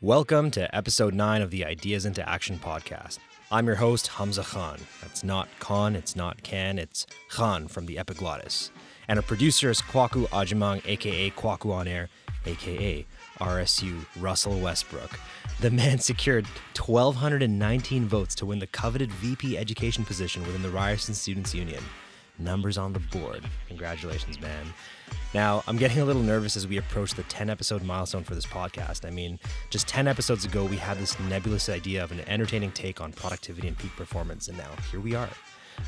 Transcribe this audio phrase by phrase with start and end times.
[0.00, 3.18] Welcome to episode 9 of the Ideas into Action podcast.
[3.50, 4.78] I'm your host, Hamza Khan.
[5.02, 8.70] That's not Khan, it's not Can, it's Khan from the Epiglottis.
[9.08, 12.10] And our producer is Kwaku Ajimang, aka Kwaku on Air,
[12.46, 13.04] aka
[13.40, 15.18] RSU Russell Westbrook.
[15.58, 16.46] The man secured
[16.76, 21.82] 1,219 votes to win the coveted VP education position within the Ryerson Students Union.
[22.38, 23.44] Numbers on the board.
[23.66, 24.72] Congratulations, man.
[25.34, 28.46] Now, I'm getting a little nervous as we approach the 10 episode milestone for this
[28.46, 29.06] podcast.
[29.06, 29.38] I mean,
[29.70, 33.68] just 10 episodes ago, we had this nebulous idea of an entertaining take on productivity
[33.68, 35.28] and peak performance, and now here we are.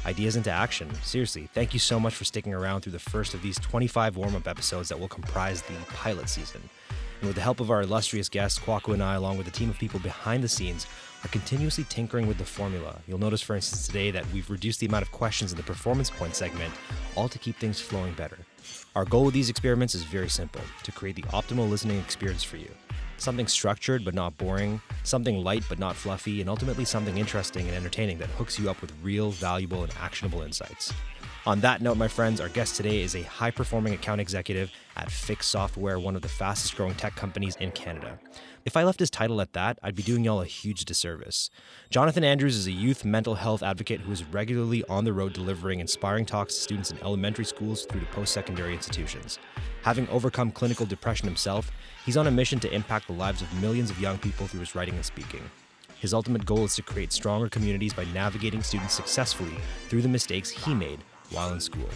[0.07, 0.93] Ideas into action.
[1.03, 4.37] Seriously, thank you so much for sticking around through the first of these 25 warm
[4.37, 6.61] up episodes that will comprise the pilot season.
[7.21, 9.69] And with the help of our illustrious guests, Kwaku and I, along with a team
[9.69, 10.87] of people behind the scenes,
[11.25, 12.97] are continuously tinkering with the formula.
[13.07, 16.11] You'll notice, for instance, today that we've reduced the amount of questions in the performance
[16.11, 16.73] point segment,
[17.15, 18.39] all to keep things flowing better.
[18.97, 22.57] Our goal with these experiments is very simple to create the optimal listening experience for
[22.57, 22.71] you.
[23.19, 27.77] Something structured but not boring, something light but not fluffy, and ultimately something interesting and
[27.77, 30.93] entertaining that hooks you up with real, valuable, and actionable insights.
[31.47, 35.11] On that note, my friends, our guest today is a high performing account executive at
[35.11, 38.19] Fix Software, one of the fastest growing tech companies in Canada.
[38.67, 41.49] If I left his title at that, I'd be doing y'all a huge disservice.
[41.89, 45.81] Jonathan Andrews is a youth mental health advocate who is regularly on the road delivering
[45.81, 49.39] inspiring talks to students in elementary schools through to post secondary institutions.
[49.83, 51.71] Having overcome clinical depression himself,
[52.05, 54.75] he's on a mission to impact the lives of millions of young people through his
[54.75, 55.43] writing and speaking.
[55.99, 59.57] His ultimate goal is to create stronger communities by navigating students successfully
[59.89, 61.89] through the mistakes he made while in school.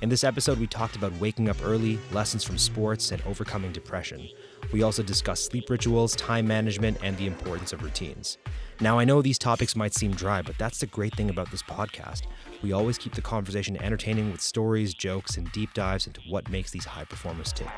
[0.00, 4.28] In this episode, we talked about waking up early, lessons from sports, and overcoming depression.
[4.72, 8.38] We also discuss sleep rituals, time management, and the importance of routines.
[8.80, 11.62] Now, I know these topics might seem dry, but that's the great thing about this
[11.62, 12.22] podcast.
[12.62, 16.70] We always keep the conversation entertaining with stories, jokes, and deep dives into what makes
[16.70, 17.70] these high performers tick.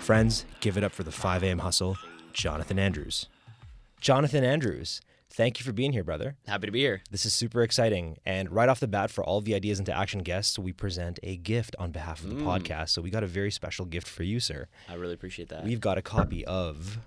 [0.00, 1.60] Friends, give it up for the 5 a.m.
[1.60, 1.96] hustle,
[2.32, 3.26] Jonathan Andrews.
[4.00, 5.00] Jonathan Andrews,
[5.36, 6.36] thank you for being here, brother.
[6.46, 7.02] Happy to be here.
[7.10, 8.18] This is super exciting.
[8.24, 11.36] And right off the bat, for all the Ideas into Action guests, we present a
[11.36, 12.44] gift on behalf of the Mm.
[12.44, 12.90] podcast.
[12.90, 14.68] So we got a very special gift for you, sir.
[14.88, 15.64] I really appreciate that.
[15.64, 16.98] We've got a copy of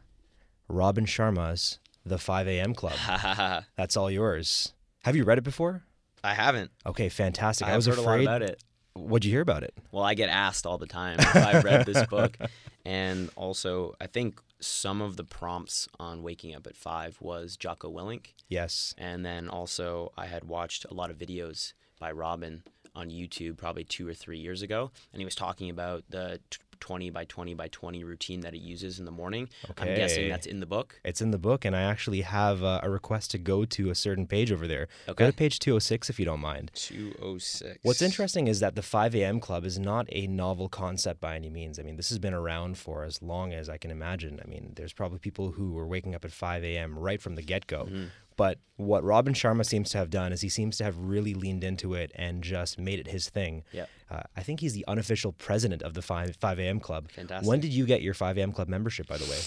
[0.67, 2.73] Robin Sharma's The 5 a.m.
[2.73, 2.93] Club.
[3.75, 4.73] That's all yours.
[5.03, 5.83] Have you read it before?
[6.23, 6.71] I haven't.
[6.85, 7.67] Okay, fantastic.
[7.67, 8.21] I, I've was heard afraid.
[8.27, 8.63] a lot about it.
[8.93, 9.73] What'd you hear about it?
[9.91, 12.35] Well, I get asked all the time if I've read this book,
[12.85, 17.91] and also I think some of the prompts on waking up at five was Jocko
[17.91, 18.93] Willink, Yes.
[18.97, 22.63] and then also I had watched a lot of videos by Robin
[22.95, 26.57] on YouTube probably two or three years ago, and he was talking about the t-
[26.79, 29.49] 20 by 20 by 20 routine that it uses in the morning.
[29.77, 30.99] I'm guessing that's in the book.
[31.03, 33.95] It's in the book, and I actually have uh, a request to go to a
[33.95, 34.87] certain page over there.
[35.07, 36.71] Go to page 206 if you don't mind.
[36.75, 37.79] 206.
[37.83, 39.39] What's interesting is that the 5 a.m.
[39.39, 41.79] club is not a novel concept by any means.
[41.79, 44.39] I mean, this has been around for as long as I can imagine.
[44.43, 46.97] I mean, there's probably people who were waking up at 5 a.m.
[46.97, 47.85] right from the get go.
[47.85, 48.05] Mm-hmm.
[48.37, 51.63] But what Robin Sharma seems to have done is he seems to have really leaned
[51.63, 53.63] into it and just made it his thing.
[53.73, 53.89] Yep.
[54.11, 56.79] Uh, I think he's the unofficial president of the 5, 5 a.m.
[56.79, 57.11] club.
[57.11, 57.49] Fantastic.
[57.49, 58.51] When did you get your 5 a.m.
[58.53, 59.39] club membership, by the way?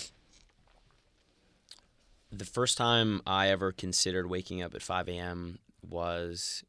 [2.32, 5.58] The first time I ever considered waking up at 5 a.m.
[5.88, 6.62] was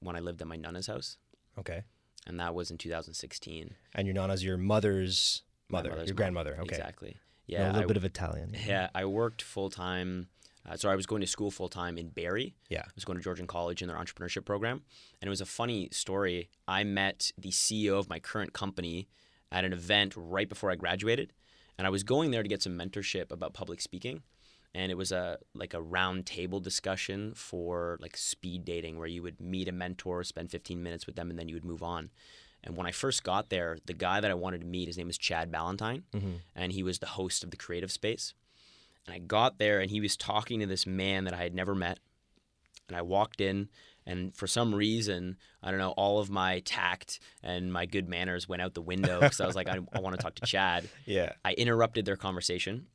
[0.00, 1.16] when I lived at my nana's house,
[1.58, 1.82] Okay.
[2.26, 3.74] and that was in 2016.
[3.94, 6.16] And your nana's your mother's mother, mother's your mom.
[6.16, 6.56] grandmother.
[6.60, 6.76] Okay.
[6.76, 7.16] Exactly.
[7.46, 7.66] Yeah, Yeah.
[7.66, 8.56] a little I, bit of Italian.
[8.66, 10.28] yeah, I worked full time.
[10.68, 12.54] Uh, so I was going to school full time in Barrie.
[12.70, 12.82] Yeah.
[12.86, 14.82] I was going to Georgian College in their entrepreneurship program.
[15.20, 16.48] And it was a funny story.
[16.66, 19.08] I met the CEO of my current company
[19.52, 21.32] at an event right before I graduated.
[21.76, 24.22] And I was going there to get some mentorship about public speaking.
[24.76, 29.22] And it was a like a round table discussion for like speed dating where you
[29.22, 32.10] would meet a mentor, spend 15 minutes with them, and then you would move on.
[32.64, 35.06] And when I first got there, the guy that I wanted to meet, his name
[35.08, 36.40] was Chad Ballantyne, Mhm.
[36.56, 38.32] and he was the host of the creative space.
[39.06, 41.74] And I got there and he was talking to this man that I had never
[41.74, 41.98] met.
[42.88, 43.70] And I walked in,
[44.04, 48.46] and for some reason, I don't know, all of my tact and my good manners
[48.46, 50.86] went out the window because I was like, I, I want to talk to Chad.
[51.06, 51.32] Yeah.
[51.42, 52.86] I interrupted their conversation.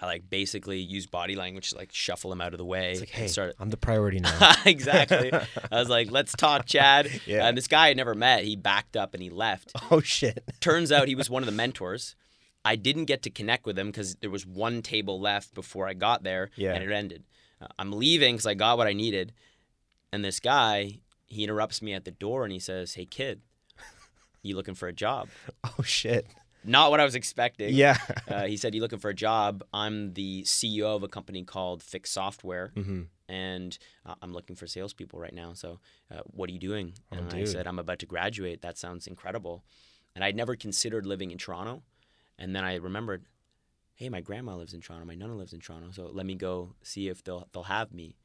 [0.00, 2.92] I like basically used body language to like shuffle him out of the way.
[2.92, 4.54] It's like, hey, started- I'm the priority now.
[4.64, 5.32] exactly.
[5.32, 7.08] I was like, let's talk, Chad.
[7.26, 7.46] Yeah.
[7.46, 9.72] And this guy I never met, he backed up and he left.
[9.90, 10.44] oh shit.
[10.60, 12.14] Turns out he was one of the mentors.
[12.64, 15.94] I didn't get to connect with him because there was one table left before I
[15.94, 16.74] got there, Yeah.
[16.74, 17.24] and it ended.
[17.60, 19.32] Uh, I'm leaving because I got what I needed,
[20.12, 23.40] and this guy he interrupts me at the door and he says, "Hey kid,
[24.42, 25.28] you looking for a job?"
[25.64, 26.26] Oh shit.
[26.64, 27.74] Not what I was expecting.
[27.74, 27.96] Yeah.
[28.28, 29.64] Uh, he said, "You looking for a job?
[29.74, 34.66] I'm the CEO of a company called Fix Software, hmm and uh, I'm looking for
[34.66, 35.54] salespeople right now.
[35.54, 35.80] So,
[36.10, 37.48] uh, what are you doing?" Oh, And I dude.
[37.48, 38.62] said, "I'm about to graduate.
[38.62, 39.64] That sounds incredible."
[40.14, 41.82] And I'd never considered living in Toronto.
[42.38, 43.24] And then I remembered,
[43.94, 46.74] hey, my grandma lives in Toronto, my nonna lives in Toronto, so let me go
[46.82, 48.16] see if they'll they'll have me.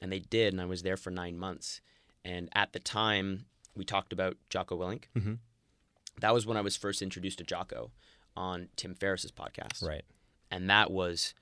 [0.00, 1.80] And they did, and I was there for nine months.
[2.24, 5.04] And at the time, we talked about Jocko Willink.
[5.16, 5.34] Mm-hmm.
[6.20, 7.90] That was when I was first introduced to Jocko
[8.36, 9.82] on Tim Ferriss's podcast.
[9.82, 10.04] Right.
[10.50, 11.34] And that was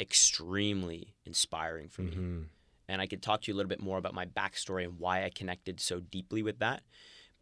[0.00, 2.12] extremely inspiring for me.
[2.12, 2.42] Mm-hmm.
[2.88, 5.24] And I could talk to you a little bit more about my backstory and why
[5.24, 6.82] I connected so deeply with that.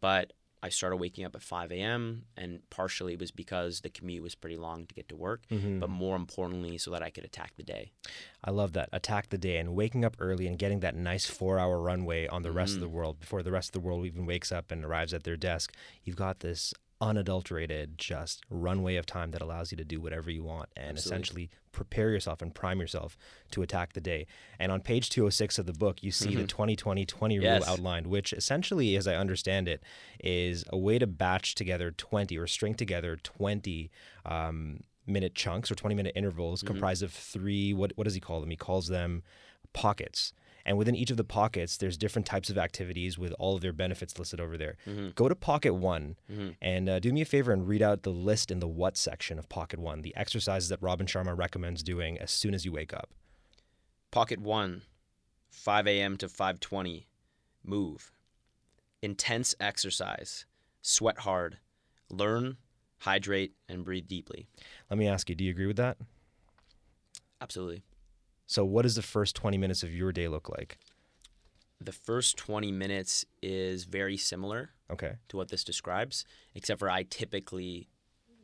[0.01, 0.33] But
[0.67, 2.25] I started waking up at 5 a.m.
[2.35, 5.79] and partially it was because the commute was pretty long to get to work, Mhm.
[5.79, 7.91] but more importantly, so that I could attack the day.
[8.43, 8.89] I love that.
[8.91, 12.43] Attack the day and waking up early and getting that nice four hour runway on
[12.43, 14.83] the rest of the world before the rest of the world even wakes up and
[14.85, 15.73] arrives at their desk.
[16.03, 20.43] You've got this unadulterated just runway of time that allows you to do whatever you
[20.43, 21.15] want and Absolutely.
[21.15, 23.17] essentially prepare yourself and prime yourself
[23.51, 24.25] to attack the day.
[24.59, 28.07] And on page 206 of the book, you see the 20 20 20 rule outlined,
[28.07, 29.83] which essentially, as I understand it,
[30.23, 33.91] is a way to batch together 20 or string together 20
[34.25, 38.41] um, minute chunks or 20 minute intervals comprised of three, what, what does he call
[38.41, 38.49] them?
[38.49, 39.23] He calls them
[39.73, 40.33] pockets.
[40.67, 43.71] And within each of the pockets, there's different types of activities with all of their
[43.71, 44.75] benefits listed over there.
[45.15, 46.17] Go to pocket one
[46.61, 49.39] and uh, do me a favor and read out the list in the what section
[49.39, 52.93] of pocket one, the exercises that Robin Sharma recommends doing as soon as you wake
[52.93, 53.09] up.
[54.11, 54.81] Pocket 1,
[55.49, 56.17] 5 a.m.
[56.17, 57.05] to 5:20.
[57.63, 58.11] Move.
[59.01, 60.45] Intense exercise.
[60.81, 61.59] Sweat hard.
[62.09, 62.57] Learn,
[62.99, 64.47] hydrate and breathe deeply.
[64.89, 65.97] Let me ask you, do you agree with that?
[67.39, 67.83] Absolutely.
[68.47, 70.77] So, what does the first 20 minutes of your day look like?
[71.79, 75.15] The first 20 minutes is very similar Okay.
[75.27, 77.89] to what this describes, except for I typically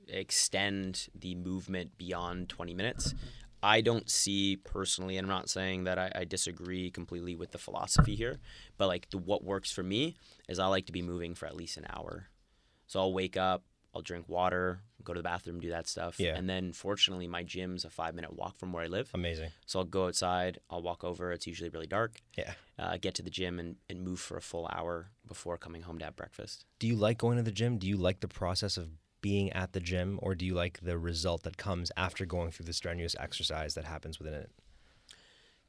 [0.10, 3.16] extend the movement beyond 20 minutes.
[3.64, 7.58] I don't see personally, and I'm not saying that I, I disagree completely with the
[7.58, 8.40] philosophy here,
[8.78, 10.16] but like the, what works for me
[10.50, 12.28] is I like to be moving for at least an hour.
[12.88, 13.64] So I'll wake up,
[13.94, 16.20] I'll drink water, go to the bathroom, do that stuff.
[16.20, 16.36] Yeah.
[16.36, 19.12] And then fortunately, my gym's a five minute walk from where I live.
[19.14, 19.52] Amazing.
[19.66, 21.32] So I'll go outside, I'll walk over.
[21.32, 22.22] It's usually really dark.
[22.38, 22.54] Yeah.
[22.80, 26.00] Uh, get to the gym and, and move for a full hour before coming home
[26.00, 26.66] to have breakfast.
[26.80, 27.78] Do you like going to the gym?
[27.78, 28.90] Do you like the process of
[29.22, 32.66] being at the gym, or do you like the result that comes after going through
[32.66, 34.52] the strenuous exercise that happens within it?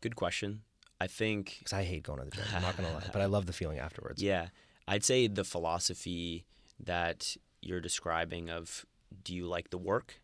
[0.00, 0.62] Good question.
[1.00, 2.44] I think, Because I hate going to the gym.
[2.54, 4.22] I'm not gonna lie, but I love the feeling afterwards.
[4.30, 4.48] yeah,
[4.88, 6.44] I'd say the philosophy
[6.80, 8.84] that you're describing of
[9.22, 10.20] do you like the work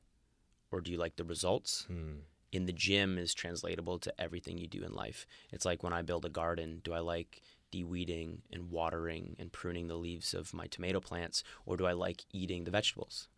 [0.71, 2.19] or do you like the results Hmm.
[2.53, 5.27] in the gym is translatable to everything you do in life.
[5.53, 9.87] It's like when I build a garden, do I like de-weeding and watering and pruning
[9.87, 13.29] the leaves of my tomato plants or do I like eating the vegetables?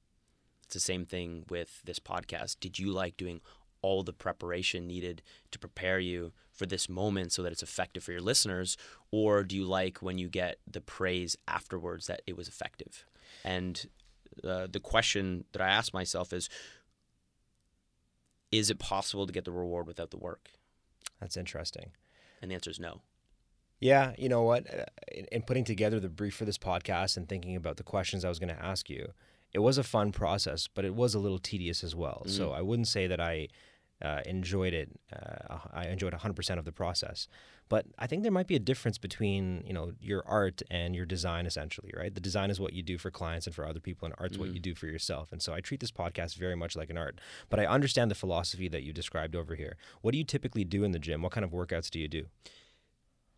[0.65, 2.57] It's the same thing with this podcast.
[2.61, 3.41] Did you like doing
[3.83, 5.21] all the preparation needed
[5.51, 8.77] to prepare you for this moment so that it's effective for your listeners
[9.11, 13.05] or do you like when you get the praise afterwards that it was effective?
[13.45, 13.85] And
[14.43, 16.49] uh, the question that I ask myself is
[18.51, 20.51] is it possible to get the reward without the work?
[21.21, 21.93] That's interesting.
[22.41, 23.01] And the answer is no.
[23.81, 24.73] Yeah, you know what?
[24.73, 28.25] Uh, In, in putting together the brief for this podcast and thinking about the questions
[28.25, 29.13] I was going to ask you,
[29.53, 32.23] it was a fun process, but it was a little tedious as well.
[32.27, 33.49] So I wouldn't say that I
[34.03, 34.91] uh, enjoyed it.
[35.13, 37.29] Uh, I enjoyed 100% of the process.
[37.69, 41.07] But I think there might be a difference between you know your art and your
[41.07, 42.15] design, essentially, right?
[42.15, 44.53] The design is what you do for clients and for other people, and art's what
[44.53, 45.33] you do for yourself.
[45.33, 47.21] And so I treat this podcast very much like an art.
[47.49, 49.77] But I understand the philosophy that you described over here.
[50.03, 51.23] What do you typically do in the gym?
[51.23, 52.27] What kind of workouts do you do?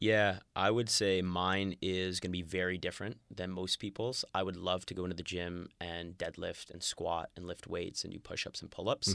[0.00, 4.24] Yeah, I would say mine is going to be very different than most people's.
[4.34, 8.04] I would love to go into the gym and deadlift and squat and lift weights
[8.04, 9.14] and do push ups and pull ups.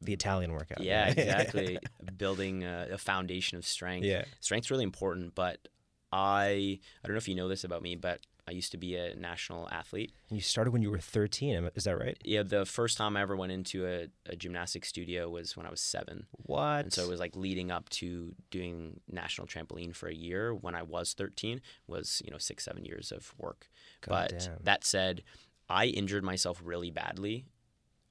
[0.00, 0.80] The Italian workout.
[0.80, 1.78] Yeah, exactly.
[2.16, 4.04] Building a, a foundation of strength.
[4.04, 4.24] Yeah.
[4.40, 5.68] Strength's really important, but
[6.12, 8.96] I I don't know if you know this about me, but I used to be
[8.96, 10.10] a national athlete.
[10.30, 11.70] And you started when you were 13.
[11.74, 12.16] Is that right?
[12.24, 15.70] Yeah, the first time I ever went into a, a gymnastics studio was when I
[15.70, 16.26] was seven.
[16.30, 16.84] What?
[16.84, 20.74] And so it was like leading up to doing national trampoline for a year when
[20.74, 23.68] I was 13 was, you know, six, seven years of work.
[24.00, 24.56] God but damn.
[24.62, 25.24] that said,
[25.68, 27.44] I injured myself really badly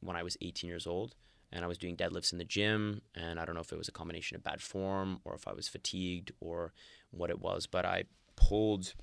[0.02, 1.16] when I was 18 years old.
[1.52, 3.02] And I was doing deadlifts in the gym.
[3.16, 5.54] And I don't know if it was a combination of bad form or if I
[5.54, 6.74] was fatigued or
[7.12, 7.68] what it was.
[7.68, 8.04] But I
[8.36, 8.94] pulled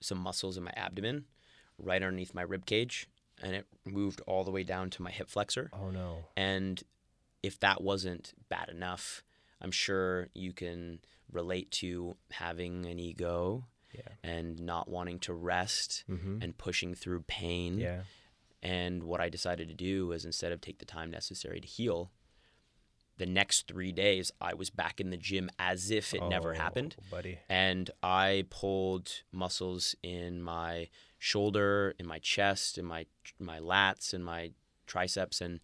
[0.00, 1.24] some muscles in my abdomen
[1.78, 3.06] right underneath my rib cage.
[3.42, 5.70] And it moved all the way down to my hip flexor.
[5.72, 6.24] oh no.
[6.36, 6.82] And
[7.42, 9.22] if that wasn't bad enough,
[9.60, 11.00] I'm sure you can
[11.30, 14.02] relate to having an ego Yeah.
[14.22, 16.38] and not wanting to rest Mm-hmm.
[16.42, 17.78] and pushing through pain.
[17.78, 18.02] Yeah.
[18.62, 22.12] And what I decided to do was instead of take the time necessary to heal,
[23.18, 26.58] the next three days I was back in the gym as if it never Oh,
[26.58, 26.96] happened.
[27.10, 27.38] buddy.
[27.48, 30.88] And I pulled muscles in my
[31.18, 33.06] shoulder, in my chest, in my
[33.38, 34.52] my lats, and my
[34.86, 35.60] triceps, and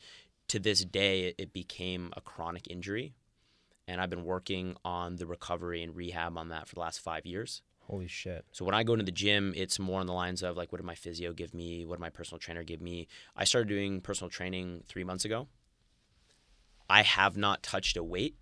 [0.49, 3.15] to this day, it became a chronic injury,
[3.87, 7.27] and I've been working on the recovery and rehab on that for the last five
[7.27, 7.63] years.
[7.89, 8.45] Holy shit.
[8.53, 10.79] So when I go to the gym, it's more on the lines of like, what
[10.79, 11.85] did my physio give me?
[11.87, 13.09] What did my personal trainer give me?
[13.35, 15.49] I started doing personal training three months ago.
[16.91, 18.37] I have not touched a weight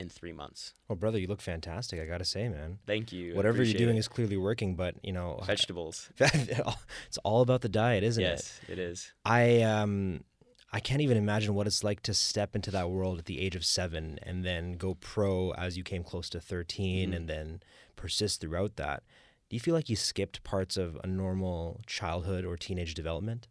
[0.00, 0.74] in three months.
[0.88, 2.00] Well, brother, you look fantastic.
[2.00, 2.78] I gotta say, man.
[2.86, 3.34] Thank you.
[3.34, 4.00] Whatever you're doing it.
[4.00, 6.10] is clearly working, but you know, vegetables.
[6.18, 8.26] it's all about the diet, isn't it?
[8.26, 9.12] yes, it is.
[9.24, 10.24] I um
[10.72, 13.54] I can't even imagine what it's like to step into that world at the age
[13.54, 17.16] of seven and then go pro as you came close to 13 Mhm.
[17.16, 17.62] and then
[18.04, 19.02] persist throughout that.
[19.48, 23.48] Do you feel like you skipped parts of a normal childhood or teenage development?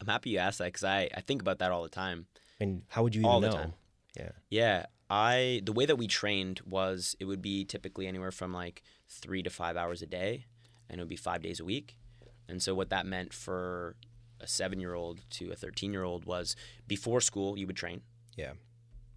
[0.00, 2.24] I'm happy you asked that because I, I think about that all the time.
[2.58, 3.56] And how would you even All the know?
[3.56, 3.72] time.
[4.16, 4.30] Yeah.
[4.48, 8.82] Yeah, I the way that we trained was it would be typically anywhere from like
[9.06, 10.46] three to five hours a day,
[10.88, 11.98] and it would be five days a week.
[12.48, 13.96] And so what that meant for
[14.40, 16.56] a seven year old to a thirteen year old was
[16.88, 18.00] before school you would train.
[18.36, 18.52] Yeah.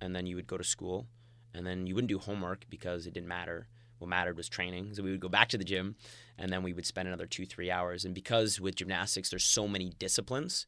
[0.01, 1.07] And then you would go to school,
[1.53, 3.67] and then you wouldn't do homework because it didn't matter.
[4.00, 4.94] What mattered was training.
[4.94, 5.96] So we would go back to the gym,
[6.38, 8.06] and then we would spend another two three hours.
[8.06, 10.66] And because with gymnastics there's so many disciplines,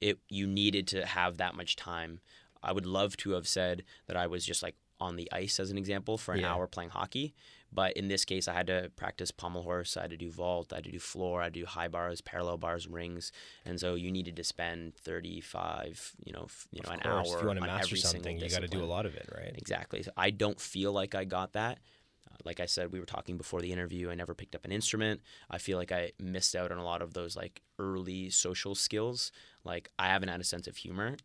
[0.00, 2.20] it you needed to have that much time.
[2.62, 5.70] I would love to have said that I was just like on the ice as
[5.70, 6.52] an example for an Yeah.
[6.52, 7.32] hour playing hockey.
[7.72, 9.96] But in this case, I had to practice pommel horse.
[9.96, 10.72] I had to do vault.
[10.72, 11.40] I had to do floor.
[11.40, 13.30] I had to do high bars, parallel bars, rings.
[13.64, 17.28] And so you needed to spend 35, you know, f- you know, Of an course,
[17.28, 19.28] hour if you want to master something, you got to do a lot of it,
[19.34, 19.54] right?
[19.56, 20.02] Exactly.
[20.02, 21.78] So I don't feel like I got that.
[22.44, 24.10] Like I said, we were talking before the interview.
[24.10, 25.20] I never picked up an instrument.
[25.50, 29.32] I feel like I missed out on a lot of those like early social skills.
[29.64, 31.16] Like I haven't had a sense of humor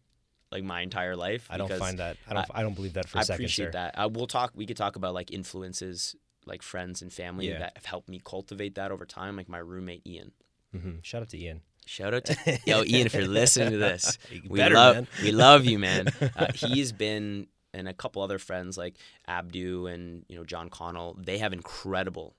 [0.51, 1.47] like my entire life.
[1.49, 2.17] I don't find that.
[2.27, 2.45] I don't.
[2.53, 3.71] I, don't believe that for a I second, I appreciate sir.
[3.71, 3.95] that.
[3.97, 4.51] Uh, we'll talk.
[4.55, 7.59] We could talk about like influences, like friends and family Yeah.
[7.59, 9.35] that have helped me cultivate that over time.
[9.35, 10.31] Like my roommate Ian.
[10.71, 11.61] hmm Shout out to Ian.
[11.87, 14.17] Shout out to yo Ian if you're listening to this.
[14.49, 15.07] We better, love man.
[15.23, 16.07] we love you, man.
[16.35, 18.95] Uh, he's been and a couple other friends like
[19.27, 21.15] Abdu and you know John Connell.
[21.19, 22.35] They have incredible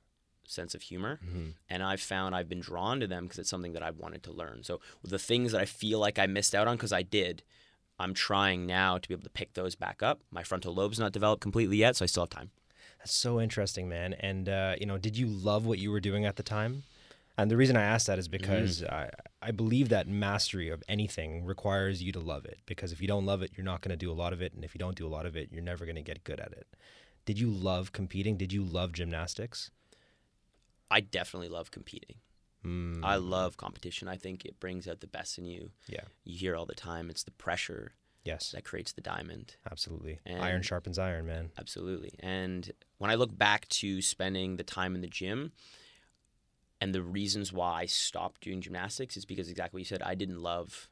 [0.49, 1.53] sense of humor, Mhm.
[1.69, 4.33] and I've found I've been drawn to them because it's something that I've wanted to
[4.33, 4.63] learn.
[4.63, 7.43] So the things that I feel like I missed out on because I did.
[7.99, 10.21] I'm trying now to be able to pick those back up.
[10.31, 12.51] My frontal lobe's not developed completely yet, so I still have time.
[12.99, 14.13] That's so interesting, man.
[14.15, 16.85] And uh, you know, did you love what you were doing at the time?
[17.39, 19.11] And the reason I ask that is because I,
[19.43, 22.61] I believe that mastery of anything requires you to love it.
[22.65, 24.55] Because if you don't love it, you're not going to do a lot of it,
[24.55, 26.41] and if you don't do a lot of it, you're never going to get good
[26.41, 26.67] at it.
[27.27, 28.37] Did you love competing?
[28.37, 29.71] Did you love gymnastics?
[30.91, 32.17] I definitely love competing.
[32.65, 34.09] Mm, I love competition.
[34.09, 35.71] I think it brings out the best in you.
[35.89, 36.05] Yeah.
[36.25, 37.11] You hear all the time.
[37.11, 37.93] It's the pressure
[38.25, 39.57] yes, that creates the diamond.
[39.71, 40.21] absolutely.
[40.27, 41.51] iron sharpens iron, man.
[41.59, 42.15] Absolutely.
[42.21, 45.53] And when I look back to spending the time in the gym
[46.81, 50.03] and the reasons why I stopped doing gymnastics is because exactly what you said.
[50.03, 50.89] I didn't love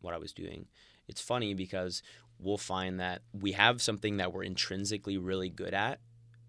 [0.00, 0.66] what I was doing.
[1.08, 2.02] It's funny because
[2.38, 6.00] we'll find that we have something that we're intrinsically really good at.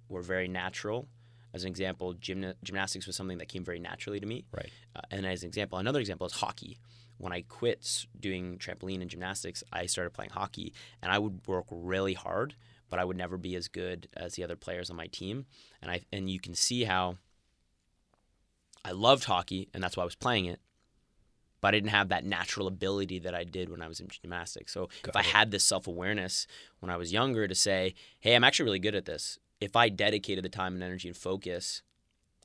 [0.10, 1.08] We're very natural.
[1.54, 4.46] As an example, gymna- gymnastics was something that came very naturally to me.
[4.52, 4.70] Right.
[4.96, 6.80] Uh, and as an example, another example is hockey.
[7.18, 11.66] When I quit doing trampoline and gymnastics, I started playing hockey, and I would work
[11.70, 12.56] really hard,
[12.90, 15.46] but I would never be as good as the other players on my team.
[15.82, 17.18] And I and you can see how
[18.86, 20.60] I loved hockey, and that's why I was playing it.
[21.62, 24.74] But I didn't have that natural ability that I did when I was in gymnastics.
[24.74, 26.46] So if Got I had this self awareness
[26.80, 29.88] when I was younger to say, "Hey, I'm actually really good at this," if I
[29.88, 31.82] dedicated the time and energy and focus,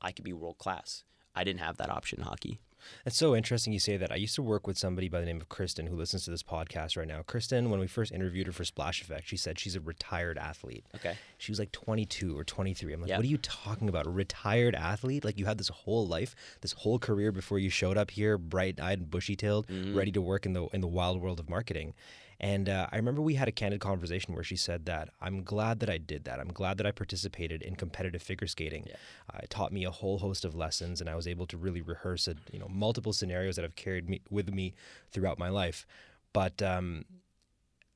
[0.01, 1.03] I could be world class.
[1.35, 2.59] I didn't have that option in hockey.
[3.05, 4.11] It's so interesting you say that.
[4.11, 6.43] I used to work with somebody by the name of Kristen who listens to this
[6.43, 7.21] podcast right now.
[7.25, 10.85] Kristen, when we first interviewed her for Splash Effect, she said she's a retired athlete.
[10.95, 11.15] Okay.
[11.37, 12.93] She was like 22 or 23.
[12.93, 13.17] I'm like, Yeah.
[13.17, 14.05] what are you talking about?
[14.05, 15.23] A retired athlete?
[15.25, 18.99] Like you had this whole life, this whole career before you showed up here, bright-eyed
[18.99, 19.95] and bushy-tailed, Mhm.
[19.95, 21.93] ready to work in the in the wild world of marketing.
[22.39, 25.81] And uh, I remember we had a candid conversation where she said that I'm glad
[25.81, 26.39] that I did that.
[26.39, 28.85] I'm glad that I participated in competitive figure skating.
[28.87, 28.95] Yeah.
[29.33, 31.81] Uh, it taught me a whole host of lessons, and I was able to really
[31.81, 32.37] rehearse it.
[32.51, 34.73] You know, multiple scenarios that have carried me with me
[35.11, 35.85] throughout my life.
[36.31, 37.03] But um,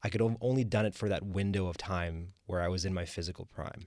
[0.03, 2.93] I could have only done it for that window of time where I was in
[2.93, 3.85] my physical prime.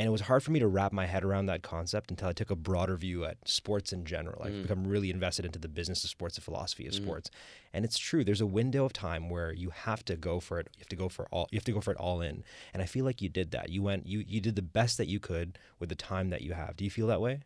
[0.00, 2.32] And it was hard for me to wrap my head around that concept until I
[2.32, 4.42] took a broader view at sports in general.
[4.42, 4.62] I've Mm.
[4.62, 7.02] become really invested into the business of sports, the philosophy of Mm.
[7.02, 7.30] sports.
[7.74, 10.68] And it's true, there's a window of time where you have to go for it.
[10.74, 12.44] You have to go for all you have to go for it all in.
[12.72, 13.68] And I feel like you did that.
[13.68, 16.54] You went you you did the best that you could with the time that you
[16.54, 16.78] have.
[16.78, 17.40] Do you feel that way?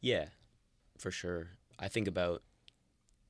[0.00, 0.30] Yeah,
[0.96, 1.50] for sure.
[1.78, 2.42] I think about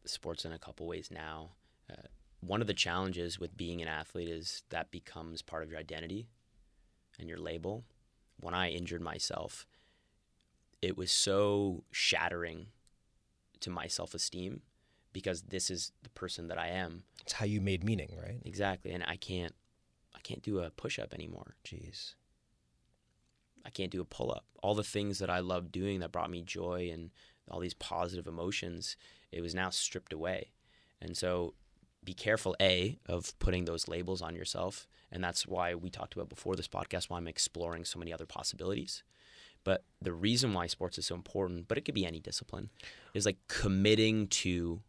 [0.04, 1.56] sports in a couple ways now.
[1.90, 2.06] Uh,
[2.38, 6.28] one of the challenges with being an athlete is that becomes part of your identity
[7.18, 7.84] and your label.
[8.40, 9.66] When I injured myself,
[10.82, 12.66] it was so shattering
[13.60, 14.62] to my self esteem
[15.12, 17.02] because this is the person that I am.
[17.22, 18.40] It's how you made meaning, right?
[18.44, 18.92] Exactly.
[18.92, 19.54] And I can't
[20.14, 21.54] I can't do a push up anymore.
[21.64, 22.14] Jeez.
[23.64, 24.44] I can't do a pull up.
[24.62, 27.10] All the things that I loved doing that brought me joy and
[27.50, 28.96] all these positive emotions,
[29.32, 30.52] it was now stripped away.
[31.00, 31.54] And so
[32.02, 34.88] be careful, A, of putting those labels on yourself.
[35.12, 38.26] And that's why we talked about before this podcast, why I'm exploring so many other
[38.26, 39.02] possibilities.
[39.64, 42.70] But the reason why sports is so important, but it could be any discipline,
[43.12, 44.80] is like committing to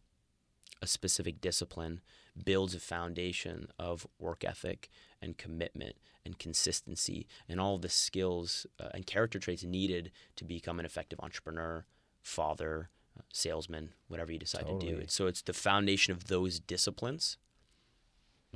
[0.80, 2.00] a specific discipline
[2.44, 4.88] builds a foundation of work ethic
[5.20, 10.80] and commitment and consistency and all the skills uh, and character traits needed to become
[10.80, 11.84] an effective entrepreneur,
[12.22, 12.88] father,
[13.18, 14.86] uh, salesman, whatever you decide to do.
[14.86, 15.06] Totally.
[15.08, 17.36] So it's the foundation of those disciplines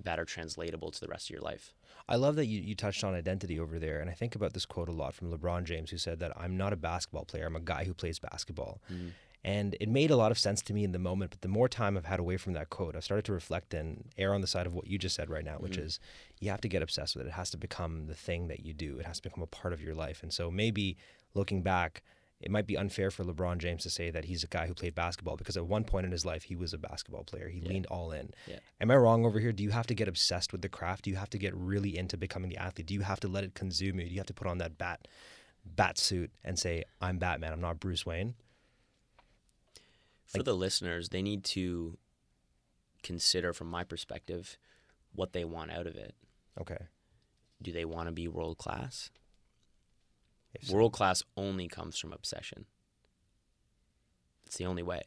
[0.03, 1.75] that are translatable to the rest of your life.
[2.09, 4.01] I love that you, you touched on identity over there.
[4.01, 6.57] And I think about this quote a lot from LeBron James, who said that I'm
[6.57, 8.81] not a basketball player, I'm a guy who plays basketball.
[8.93, 9.11] Mm.
[9.45, 11.31] And it made a lot of sense to me in the moment.
[11.31, 14.09] But the more time I've had away from that quote, I've started to reflect and
[14.19, 15.85] err on the side of what you just said right now, which mm.
[15.85, 16.01] is
[16.41, 17.29] you have to get obsessed with it.
[17.29, 19.73] It has to become the thing that you do, it has to become a part
[19.73, 20.23] of your life.
[20.23, 20.97] And so maybe
[21.35, 22.03] looking back,
[22.41, 24.95] it might be unfair for LeBron James to say that he's a guy who played
[24.95, 27.49] basketball because at one point in his life he was a basketball player.
[27.49, 28.31] He leaned all in.
[28.47, 28.59] Yeah.
[28.81, 29.53] Am I wrong over here?
[29.53, 31.05] Do you have to get obsessed with the craft?
[31.05, 32.87] Do you have to get really into becoming the athlete?
[32.87, 34.07] Do you have to let it consume you?
[34.07, 35.09] Do you have to put on that bat
[35.65, 38.35] bat suit and say, I'm Batman, I'm not Bruce Wayne?
[40.27, 41.97] For the listeners, they need to
[43.03, 44.59] consider, from my perspective,
[45.15, 46.15] what they want out of it.
[46.61, 46.87] Okay.
[47.63, 49.11] Do they want to be world class?
[50.63, 52.67] If World class only comes from obsession.
[54.47, 55.03] It's the only way.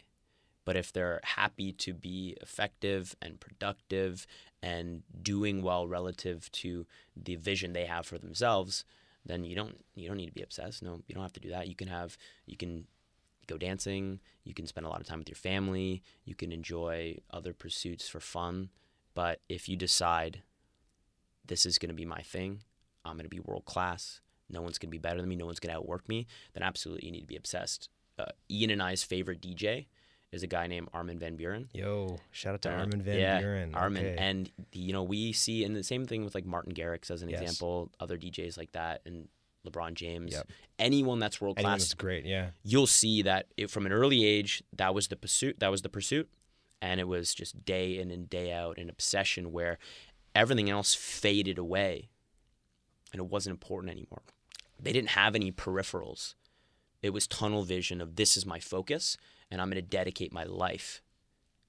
[0.66, 4.28] But if they're happy to be effective and productive
[4.62, 8.86] and doing well relative to the vision they have for themselves,
[9.26, 10.84] then you don't you don't need to be obsessed.
[10.84, 11.68] No, you don't have to do that.
[11.68, 12.86] You can have you can
[13.48, 17.18] go dancing, you can spend a lot of time with your family, you can enjoy
[17.32, 18.70] other pursuits for fun.
[19.16, 20.44] But if you decide
[21.46, 22.62] this is going to be my thing,
[23.04, 25.46] I'm going to be world class, no one's going to be better than me, no
[25.46, 27.90] one's going to outwork me, then absolutely you need to be obsessed.
[28.18, 29.86] Uh, Ian and I's favorite DJ
[30.32, 31.68] is a guy named Armin van Buuren.
[31.74, 33.76] Yo, shout out to Uh, Armin Van yeah, Buuren.
[33.76, 34.16] Armin, Okay.
[34.18, 37.30] and you know we see, and the same thing with like Martin Garrix as an
[37.30, 37.42] Yes.
[37.42, 39.28] example, other DJs like that, and
[39.66, 40.34] LeBron James.
[40.34, 40.48] Yep.
[40.78, 41.80] Anyone that's world class.
[41.80, 42.52] that's great, yeah.
[42.64, 45.60] you'll see that it, from an early age that was the pursuit.
[45.60, 46.30] That was the pursuit,
[46.82, 49.80] and it was just day in and day out an obsession where
[50.36, 52.10] everything else faded away,
[53.14, 54.22] and it wasn't important anymore.
[54.82, 56.36] They didn't have any peripherals.
[57.02, 59.18] It was tunnel vision of this is my focus,
[59.50, 61.02] and I'm going to dedicate my life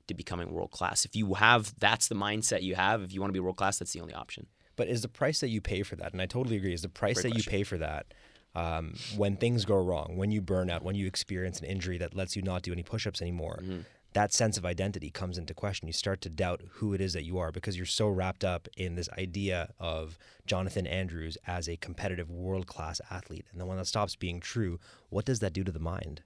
[0.08, 1.04] to becoming world class.
[1.04, 3.78] If you have that's the mindset you have, if you want to be world class,
[3.78, 4.46] that's the only option.
[4.76, 6.88] But is the price that you pay for that, and I totally agree, is the
[6.88, 7.52] price Great that question.
[7.52, 8.14] you pay for that
[8.54, 12.14] um, when things go wrong, when you burn out, when you experience an injury that
[12.16, 13.80] lets you not do any push ups anymore, Mm-hmm.
[14.12, 15.86] That sense of identity comes into question.
[15.86, 18.68] You start to doubt who it is that you are because you're so wrapped up
[18.76, 23.46] in this idea of Jonathan Andrews as a competitive world class athlete.
[23.52, 26.22] And then when that stops being true, what does that do to the mind?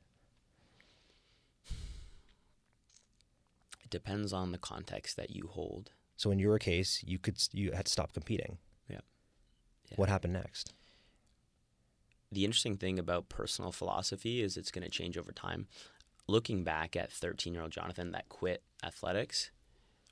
[3.83, 5.91] It depends on the context that you hold.
[6.17, 8.59] So in your case, you could you had to stop competing.
[8.89, 9.01] Yeah.
[9.91, 9.97] Yeah.
[9.97, 10.73] What happened next?
[12.35, 15.67] the interesting thing about personal philosophy is it's going to change over time.
[16.27, 19.51] Looking back at 13 year old Jonathan that quit athletics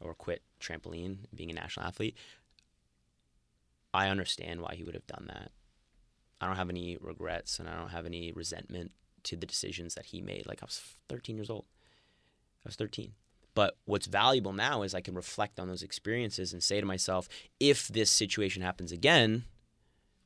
[0.01, 2.16] or quit trampoline, being a national athlete,
[3.94, 5.53] I understand why he would have done that.
[6.40, 8.90] I don't have any regrets and I don't have any resentment
[9.25, 10.46] to the decisions that he made.
[10.46, 11.64] Like I was 13 years old.
[12.64, 13.12] I was 13.
[13.55, 17.29] But what's valuable now is I can reflect on those experiences and say to myself,
[17.61, 19.44] if this situation happens again,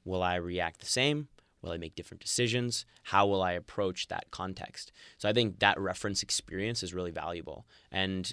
[0.04, 1.28] will I react the same?
[1.66, 2.86] Will I make different decisions?
[3.02, 4.92] How will I approach that context?
[5.18, 7.66] So I think that reference experience is really valuable.
[7.90, 8.32] And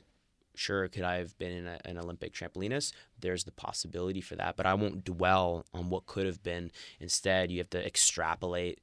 [0.53, 2.93] sure, could I have been a, an Olympic trampolinist?
[3.19, 6.71] There's the possibility for that, but I won't dwell on what could have been.
[6.99, 8.79] Instead, you have to extrapolate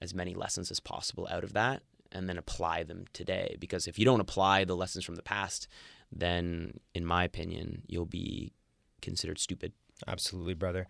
[0.00, 3.56] as many lessons as possible out of that and then apply them today.
[3.60, 5.68] Because if you don't apply the lessons from the past,
[6.10, 8.54] then, in my opinion, you'll be
[9.02, 9.72] considered stupid.
[10.06, 10.86] Absolutely, brother.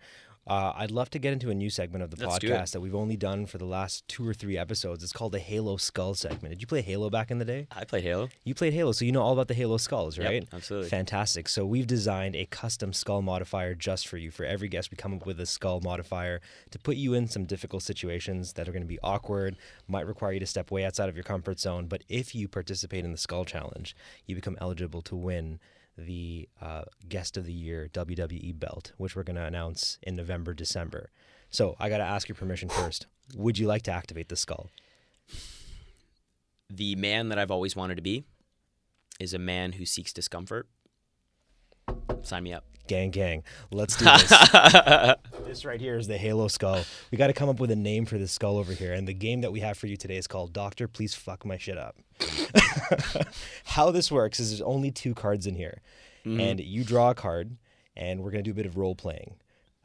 [0.49, 2.95] Uh, I'd love to get into a new segment of the Let's podcast that we've
[2.95, 5.03] only done for the last two or three episodes.
[5.03, 6.49] It's called the Halo Skull segment.
[6.55, 7.67] Did you play Halo back in the day?
[7.71, 8.29] I played Halo.
[8.43, 10.47] You played Halo, so you know all about the Halo skulls, Yep, right?
[10.51, 10.89] absolutely.
[10.89, 11.47] Fantastic.
[11.47, 14.31] So we've designed a custom skull modifier just for you.
[14.31, 17.45] For every guest, we come up with a skull modifier to put you in some
[17.45, 19.55] difficult situations that are going to be awkward,
[19.87, 21.85] might require you to step way outside of your comfort zone.
[21.85, 25.59] But if you participate in the skull challenge, you become eligible to win
[26.05, 30.53] the uh, Guest of the Year WWE belt, which we're going to announce in November,
[30.53, 31.11] December.
[31.49, 33.07] So I got to ask your permission first.
[33.35, 34.69] Would you like to activate the skull?
[36.69, 38.23] the man that I've always wanted to be,
[39.19, 40.67] is a man who seeks discomfort.
[42.21, 42.65] Sign me up.
[42.87, 43.43] Gang, gang.
[43.71, 44.29] Let's do this.
[45.45, 46.83] this right here is the Halo skull.
[47.11, 48.93] We got to come up with a name for this skull over here.
[48.93, 51.57] And the game that we have for you today is called Doctor, Please Fuck My
[51.57, 51.97] Shit Up.
[53.65, 55.81] How this works is there's only two cards in here.
[56.25, 56.39] Mm-hmm.
[56.39, 57.57] And you draw a card,
[57.95, 59.35] and we're going to do a bit of role playing.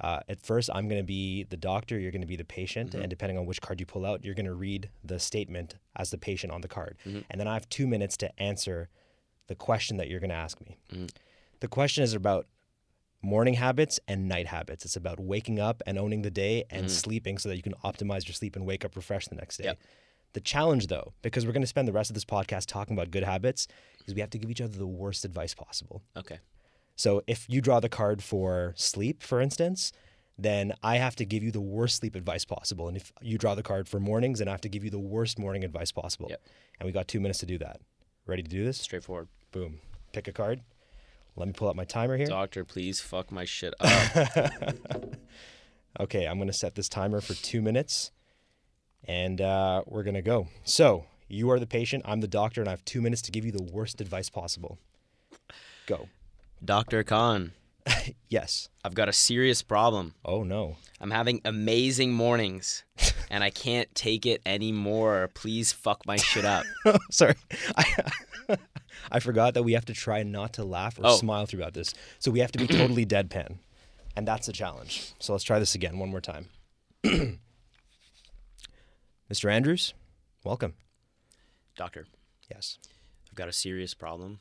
[0.00, 2.90] Uh, at first, I'm going to be the doctor, you're going to be the patient,
[2.90, 3.02] mm-hmm.
[3.02, 6.10] and depending on which card you pull out, you're going to read the statement as
[6.10, 6.98] the patient on the card.
[7.06, 7.20] Mm-hmm.
[7.30, 8.88] And then I have two minutes to answer
[9.46, 10.78] the question that you're going to ask me.
[11.60, 12.46] The question is about
[13.22, 14.84] morning habits and night habits.
[14.84, 18.26] It's about waking up and owning the day and sleeping so that you can optimize
[18.26, 19.64] your sleep and wake up refreshed the next day.
[19.64, 19.78] Yep.
[20.34, 23.10] The challenge, though, because we're going to spend the rest of this podcast talking about
[23.10, 23.66] good habits,
[24.06, 26.02] is we have to give each other the worst advice possible.
[26.16, 26.38] Okay.
[26.96, 29.92] So if you draw the card for sleep, for instance,
[30.36, 32.88] then I have to give you the worst sleep advice possible.
[32.88, 34.98] And if you draw the card for mornings, then I have to give you the
[34.98, 36.26] worst morning advice possible.
[36.30, 36.42] Yep.
[36.80, 37.80] And we got two minutes to do that.
[38.26, 38.78] Ready to do this?
[38.78, 39.28] Straightforward.
[39.52, 39.80] Boom.
[40.12, 40.62] Pick a card.
[41.36, 42.26] Let me pull up my timer here.
[42.26, 45.16] Doctor, please fuck my shit up.
[46.00, 48.10] Okay, I'm going to set this timer for two minutes
[49.06, 50.48] and uh, we're going to go.
[50.64, 53.44] So, you are the patient, I'm the doctor, and I have two minutes to give
[53.44, 54.78] you the worst advice possible.
[55.86, 56.08] Go.
[56.64, 57.02] Dr.
[57.04, 57.52] Khan,
[58.28, 58.68] Yes.
[58.84, 60.14] I've got a serious problem.
[60.24, 60.76] Oh, no.
[61.00, 62.84] I'm having amazing mornings
[63.30, 65.30] and I can't take it anymore.
[65.34, 66.64] Please fuck my shit up.
[67.10, 67.34] Sorry.
[67.76, 68.56] I,
[69.12, 71.16] I forgot that we have to try not to laugh or Oh.
[71.16, 71.94] smile throughout this.
[72.18, 73.56] So, we have to be totally deadpan.
[74.16, 75.12] And that's a challenge.
[75.18, 76.48] So, let's try this again one more time.
[79.34, 79.50] Mr.
[79.50, 79.94] Andrews,
[80.44, 80.74] welcome.
[81.74, 82.06] Doctor,
[82.48, 82.78] Yes.
[83.26, 84.38] I've got a serious problem.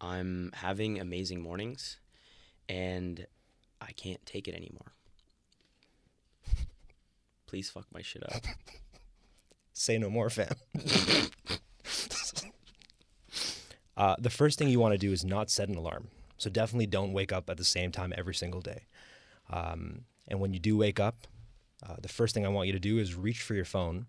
[0.00, 1.98] I'm having amazing mornings
[2.70, 3.26] and
[3.82, 4.94] I can't take it anymore.
[7.46, 8.40] Please fuck my shit up.
[9.74, 10.54] Say no more, fam.
[13.94, 16.08] uh, the first thing you want to do is not set an alarm.
[16.38, 18.86] So definitely don't wake up at the same time every single day.
[19.50, 21.26] Um, and when you do wake up,
[21.88, 24.06] uh, the first thing I want you to do is reach for your phone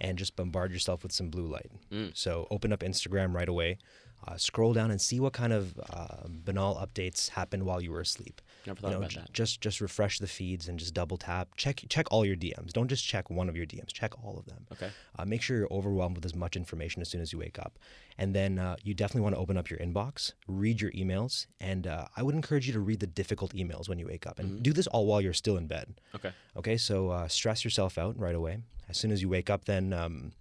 [0.00, 1.70] and just bombard yourself with some blue light.
[2.14, 3.78] So open up Instagram right away,
[4.26, 8.00] uh, scroll down and see what kind of uh, banal updates happened while you were
[8.00, 8.40] asleep.
[8.66, 9.32] Never thought about that.
[9.32, 11.48] Just just refresh the feeds and just double tap.
[11.56, 12.72] Check check all your DMs.
[12.72, 13.92] Don't just check one of your DMs.
[13.92, 14.66] Check all of them.
[14.72, 14.90] Okay.
[15.18, 17.78] Uh, make sure you're overwhelmed with as much information as soon as you wake up.
[18.18, 21.86] And then uh, you definitely want to open up your inbox, read your emails, and
[21.86, 24.38] uh, I would encourage you to read the difficult emails when you wake up.
[24.38, 26.00] And do this all while you're still in bed.
[26.14, 26.30] Okay.
[26.56, 28.58] Okay, so uh, stress yourself out right away.
[28.88, 30.32] As soon as you wake up, then um,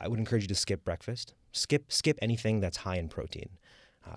[0.00, 1.34] I would encourage you to skip breakfast.
[1.52, 3.48] Skip skip anything that's high in protein,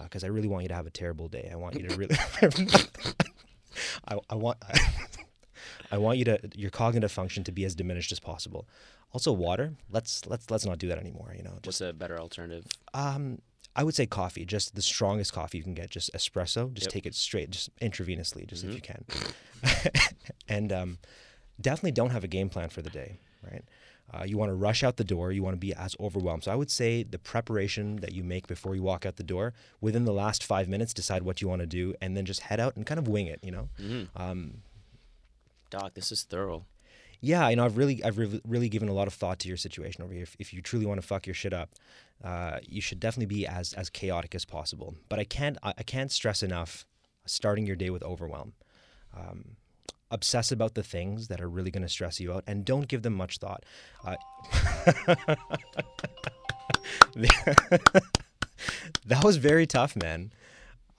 [0.03, 1.49] because I really want you to have a terrible day.
[1.51, 2.15] I want you to really.
[4.07, 4.57] I, I want.
[5.91, 8.67] I want you to your cognitive function to be as diminished as possible.
[9.13, 9.73] Also, water.
[9.89, 11.33] Let's let's let's not do that anymore.
[11.35, 12.65] You know, just What's a better alternative?
[12.93, 13.41] um,
[13.75, 16.73] I would say coffee, just the strongest coffee you can get, just espresso.
[16.73, 16.93] Just Yep.
[16.93, 19.05] take it straight, just intravenously, just if you can.
[20.49, 20.97] and um,
[21.59, 23.63] definitely don't have a game plan for the day, right?
[24.13, 25.31] Uh, you want to rush out the door.
[25.31, 26.43] You want to be as overwhelmed.
[26.43, 29.53] So I would say the preparation that you make before you walk out the door,
[29.79, 32.59] within the last five minutes, decide what you want to do, and then just head
[32.59, 33.39] out and kind of wing it.
[33.41, 33.69] You know,
[34.15, 34.63] um,
[35.69, 36.65] Doc, this is thorough.
[37.21, 39.57] yeah, you know, I've really, I've re- really given a lot of thought to your
[39.57, 40.23] situation over here.
[40.23, 41.69] If, if you truly want to fuck your shit up,
[42.23, 44.95] uh, you should definitely be as as chaotic as possible.
[45.07, 46.85] But I can't, I, I can't stress enough
[47.25, 48.53] starting your day with overwhelm.
[49.15, 49.55] Um,
[50.11, 53.01] obsess about the things that are really going to stress you out, and don't give
[53.01, 53.63] them much thought.
[54.05, 54.15] Uh,
[59.05, 60.31] that was very tough, man.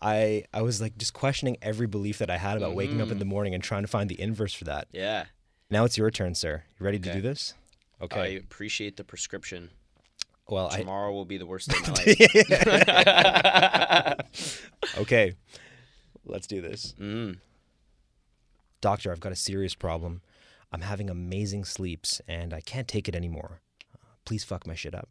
[0.00, 3.18] I I was like just questioning every belief that I had about waking up in
[3.18, 4.88] the morning and trying to find the inverse for that.
[4.90, 5.26] Yeah.
[5.70, 6.64] Now it's your turn, sir.
[6.78, 7.54] You ready to do this?
[8.00, 8.20] Okay.
[8.20, 9.70] I appreciate the prescription.
[10.48, 11.94] well, I Tomorrow will be the worst day of my
[14.18, 14.70] life.
[14.98, 15.34] okay.
[16.26, 16.94] Let's do this.
[17.00, 17.38] Mm.
[18.82, 20.20] Doctor, I've got a serious problem.
[20.72, 23.60] I'm having amazing sleeps and I can't take it anymore.
[23.94, 25.08] Uh, please fuck my shit up.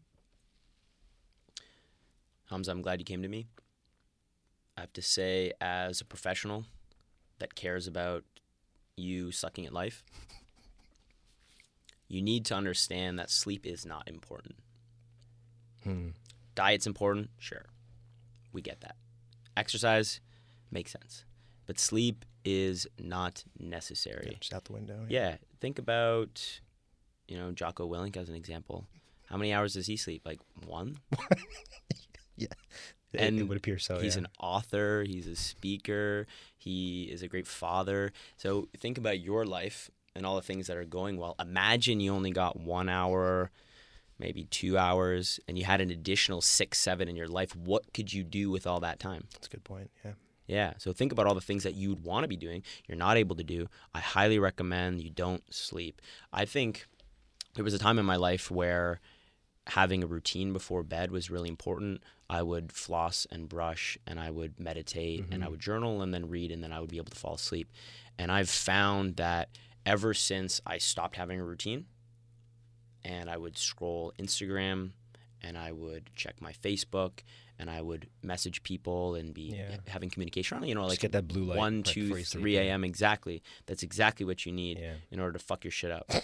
[2.50, 3.48] Hamza, I'm glad you came to me.
[4.78, 6.66] I have to say, as a professional
[7.40, 8.26] that cares about
[8.98, 10.04] you sucking at life,
[12.10, 14.56] you need to understand that sleep is not important.
[15.86, 16.10] Hmm.
[16.56, 17.68] Diet's important, sure.
[18.52, 18.98] We get that.
[19.56, 20.20] Exercise
[20.72, 21.24] makes sense.
[21.66, 24.38] But sleep is not necessary.
[24.40, 25.06] Just out the window.
[25.10, 26.60] Yeah, think about,
[27.28, 28.86] you know, Jocko Willink as an example.
[29.30, 30.24] How many hours does he sleep?
[30.26, 30.98] Like one?
[33.14, 34.00] It- And it would appear so.
[34.00, 34.22] he's yeah.
[34.22, 36.28] an author, he's a speaker,
[36.58, 38.14] he is a great father.
[38.38, 41.36] So think about your life and all the things that are going well.
[41.38, 43.52] Imagine you only got one hour,
[44.18, 48.14] maybe two hours, and you had an additional six, seven in your life, what could
[48.14, 49.26] you do with all that time?
[49.34, 49.92] That's a good point.
[50.06, 50.12] Yeah.
[50.52, 50.74] Yeah.
[50.80, 53.16] So think about all the things that you would want to be doing, you're not
[53.16, 53.70] able to do.
[53.94, 56.02] I highly recommend you don't sleep.
[56.34, 56.88] I think
[57.56, 59.00] there was a time in my life where
[59.68, 62.04] having a routine before bed was really important.
[62.30, 65.52] I would floss and brush and I would meditate and I mm-hmm.
[65.52, 67.72] would journal and then read and then I would be able to fall asleep.
[68.20, 71.86] And I've found that ever since I stopped having a routine
[73.06, 74.92] and I would scroll Instagram
[75.42, 77.20] and I would check my Facebook
[77.62, 79.78] and I would message people and be Yeah.
[79.88, 82.18] having communication on, you know, Just like get that blue light one, right two, before
[82.18, 82.84] you sleep, three a.m.
[82.84, 83.42] Exactly.
[83.68, 84.96] That's exactly what you need Yeah.
[85.12, 86.10] in order to fuck your shit up.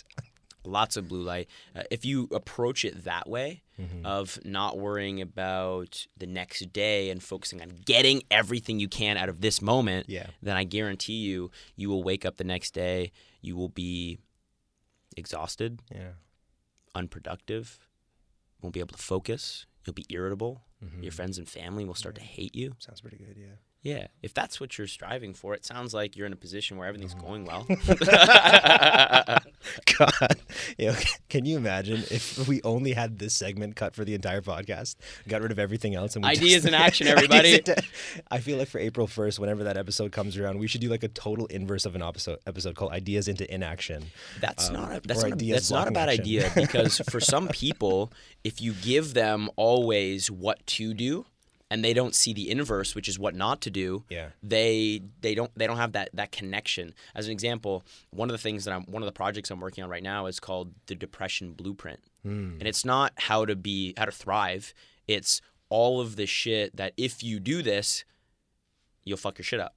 [0.64, 1.48] Lots of blue light.
[1.74, 4.04] Uh, if you approach it that way, Mm-hmm.
[4.04, 9.30] of not worrying about the next day and focusing on getting everything you can out
[9.30, 10.26] of this moment, Yeah.
[10.42, 14.18] then I guarantee you, you will wake up the next day, you will be
[15.16, 16.10] exhausted, Yeah.
[16.94, 17.80] unproductive,
[18.60, 20.64] won't be able to focus, you'll be irritable.
[20.84, 21.02] Mhm.
[21.02, 22.74] Your friends and family will start to hate you.
[22.78, 23.36] Sounds pretty good.
[23.36, 23.56] Yeah.
[23.82, 26.86] Yeah, if that's what you're striving for, it sounds like you're in a position where
[26.86, 27.26] everything's Mm-hmm.
[27.26, 27.66] going well.
[29.98, 30.36] God,
[30.78, 30.96] you know,
[31.28, 34.96] can you imagine if we only had this segment cut for the entire podcast,
[35.28, 37.60] got rid of everything else, and we Ideas just- in action, everybody.
[38.30, 41.02] I feel like for April first, whenever that episode comes around, we should do like
[41.02, 44.04] a total inverse of an episode episode called "Ideas into Inaction."
[44.40, 46.22] That's Um, not a, that's or not a, that's not a bad action.
[46.22, 48.12] idea because for some people,
[48.44, 51.24] if you give them always what to do,
[51.70, 54.30] and they don't see the inverse, which is what not to do, Yeah.
[54.42, 56.94] they they don't they don't have that that connection.
[57.14, 59.84] As an example, one of the things that I'm one of the projects I'm working
[59.84, 62.54] on right now is called the Depression Blueprint, Hmm.
[62.58, 64.74] and it's not how to be how to thrive.
[65.06, 68.04] It's all of the shit that if you do this,
[69.04, 69.76] you'll fuck your shit up.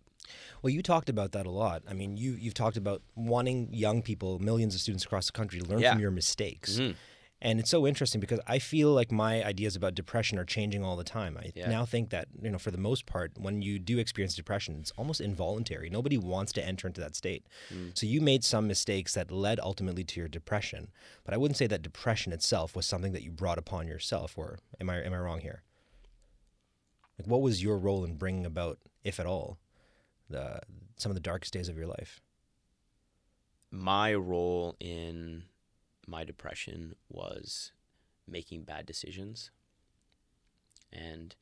[0.62, 1.84] Well, you talked about that a lot.
[1.88, 5.60] I mean, you you've talked about wanting young people, millions of students across the country,
[5.60, 5.92] to learn Yeah.
[5.92, 6.78] from your mistakes.
[6.80, 6.96] Mhm.
[7.44, 10.96] And it's so interesting because I feel like my ideas about depression are changing all
[10.96, 11.38] the time.
[11.38, 11.70] I Yeah.
[11.70, 14.92] now think that, you know, for the most part, when you do experience depression, it's
[14.92, 15.90] almost involuntary.
[15.90, 17.46] Nobody wants to enter into that state.
[17.70, 17.98] Mm.
[17.98, 20.90] So you made some mistakes that led ultimately to your depression.
[21.26, 24.60] But I wouldn't say that depression itself was something that you brought upon yourself or
[24.80, 25.64] am I am I wrong here?
[27.20, 29.60] Like what was your role in bringing about, if at all,
[30.30, 30.62] the
[30.96, 32.22] some of the darkest days of your life?
[33.76, 35.44] my role in
[36.08, 37.72] my depression was
[38.28, 39.52] making bad decisions.
[40.92, 41.36] And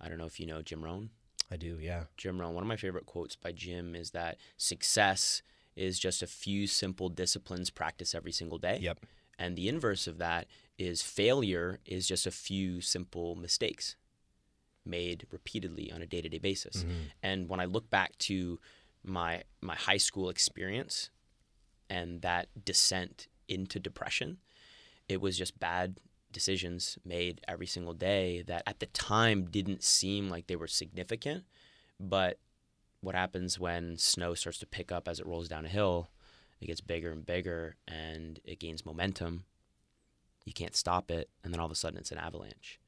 [0.00, 1.10] I don't know if you know Jim Rohn.
[1.50, 2.04] I do, yeah.
[2.16, 5.42] Jim Rohn, one of my favorite quotes by Jim is that success
[5.74, 8.78] is just a few simple disciplines practiced every single day.
[8.80, 9.00] Yep.
[9.38, 10.46] And the inverse of that
[10.78, 13.96] is failure is just a few simple mistakes
[14.84, 16.78] made repeatedly on a day-to-day basis.
[16.78, 16.92] Mm-hmm.
[17.22, 18.58] And when I look back to
[19.02, 21.10] my my high school experience
[21.88, 24.38] and that descent into depression,
[25.08, 25.98] it was just bad
[26.32, 31.44] decisions made every single day that at the time didn't seem like they were significant,
[31.98, 32.38] but
[33.00, 36.08] what happens when snow starts to pick up as it rolls down a hill,
[36.60, 39.44] it gets bigger and bigger and it gains momentum.
[40.44, 42.78] You can't stop it, and then all of a sudden it's an avalanche.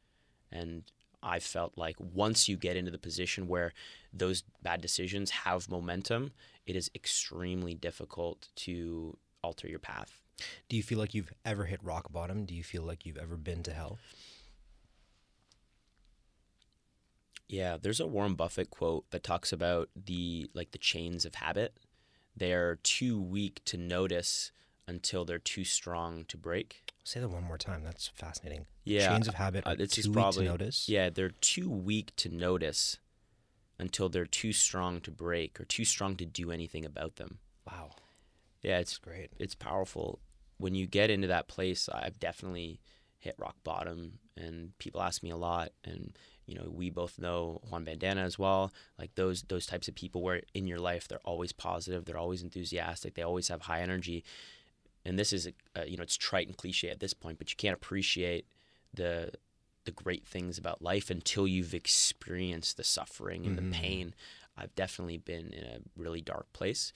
[0.51, 0.85] And
[1.23, 3.73] I felt like once you get into the position where
[4.13, 6.33] those bad decisions have momentum,
[6.67, 10.22] it is extremely difficult to alter your path.
[10.69, 12.45] Do you feel like you've ever hit rock bottom?
[12.47, 13.99] Do you feel like you've ever been to hell?
[17.49, 21.77] Yeah, there's a Warren Buffett quote that talks about the like the chains of habit.
[22.35, 24.53] They're too weak to notice
[24.89, 26.83] until they're too strong to break.
[27.05, 27.83] Say that one more time.
[27.85, 28.67] That's fascinating.
[28.85, 30.89] Yeah, Chains of habit uh, are this too is weak probably- to notice.
[30.89, 32.99] Yeah, they're too weak to notice
[33.79, 37.39] until they're too strong to break or too strong to do anything about them.
[37.67, 37.91] Wow.
[38.63, 39.31] Yeah, it's great.
[39.39, 40.21] it's powerful.
[40.59, 42.81] When you get into that place, I've definitely
[43.19, 47.61] hit rock bottom, and people ask me a lot, and you know we both know
[47.69, 48.73] Juan Bandana as well.
[48.99, 52.43] Like those those types of people where in your life they're always positive, they're always
[52.43, 54.25] enthusiastic, they always have high energy,
[55.05, 57.57] and this is uh, you know it's trite and cliche at this point, but you
[57.57, 58.47] can't appreciate
[58.95, 59.33] the
[59.85, 63.71] the great things about life until you've experienced the suffering and Mhm.
[63.71, 64.15] the pain.
[64.57, 66.93] I've definitely been in a really dark place,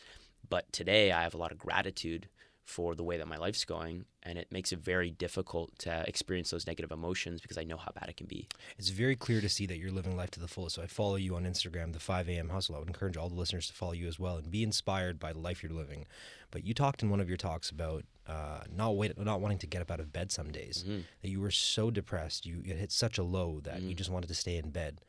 [0.49, 2.29] but today I have a lot of gratitude
[2.65, 6.51] for the way that my life's going, and it makes it very difficult to experience
[6.51, 8.49] those negative emotions because I know how bad it can be.
[8.77, 10.75] It's very clear to see that you're living life to the fullest.
[10.75, 12.49] So I follow you on Instagram, the 5 a.m.
[12.49, 12.75] Hustle.
[12.75, 15.33] I would encourage all the listeners to follow you as well and be inspired by
[15.33, 16.07] the life you're living.
[16.51, 19.69] But you talked in one of your talks about uh, not wait, not wanting to
[19.69, 20.85] get up out of bed some days.
[20.85, 21.05] Mhm.
[21.23, 23.99] That you were so depressed, you it hit such a low that you Mhm.
[23.99, 25.03] just wanted to stay in bed.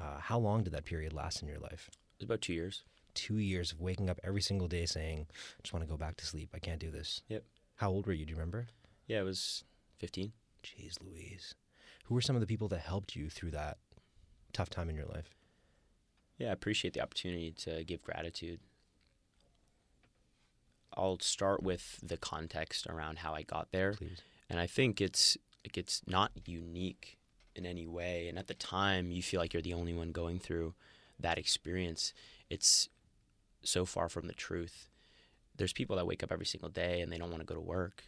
[0.00, 1.88] Uh, how long did that period last in your life?
[1.88, 2.82] It was about two years.
[3.14, 6.16] Two years of waking up every single day saying, "I just want to go back
[6.16, 6.50] to sleep.
[6.52, 7.44] I can't do this." Yep.
[7.76, 8.24] How old were you?
[8.24, 8.68] Do you remember?
[9.06, 9.64] Yeah, it was
[9.98, 10.32] 15.
[10.62, 11.54] Jeez Louise.
[12.04, 13.78] Who were some of the people that helped you through that
[14.52, 15.34] tough time in your life?
[16.38, 18.60] Yeah, I appreciate the opportunity to give gratitude.
[20.96, 23.94] I'll start with the context around how I got there.
[23.94, 24.20] Please.
[24.48, 27.18] And I think it's like it's not unique
[27.54, 28.28] in any way.
[28.28, 30.74] And at the time, you feel like you're the only one going through
[31.18, 32.12] that experience.
[32.50, 32.88] It's
[33.64, 34.88] so far from the truth.
[35.56, 37.60] There's people that wake up every single day and they don't want to go to
[37.60, 38.04] work,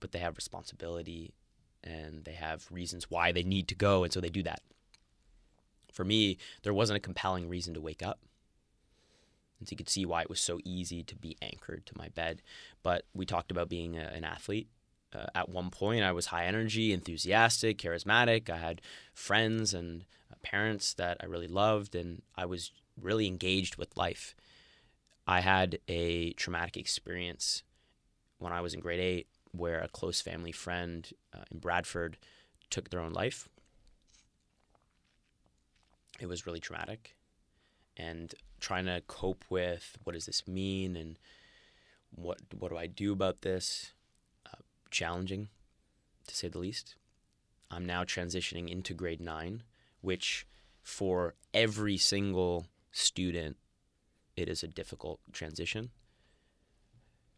[0.00, 1.34] but they have responsibility
[1.82, 4.62] and they have reasons why they need to go, and so they do that.
[5.92, 8.20] For me, there wasn't a compelling reason to wake up.
[9.58, 12.08] And so you could see why it was so easy to be anchored to my
[12.08, 12.42] bed.
[12.82, 14.68] But we talked about being a, an athlete
[15.14, 18.50] uh, at one point I was high energy, enthusiastic, charismatic.
[18.50, 18.80] I had
[19.12, 20.04] friends and
[20.44, 24.36] parents that I really loved, and I was really engaged with life.
[25.26, 27.62] I had a traumatic experience
[28.38, 32.18] when I was in grade eight where a close family friend uh, in Bradford
[32.70, 33.48] took their own life.
[36.20, 37.16] It was really traumatic.
[37.96, 41.18] And trying to cope with what does this mean and
[42.10, 43.92] what what do I do about this?
[44.94, 45.48] challenging,
[46.26, 46.94] to say the least.
[47.70, 49.64] I'm now transitioning into grade nine,
[50.04, 50.46] which
[50.82, 53.56] for every single student,
[54.36, 55.90] it is a difficult transition.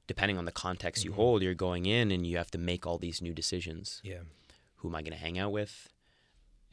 [0.06, 1.12] Depending on the context mm-hmm.
[1.12, 4.00] you hold, you're going in and you have to make all these new decisions.
[4.04, 4.20] Yeah.
[4.76, 5.88] Who am I going to hang out with?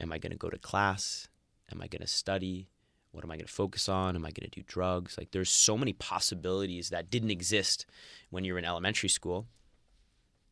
[0.00, 1.28] Am I going to go to class?
[1.72, 2.68] Am I going to study?
[3.12, 4.16] What am I going to focus on?
[4.16, 5.16] Am I going to do drugs?
[5.16, 7.86] Like, there's so many possibilities that didn't exist
[8.30, 9.46] when you were in elementary school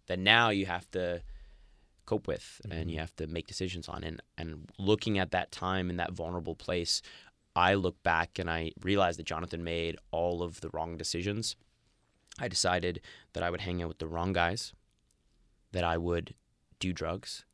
[0.07, 1.23] that now you have to
[2.07, 2.73] cope with mm-hmm.
[2.73, 6.13] and you have to make decisions on and and looking at that time in that
[6.13, 7.01] vulnerable place
[7.55, 11.57] I look back and I realize that Jonathan made all of the wrong decisions.
[12.39, 13.01] I decided
[13.35, 14.73] that I would hang out with the wrong guys,
[15.73, 16.35] that I would
[16.79, 17.45] do drugs,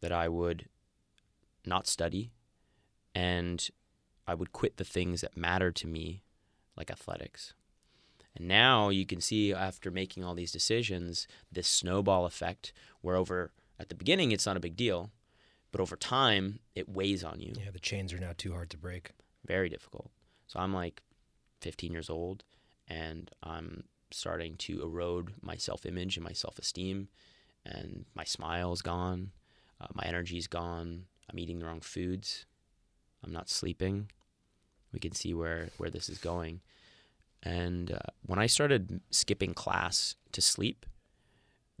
[0.00, 0.68] that I would
[1.64, 2.32] not study,
[3.14, 3.66] and
[4.26, 6.22] I would quit the things that matter to me,
[6.76, 7.54] like athletics.
[8.36, 13.52] And now you can see after making all these decisions, this snowball effect where over
[13.80, 15.10] at the beginning it's not a big deal,
[15.72, 17.54] but over time it weighs on you.
[17.56, 19.10] Yeah, the chains are now too hard to break.
[19.46, 20.10] Very difficult.
[20.46, 21.02] So I'm like
[21.60, 22.44] 15 years old
[22.88, 27.08] and I'm starting to erode my self image and my self esteem,
[27.64, 29.30] and my smile is gone,
[29.80, 31.04] uh, my energy is gone.
[31.30, 32.44] I'm eating the wrong foods.
[33.24, 34.10] I'm not sleeping.
[34.92, 36.60] We can see where, where this is going.
[37.42, 40.84] And uh, when I started skipping class to sleep,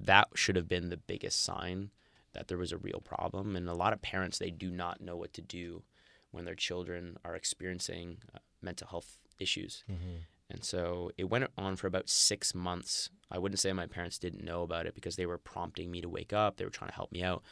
[0.04, 1.90] that should have been the biggest sign
[2.32, 3.56] that there was a real problem.
[3.56, 5.82] And a lot of parents, they do not know what to do
[6.30, 9.84] when their children are experiencing uh, mental health issues.
[9.90, 10.18] Mm-hmm.
[10.50, 13.10] And so it went on for about six months.
[13.30, 16.08] I wouldn't say my parents didn't know about it because they were prompting me to
[16.08, 16.56] wake up.
[16.56, 17.42] They were trying to help me out.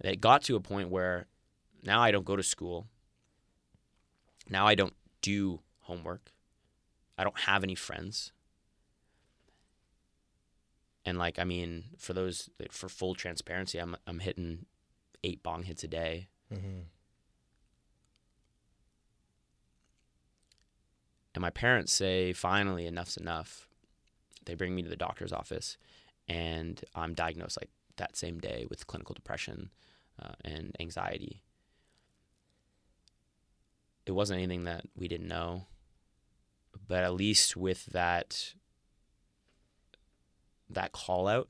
[0.00, 1.26] And it got to a point where
[1.82, 2.86] now I don't go to school.
[4.48, 6.32] Now I don't do homework.
[7.16, 8.32] I don't have any friends.
[11.10, 14.66] And like, I mean, for those for full transparency, I'm I'm hitting
[15.24, 16.28] eight bong hits a day.
[16.54, 16.82] Mm-hmm.
[21.34, 23.66] And my parents say, finally, enough's enough.
[24.44, 25.76] They bring me to the doctor's office,
[26.28, 29.70] and I'm diagnosed like that same day with clinical depression
[30.22, 31.42] uh, and anxiety.
[34.06, 35.66] It wasn't anything that we didn't know
[36.88, 38.54] but at least with that
[40.70, 41.48] that call out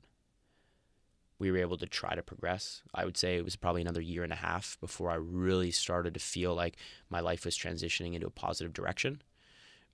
[1.41, 2.83] we were able to try to progress.
[2.93, 6.13] I would say it was probably another year and a half before i really started
[6.13, 6.77] to feel like
[7.09, 9.23] my life was transitioning into a positive direction.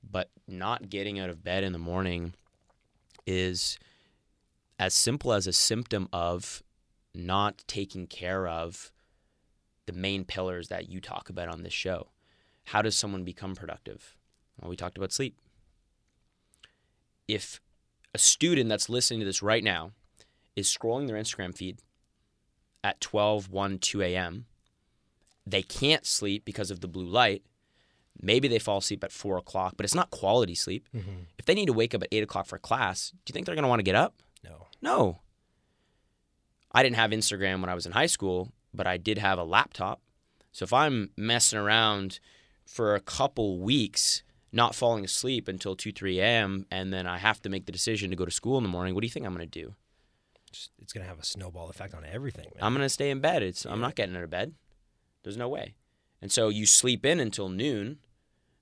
[0.03, 2.33] But not getting out of bed in the morning
[3.25, 3.79] is
[4.77, 6.61] as simple as a symptom of
[7.15, 8.91] not taking care of
[9.85, 12.09] the main pillars that you talk about on this show.
[12.65, 14.17] How does someone become productive?
[14.59, 15.39] Well, we talked about sleep.
[17.25, 17.61] If
[18.17, 19.91] a student that's listening to this right now
[20.55, 21.77] is scrolling their Instagram feed
[22.83, 24.45] at 12, 1, 2 a.m.,
[25.45, 27.43] they can't sleep because of the blue light.
[28.19, 30.87] Maybe they fall asleep at 4 o'clock, but it's not quality sleep.
[30.95, 31.25] Mm-hmm.
[31.37, 33.53] If they need to wake up at 8 o'clock for class, do you think they're
[33.53, 34.15] going to want to get up?
[34.43, 34.65] No.
[34.81, 35.19] No.
[36.71, 39.43] I didn't have Instagram when I was in high school, but I did have a
[39.43, 40.01] laptop.
[40.51, 42.19] So if I'm messing around
[42.65, 44.23] for a couple weeks
[44.57, 48.09] not falling asleep until 2, 3 a.m., and then I have to make the decision
[48.09, 49.75] to go to school in the morning, what do you think I'm going to do?
[50.81, 52.47] It's going to have a snowball effect on everything.
[52.53, 52.63] Man.
[52.63, 53.43] I'm going to stay in bed.
[53.43, 53.71] It's, yeah.
[53.71, 54.55] I'm not getting out of bed.
[55.23, 55.75] There's no way.
[56.21, 57.99] And so you sleep in until noon,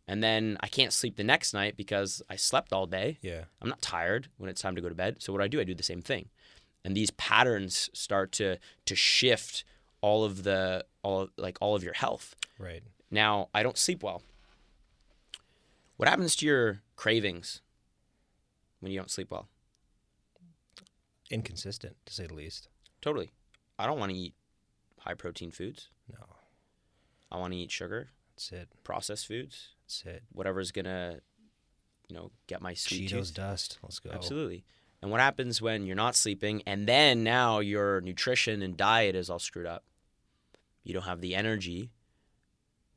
[0.08, 3.18] and then I can't sleep the next night because I slept all day.
[3.22, 3.46] Yeah.
[3.62, 5.18] I'm not tired when it's time to go to bed.
[5.20, 5.60] So what do I do?
[5.62, 6.30] I do the same thing.
[6.86, 9.66] and these patterns start to to shift
[10.02, 12.36] all of the all like all of your health.
[12.60, 12.84] Right.
[13.12, 14.22] Now, I don't sleep well.
[15.98, 17.62] What happens to your cravings
[18.80, 19.48] when you don't sleep well?
[21.32, 22.68] Inconsistent, to say the least.
[23.02, 23.32] Totally.
[23.80, 24.34] I don't want to eat
[25.00, 25.90] high protein foods.
[26.12, 26.26] No.
[27.32, 28.70] I want to eat sugar, That's it.
[28.84, 30.24] processed foods, That's it.
[30.32, 31.20] whatever's gonna,
[32.08, 33.34] you know, get my sweet Cheetos tooth.
[33.34, 33.80] dust.
[33.82, 34.12] Let's go.
[34.12, 34.64] Absolutely.
[35.02, 39.30] And what happens when you're not sleeping and then now your nutrition and diet is
[39.30, 39.84] all screwed up?
[40.84, 41.92] You don't have the energy.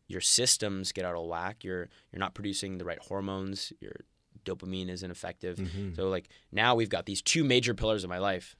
[0.09, 1.63] Your systems get out of whack.
[1.65, 3.73] You're you're not producing the right hormones.
[3.81, 3.93] Your
[4.45, 5.59] dopamine isn't effective.
[5.59, 5.95] Mhm.
[5.97, 8.57] So like now we've got these two major pillars of my life.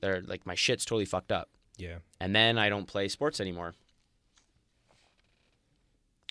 [0.00, 1.50] They're like my shit's totally fucked up.
[1.76, 1.98] Yeah.
[2.20, 3.74] And then I don't play sports anymore.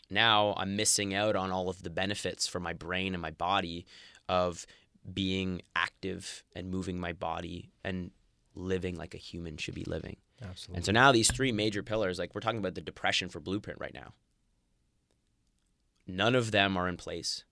[0.09, 3.85] Now I'm missing out on all of the benefits for my brain and my body
[4.27, 4.65] of
[5.13, 8.11] being active and moving my body and
[8.53, 10.17] living like a human should be living.
[10.43, 10.77] Absolutely.
[10.77, 13.79] And so now these three major pillars, like we're talking about the depression for blueprint
[13.79, 14.13] right now.
[16.07, 17.43] None of them are in place.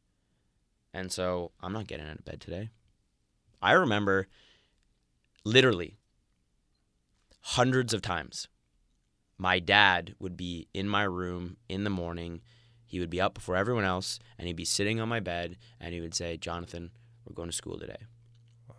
[0.93, 2.69] And so I'm not getting out of bed today.
[3.61, 4.27] I remember
[5.43, 5.97] literally
[7.41, 8.47] hundreds of times
[9.37, 12.41] my dad would be in my room in the morning.
[12.85, 15.93] He would be up before everyone else and he'd be sitting on my bed and
[15.93, 16.91] he would say, Jonathan,
[17.25, 18.05] we're going to school today.
[18.67, 18.75] wow.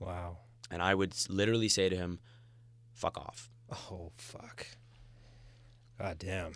[0.00, 0.38] Wow.
[0.70, 2.18] And I would literally say to him,
[2.94, 3.50] fuck off.
[3.70, 4.66] Oh fuck.
[5.98, 6.52] God damn.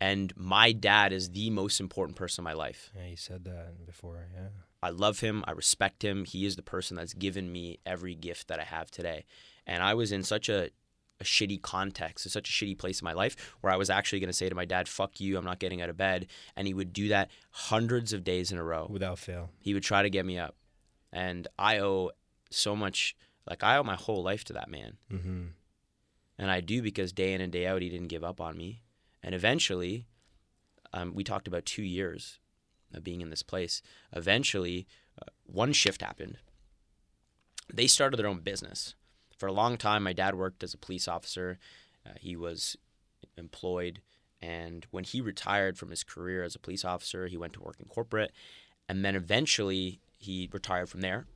[0.00, 2.90] And my dad is the most important person in my life.
[2.94, 4.26] Yeah, you said that before.
[4.34, 4.48] Yeah.
[4.82, 5.42] I love him.
[5.48, 6.24] I respect him.
[6.24, 9.24] He is the person that's given me every gift that I have today.
[9.66, 10.68] And I was in such a,
[11.18, 14.20] a shitty context, in such a shitty place in my life where I was actually
[14.20, 16.26] going to say to my dad, fuck you, I'm not getting out of bed.
[16.56, 18.86] And he would do that hundreds of days in a row.
[18.90, 19.48] Without fail.
[19.58, 20.54] He would try to get me up.
[21.10, 22.10] And I owe
[22.50, 23.16] so much,
[23.48, 24.98] like, I owe my whole life to that man.
[25.10, 25.44] Mm-hmm.
[26.38, 28.82] And I do because day in and day out, he didn't give up on me.
[29.22, 30.06] And eventually,
[30.92, 32.38] um, we talked about two years
[32.92, 33.82] of being in this place.
[34.12, 34.86] Eventually,
[35.20, 36.38] uh, one shift happened.
[37.72, 38.94] They started their own business.
[39.36, 41.58] For a long time, my dad worked as a police officer.
[42.04, 42.76] Uh, he was
[43.36, 44.00] employed.
[44.40, 47.76] And when he retired from his career as a police officer, he went to work
[47.80, 48.32] in corporate.
[48.88, 51.26] And then eventually, he retired from there.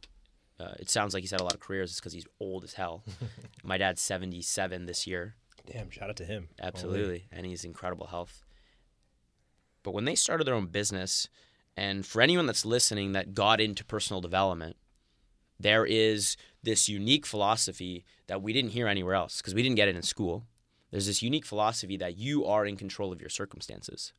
[0.60, 1.90] Uh, it sounds like he's had a lot of careers.
[1.90, 3.02] It's because he's old as hell.
[3.64, 5.34] my dad's 77 this year.
[5.66, 5.90] Damn.
[5.90, 6.48] Shout out to him.
[6.60, 7.26] Absolutely.
[7.32, 8.44] And he's incredible health.
[9.82, 11.28] But when they started their own business,
[11.76, 14.76] and for anyone that's listening that got into personal development,
[15.58, 19.88] there is this unique philosophy that we didn't hear anywhere else because we didn't get
[19.88, 20.46] it in school.
[20.90, 24.12] There's this unique philosophy that you are in control of your circumstances.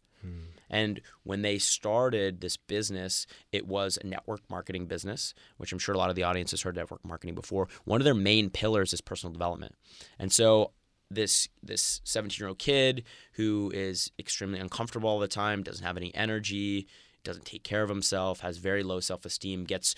[0.70, 5.94] And when they started this business, it was a network marketing business, which I'm sure
[5.94, 7.68] a lot of the audience has heard network marketing before.
[7.84, 9.76] One of their main pillars is personal development.
[10.18, 10.72] And so
[11.10, 13.04] this this 17 year old kid
[13.34, 16.88] who is extremely uncomfortable all the time, doesn't have any energy,
[17.24, 19.96] doesn't take care of himself, has very low self esteem, gets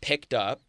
[0.00, 0.62] picked up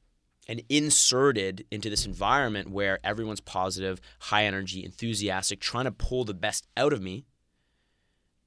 [0.48, 6.34] and inserted into this environment where everyone's positive, high energy, enthusiastic, trying to pull the
[6.34, 7.26] best out of me.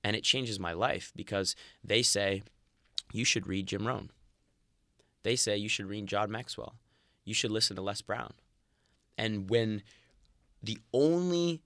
[0.03, 2.43] And it changes my life because they say,
[3.13, 4.11] you should read Jim Rohn.
[5.23, 6.77] They say you should read John Maxwell.
[7.25, 8.33] You should listen to Les Brown.
[9.19, 9.83] And when
[10.63, 11.63] the only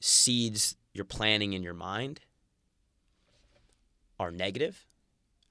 [0.00, 2.20] seeds you're planting in your mind
[4.18, 4.86] are negative,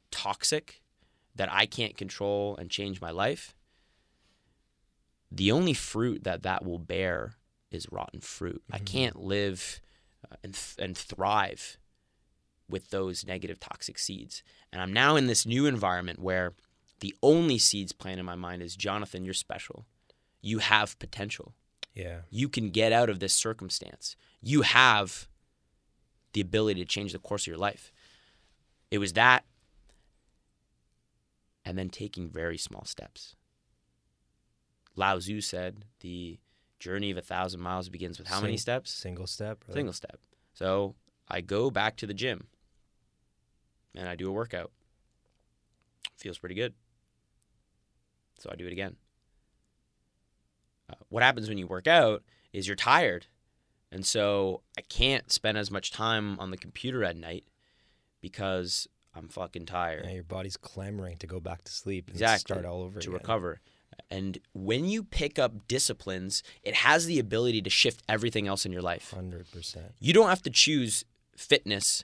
[0.09, 0.81] toxic,
[1.35, 3.55] that I can't control and change my life,
[5.31, 7.35] the only fruit that that will bear
[7.71, 8.63] is rotten fruit.
[8.71, 9.81] I can't live
[10.31, 11.77] uh, and, th- and thrive
[12.73, 14.41] with those negative toxic seeds.
[14.71, 16.53] And I'm now in this new environment where
[17.01, 19.85] the only seeds planted in my mind is Jonathan, you're special.
[20.41, 21.53] You have potential.
[21.93, 22.21] Yeah.
[22.31, 24.15] You can get out of this circumstance.
[24.41, 25.27] You have
[26.33, 27.93] the ability to change the course of your life.
[28.89, 29.45] It was that
[31.63, 33.35] and then taking very small steps.
[34.95, 36.39] Lao Tzu said the
[36.79, 38.89] journey of a thousand miles begins with how many steps?
[38.89, 39.63] Single step.
[39.63, 39.77] brother.
[39.77, 40.17] Single step.
[40.55, 40.95] So
[41.27, 42.47] I go back to the gym
[43.95, 44.71] and I do a workout.
[46.17, 46.73] Feels pretty good.
[48.39, 48.95] So I do it again.
[50.89, 53.27] Uh, what happens when you work out is you're tired.
[53.91, 57.45] And so I can't spend as much time on the computer at night
[58.21, 62.53] because I'm fucking tired Yeah, your body's clamoring to go back to sleep and Exactly,
[62.55, 63.19] start all over to again.
[63.19, 63.61] recover.
[64.09, 68.71] And when you pick up disciplines, it has the ability to shift everything else in
[68.71, 69.11] your life.
[69.11, 69.93] Hundred percent.
[69.99, 71.05] You don't have to choose
[71.37, 72.03] fitness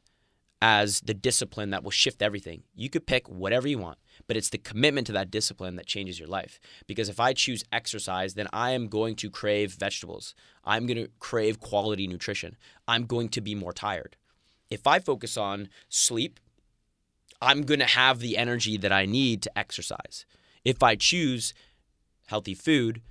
[0.61, 2.63] as the discipline that will shift everything.
[2.75, 3.97] You could pick whatever you want,
[4.27, 6.59] but it's the commitment to that discipline that changes your life.
[6.85, 10.35] Because if I choose exercise, then I am going to crave vegetables.
[10.65, 12.57] I'm going to crave quality nutrition.
[12.87, 14.17] I'm going to be more tired.
[14.69, 16.39] If I focus on sleep,
[17.41, 20.25] I'm going to have the energy that I need to exercise.
[20.65, 21.53] If I choose
[22.27, 23.01] healthy food,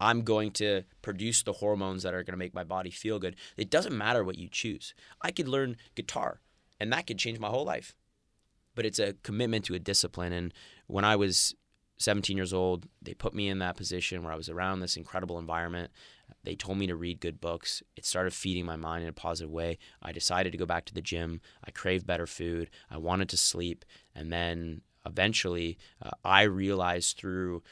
[0.00, 3.36] I'm going to produce the hormones that are going to make my body feel good.
[3.56, 4.92] It doesn't matter what you choose.
[5.22, 6.40] I could learn guitar
[6.80, 7.94] and that could change my whole life.
[8.74, 10.32] But it's a commitment to a discipline.
[10.32, 10.52] And
[10.86, 11.54] when I was
[11.98, 15.38] 17 years old, they put me in that position where I was around this incredible
[15.38, 15.90] environment.
[16.44, 17.82] They told me to read good books.
[17.96, 19.78] It started feeding my mind in a positive way.
[20.02, 21.40] I decided to go back to the gym.
[21.64, 22.70] I craved better food.
[22.90, 23.84] I wanted to sleep.
[24.14, 27.62] And then eventually, uh, I realized through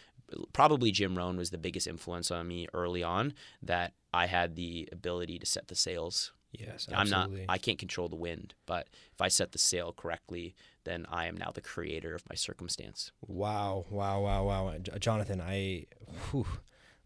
[0.52, 4.88] probably Jim Rohn was the biggest influence on me early on that I had the
[4.90, 7.30] ability to set the sails Yes, I'm not.
[7.48, 11.36] I can't control the wind, but if I set the sail correctly, then I am
[11.36, 13.12] now the creator of my circumstance.
[13.26, 13.86] Wow!
[13.90, 14.20] Wow!
[14.20, 14.44] Wow!
[14.44, 14.74] Wow!
[14.98, 15.86] Jonathan, I,
[16.30, 16.46] whew,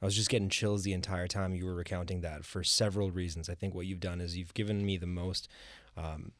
[0.01, 3.49] I was just getting chills the entire time you were recounting that for several reasons.
[3.49, 5.49] I think what you've done is you've given me the most
[5.97, 6.33] um,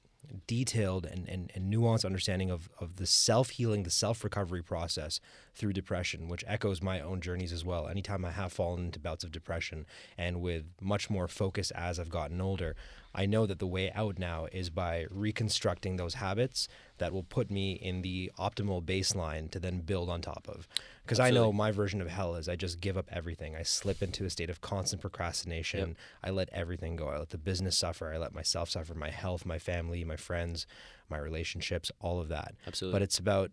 [0.47, 5.21] detailed and, and, and nuanced understanding of, of the self healing, the self recovery process
[5.55, 7.89] through depression, which echoes my own journeys as well.
[7.89, 12.11] Anytime I have fallen into bouts of depression and with much more focus as I've
[12.11, 12.77] gotten older,
[13.15, 17.51] I know that the way out now is by reconstructing those habits that will put
[17.51, 20.69] me in the optimal baseline to then build on top of.
[21.05, 23.57] Because I know my version of hell is I just give up everything.
[23.57, 25.81] I slip into a state of constant procrastination.
[25.81, 25.97] Yep.
[26.25, 27.09] I let everything go.
[27.09, 28.13] I let the business suffer.
[28.13, 30.67] I let myself suffer, my health, my family, my friends,
[31.09, 32.55] my relationships, all of that.
[32.67, 32.97] Absolutely.
[32.97, 33.51] But it's about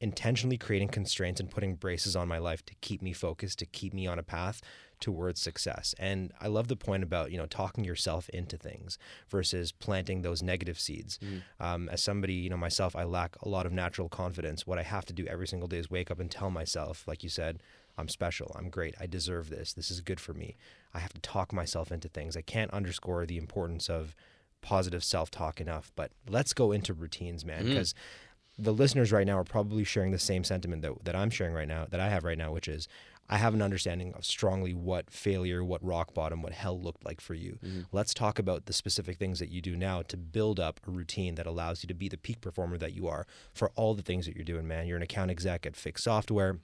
[0.00, 3.92] intentionally creating constraints and putting braces on my life to keep me focused, to keep
[3.92, 4.62] me on a path
[5.00, 5.94] towards success.
[5.98, 8.98] And I love the point about, you know, talking yourself into things
[9.28, 11.18] versus planting those negative seeds.
[11.24, 11.42] Mm.
[11.58, 14.66] Um, as somebody, you know, myself, I lack a lot of natural confidence.
[14.66, 17.22] What I have to do every single day is wake up and tell myself, like
[17.22, 17.60] you said,
[17.98, 18.54] I'm special.
[18.58, 18.94] I'm great.
[19.00, 19.72] I deserve this.
[19.72, 20.56] This is good for me.
[20.94, 22.36] I have to talk myself into things.
[22.36, 24.14] I can't underscore the importance of
[24.62, 25.92] positive self talk enough.
[25.96, 28.64] But let's go into routines, man, because mm.
[28.64, 31.68] the listeners right now are probably sharing the same sentiment that, that I'm sharing right
[31.68, 32.88] now, that I have right now, which is
[33.30, 37.20] I have an understanding of strongly what failure, what rock bottom, what hell looked like
[37.20, 37.60] for you.
[37.64, 37.82] Mm-hmm.
[37.92, 41.36] Let's talk about the specific things that you do now to build up a routine
[41.36, 44.26] that allows you to be the peak performer that you are for all the things
[44.26, 44.86] that you're doing, man.
[44.86, 46.58] You're an account exec at Fix Software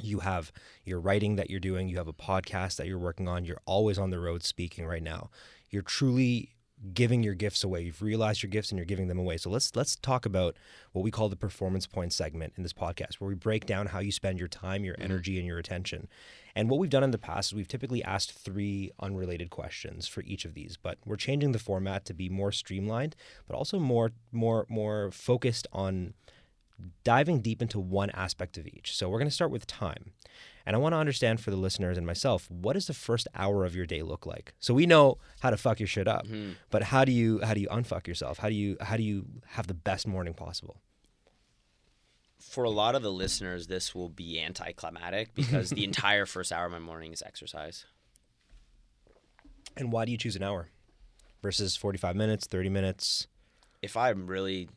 [0.00, 0.52] you have
[0.84, 3.98] your writing that you're doing, you have a podcast that you're working on, you're always
[3.98, 5.28] on the road speaking right now.
[5.70, 6.50] You're truly
[6.94, 7.82] giving your gifts away.
[7.82, 9.36] You've realized your gifts and you're giving them away.
[9.36, 10.56] So let's let's talk about
[10.92, 13.98] what we call the performance point segment in this podcast, where we break down how
[13.98, 15.04] you spend your time, your mm-hmm.
[15.04, 16.08] energy, and your attention.
[16.54, 20.22] And what we've done in the past is we've typically asked three unrelated questions for
[20.22, 23.16] each of these, but we're changing the format to be more streamlined,
[23.46, 26.14] but also more more more focused on
[27.04, 28.96] diving deep into one aspect of each.
[28.96, 30.12] So we're going to start with time.
[30.68, 33.64] And I want to understand for the listeners and myself, what does the first hour
[33.64, 34.52] of your day look like?
[34.58, 36.52] So we know how to fuck your shit up, mm-hmm.
[36.68, 38.36] but how do you how do you unfuck yourself?
[38.36, 40.82] How do you how do you have the best morning possible?
[42.38, 46.66] For a lot of the listeners, this will be anticlimactic because the entire first hour
[46.66, 47.86] of my morning is exercise.
[49.74, 50.68] And why do you choose an hour
[51.40, 53.26] versus 45 minutes, 30 minutes?
[53.80, 54.68] If I'm really,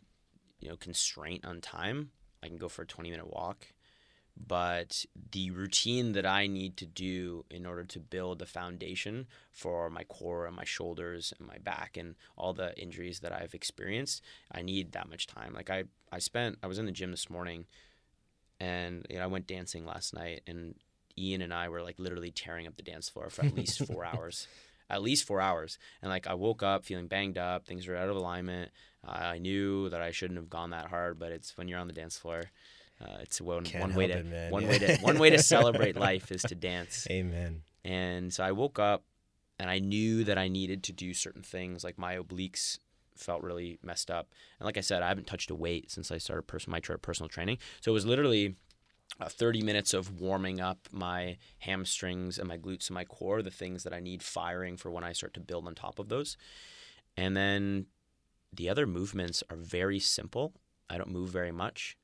[0.62, 2.12] you know, constraint on time,
[2.42, 3.68] I can go for a 20 minute walk
[4.38, 9.90] but the routine that I need to do in order to build the foundation for
[9.90, 14.24] my core and my shoulders and my back and all the injuries that I've experienced,
[14.52, 15.54] I need that much time.
[15.54, 17.66] Like I, I spent, I was in the gym this morning,
[18.60, 20.76] and you know, I went dancing last night, and
[21.18, 24.06] Ian and I were like literally tearing up the dance floor for at least four
[24.14, 24.48] hours.
[24.90, 28.10] At least four hours, and like I woke up feeling banged up, things were out
[28.10, 28.72] of alignment.
[29.08, 31.94] I knew that I shouldn't have gone that hard, but it's when you're on the
[31.94, 32.52] dance floor,
[33.02, 34.70] uh, it's one, one way to it, one yeah.
[34.70, 37.08] way to one way to celebrate life is to dance.
[37.10, 37.64] Amen.
[37.84, 39.04] And so I woke up
[39.58, 41.84] and I knew that I needed to do certain things.
[41.84, 42.78] Like my obliques
[43.16, 44.30] felt really messed up,
[44.60, 47.30] and like I said, I haven't touched a weight since I started person my personal
[47.30, 47.58] training.
[47.82, 48.56] So it was literally.
[49.20, 53.52] Uh, 30 minutes of warming up my hamstrings and my glutes and my core, the
[53.52, 56.38] things that I need firing for when I start to build on top of those.
[57.18, 57.88] And then
[58.54, 60.54] the other movements are very simple.
[60.90, 61.98] I don't move very much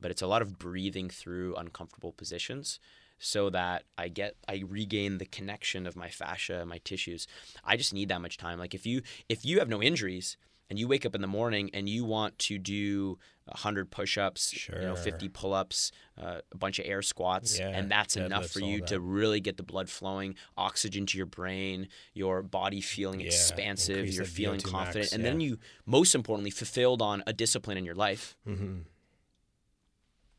[0.00, 2.78] but it's a lot of breathing through uncomfortable positions
[3.18, 7.26] so that I get I regain the connection of my fascia, my tissues.
[7.64, 8.58] I just need that much time.
[8.58, 10.36] Like if you if you have no injuries
[10.70, 14.86] and you wake up in the morning and you want to do 100 push-ups you
[14.86, 15.30] know 50 Sure.
[15.30, 19.40] pull-ups uh, a bunch of air squats Yeah, and that's enough for you to really
[19.40, 24.60] get the blood flowing oxygen to your brain your body feeling Yeah, expansive you're feeling
[24.60, 28.36] VO2 confident max, and then you most importantly fulfilled on a discipline in your life
[28.48, 28.78] Mm-hmm.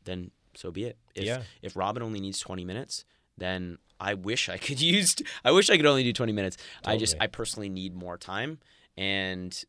[0.06, 1.42] Then so be it if, Yeah.
[1.62, 3.04] if robin only needs 20 minutes
[3.36, 6.96] then i wish i could use i wish i could only do 20 minutes i
[6.96, 8.58] just i personally need more time
[8.96, 9.64] and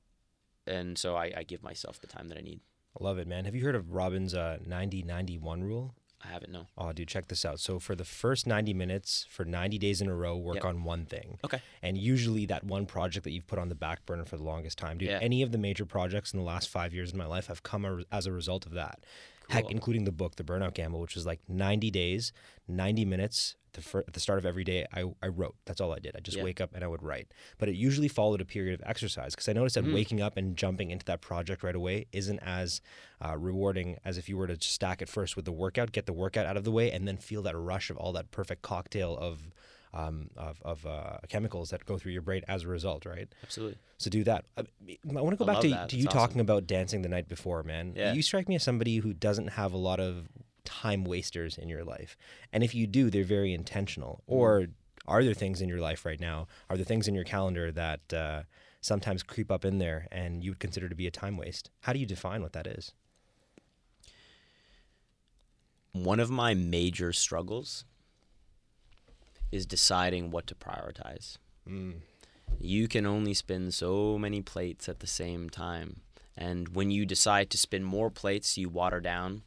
[0.66, 2.62] and so I, I give myself the time that i need
[3.00, 3.46] I love it, man.
[3.46, 5.94] Have you heard of Robin's uh, 90 91 rule?
[6.26, 7.60] i haven't no Oh, dude, check this out.
[7.60, 10.66] So for the first 90 minutes, for 90 days in a row, work Yep.
[10.66, 11.38] on one thing.
[11.46, 11.62] Okay.
[11.84, 14.80] And usually that one project that you've put on the back burner for the longest
[14.80, 15.10] time, dude.
[15.10, 15.20] Yeah.
[15.22, 17.86] Any of the major projects in the last five years of my life have come
[17.86, 19.04] a, as a result of that.
[19.50, 22.34] Heck, including the book, The Burnout Gamble, which was like 90 days,
[22.68, 23.56] 90 minutes.
[23.74, 25.56] The fir- at the start of every day, I, I wrote.
[25.66, 26.16] That's all I did.
[26.16, 26.44] I just Yeah.
[26.44, 27.32] wake up and I would write.
[27.60, 29.94] But it usually followed a period of exercise because I noticed that Mhm.
[29.94, 32.82] waking up and jumping into that project right away isn't as
[33.24, 36.14] uh, rewarding as if you were to stack it first with the workout, get the
[36.14, 39.16] workout out of the way, and then feel that rush of all that perfect cocktail
[39.18, 39.52] of
[39.94, 43.28] um, of, of uh, chemicals that go through your brain as a result, right?
[43.44, 44.46] absolutely So do that.
[44.58, 45.90] I, I want to go I back to, that.
[45.90, 46.20] to you awesome.
[46.20, 47.94] talking about dancing the night before, man.
[47.96, 48.14] Yeah.
[48.14, 50.28] You strike me as somebody who doesn't have a lot of
[50.66, 52.18] time wasters in your life.
[52.52, 54.22] And if you do, they're very intentional.
[54.24, 54.34] Mm-hmm.
[54.34, 54.68] Or
[55.08, 56.48] are there things in your life right now?
[56.70, 58.44] Are there things in your calendar that uh,
[58.82, 61.70] sometimes creep up in there and you would consider to be a time waste?
[61.82, 62.94] How do you define what that is?
[66.04, 67.86] one of my major struggles
[69.52, 71.38] is deciding what to prioritize
[71.68, 72.02] Mm.
[72.60, 76.02] you can only spin so many plates at the same time.
[76.38, 79.42] And when you decide to spin more plates, you water down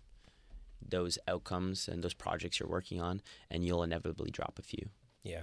[0.87, 4.91] those outcomes and those projects you're working on, and you'll inevitably drop a few.
[5.23, 5.43] Yeah.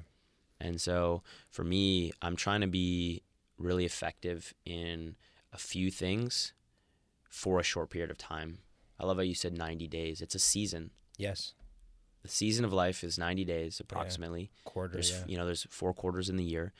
[0.59, 3.21] And so for me, I'm trying to be
[3.57, 5.15] really effective in
[5.53, 6.53] a few things
[7.29, 8.59] for a short period of time.
[8.99, 10.21] I love how you said 90 days.
[10.21, 10.91] It's a season.
[11.17, 11.53] Yes.
[12.27, 14.51] The season of life is 90 days approximately.
[14.65, 14.93] Quarter.
[14.95, 15.23] There's yeah.
[15.27, 16.73] you know there's four quarters in the year.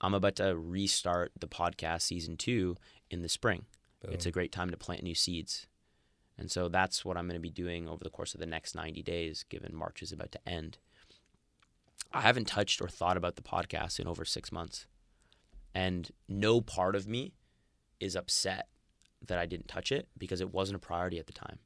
[0.00, 2.76] I'm about to restart the podcast season two
[3.10, 3.64] in the spring.
[4.04, 5.66] It's a great time to plant new seeds,
[6.38, 8.74] and so that's what I'm going to be doing over the course of the next
[8.76, 9.44] 90 days.
[9.48, 10.78] Given March is about to end,
[12.12, 14.86] I haven't touched or thought about the podcast in over six months,
[15.74, 17.32] and no part of me
[17.98, 18.68] is upset
[19.24, 21.58] that I didn't touch it because it wasn't a priority at the time.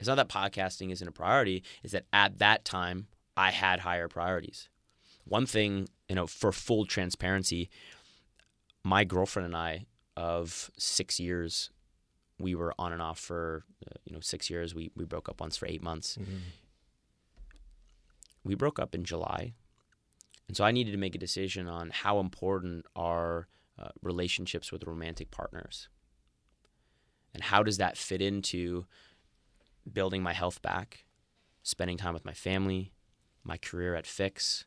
[0.00, 4.08] It's not that podcasting isn't a priority; it's that at that time I had higher
[4.08, 4.68] priorities.
[5.24, 7.70] One thing, you know, for full transparency,
[8.82, 9.86] my girlfriend and I
[10.16, 11.70] of six years,
[12.38, 14.74] we were on and off for, uh, you know, six years.
[14.74, 16.16] We, we broke up once for eight months.
[16.20, 16.40] Mhm.
[18.42, 19.52] We broke up in July.
[20.48, 23.46] And so I needed to make a decision on how important are
[23.78, 25.88] uh, relationships with romantic partners.
[27.32, 28.86] And how does that fit into
[29.90, 31.04] building my health back,
[31.62, 32.92] spending time with my family,
[33.44, 34.64] my career at Fix,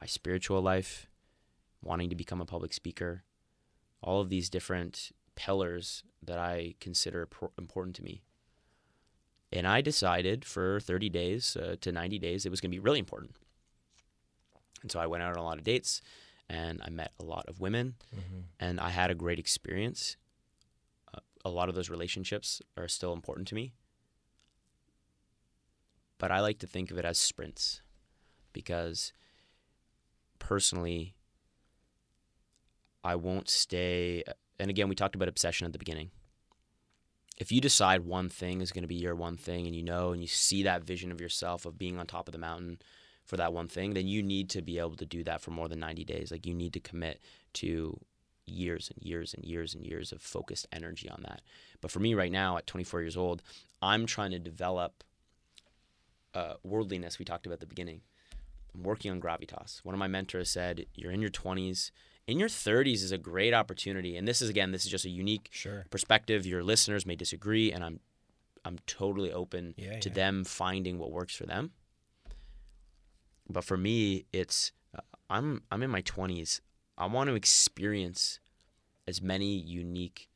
[0.00, 1.08] my spiritual life,
[1.82, 3.24] wanting to become a public speaker,
[4.02, 8.22] all of these different pillars that I consider pro- important to me.
[9.52, 12.80] And I decided for 30 days uh, to 90 days it was going to be
[12.80, 13.36] really important.
[14.82, 16.02] And so I went out on a lot of dates
[16.48, 18.44] and I met a lot of women Mhm.
[18.60, 20.16] and I had a great experience.
[21.12, 23.72] Uh, a lot of those relationships are still important to me.
[26.24, 27.82] But I like to think of it as sprints
[28.54, 29.12] because
[30.38, 31.16] personally,
[33.04, 34.24] I won't stay.
[34.58, 36.12] And again, we talked about obsession at the beginning.
[37.36, 40.12] If you decide one thing is going to be your one thing and you know
[40.12, 42.78] and you see that vision of yourself of being on top of the mountain
[43.26, 45.68] for that one thing, then you need to be able to do that for more
[45.68, 46.32] than 90 days.
[46.32, 47.20] Like you need to commit
[47.52, 48.00] to
[48.46, 51.42] years and years and years and years of focused energy on that.
[51.82, 53.42] But for me right now at 24 years old,
[53.82, 55.04] I'm trying to develop
[56.34, 58.00] uh, worldliness we talked about at the beginning.
[58.74, 59.78] I'm working on gravitas.
[59.84, 61.90] One of my mentors said, "You're in your 20s.
[62.26, 65.10] In your 30s is a great opportunity." And this is again, this is just a
[65.10, 65.86] unique Sure.
[65.90, 66.44] perspective.
[66.46, 68.00] Your listeners may disagree, and I'm
[68.64, 70.14] I'm totally open Yeah, to yeah.
[70.14, 71.72] them finding what works for them.
[73.48, 76.60] But for me, it's uh, I'm I'm in my 20s.
[76.96, 78.40] I want to experience
[79.06, 80.28] as many unique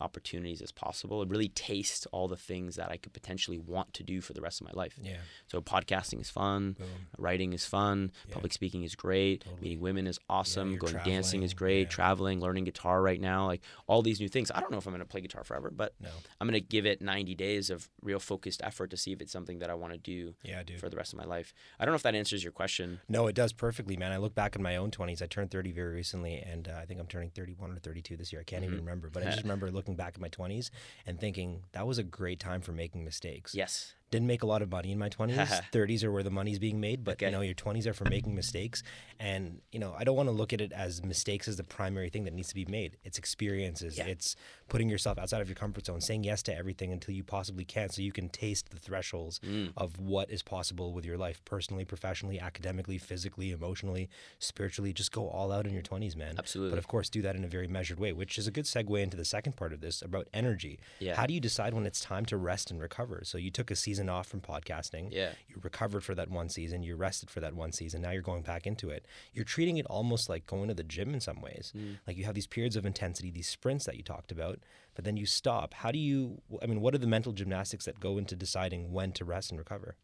[0.00, 4.02] opportunities as possible and really taste all the things that I could potentially want to
[4.02, 4.94] do for the rest of my life.
[5.00, 5.18] Yeah.
[5.48, 6.88] So podcasting is fun, Boom.
[7.18, 8.34] writing is fun, Yeah.
[8.34, 9.60] public speaking is great, Totally.
[9.62, 11.88] meeting women is awesome, you're going dancing is great, yeah.
[11.88, 14.50] traveling, learning guitar right now, like all these new things.
[14.54, 16.08] I don't know if I'm going to play guitar forever, but No.
[16.40, 19.32] I'm going to give it 90 days of real focused effort to see if it's
[19.32, 20.80] something that I want to do Yeah, dude.
[20.80, 21.52] for the rest of my life.
[21.78, 23.00] I don't know if that answers your question.
[23.08, 24.12] No, it does perfectly, man.
[24.12, 25.22] I look back in my own 20s.
[25.22, 28.32] I turned 30 very recently, and uh, I think I'm turning 31 or 32 this
[28.32, 28.40] year.
[28.40, 28.80] I can't even Mhm.
[28.80, 29.10] remember.
[29.10, 30.70] But I just remember looking back at my 20s
[31.06, 33.54] and thinking that was a great time for making mistakes.
[33.54, 33.94] Yes.
[34.10, 35.62] Didn't make a lot of money in my 20s.
[35.72, 38.34] 30s are where the money's being made, but you know, your 20s are for making
[38.34, 38.82] mistakes.
[39.20, 42.08] And, you know, I don't want to look at it as mistakes as the primary
[42.10, 42.96] thing that needs to be made.
[43.04, 43.96] It's experiences.
[43.98, 44.06] Yeah.
[44.06, 44.34] It's
[44.68, 47.88] putting yourself outside of your comfort zone, saying yes to everything until you possibly can
[47.90, 49.72] so you can taste the thresholds Mm.
[49.76, 54.08] of what is possible with your life personally, professionally, academically, physically, emotionally,
[54.40, 54.92] spiritually.
[54.92, 56.34] Just go all out in your 20s, man.
[56.36, 56.70] Absolutely.
[56.70, 59.00] But of course, do that in a very measured way, which is a good segue
[59.00, 60.80] into the second part of this about energy.
[60.98, 61.14] Yeah.
[61.14, 63.22] How do you decide when it's time to rest and recover?
[63.24, 65.08] So you took a season off from podcasting.
[65.10, 65.32] Yeah.
[65.48, 66.82] You recovered for that one season.
[66.82, 68.02] You rested for that one season.
[68.02, 69.06] Now you're going back into it.
[69.32, 71.72] You're treating it almost like going to the gym in some ways.
[71.76, 71.98] Mm.
[72.06, 74.60] Like you have these periods of intensity, these sprints that you talked about,
[74.94, 75.74] but then you stop.
[75.74, 79.12] How do you, I mean, what are the mental gymnastics that go into deciding when
[79.12, 79.96] to rest and recover?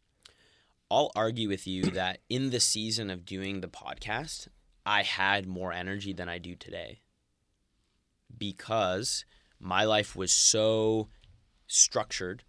[0.90, 4.48] I'll argue with you that in the season of doing the podcast,
[4.84, 7.00] I had more energy than I do today
[8.36, 9.24] because
[9.58, 11.08] my life was so
[11.66, 12.44] structured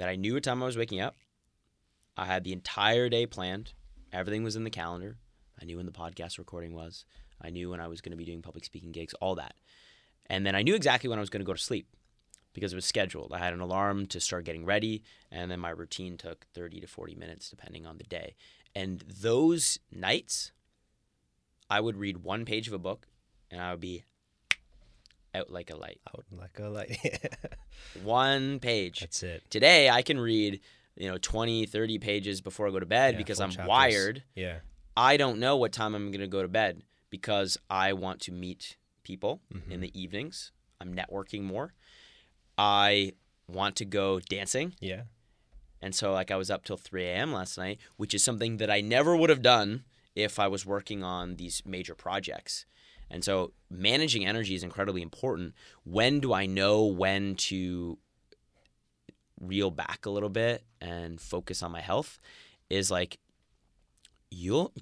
[0.00, 1.14] that I knew what time I was waking up.
[2.16, 3.74] I had the entire day planned.
[4.14, 5.18] Everything was in the calendar.
[5.60, 7.04] I knew when the podcast recording was.
[7.38, 9.56] I knew when I was going to be doing public speaking gigs, all that.
[10.24, 11.86] And then I knew exactly when I was going to go to sleep
[12.54, 13.34] because it was scheduled.
[13.34, 16.86] I had an alarm to start getting ready, and then my routine took 30 to
[16.86, 18.36] 40 minutes depending on the day.
[18.74, 20.52] And those nights,
[21.68, 23.06] I would read one page of a book
[23.50, 24.04] and I would be
[25.34, 26.00] out like a light.
[26.08, 26.98] Out like a light.
[28.02, 29.00] One page.
[29.00, 29.42] That's it.
[29.50, 30.60] Today, I can read,
[30.96, 33.68] you know, 20, 30 pages before I go to bed Yeah, because I'm chapters.
[33.68, 34.22] wired.
[34.34, 34.58] Yeah.
[34.96, 38.32] I don't know what time I'm going to go to bed because I want to
[38.32, 39.70] meet people Mhm.
[39.70, 40.52] in the evenings.
[40.80, 41.72] I'm networking more.
[42.58, 43.12] I
[43.48, 44.74] want to go dancing.
[44.80, 45.02] Yeah.
[45.82, 47.32] And so, like, I was up till 3 a.m.
[47.32, 51.02] last night, which is something that I never would have done if I was working
[51.02, 52.66] on these major projects.
[53.10, 55.54] And so, managing energy is incredibly important.
[55.84, 57.98] When do I know when to
[59.40, 62.20] reel back a little bit and focus on my health?
[62.68, 63.18] Is like,
[64.30, 64.72] you'll,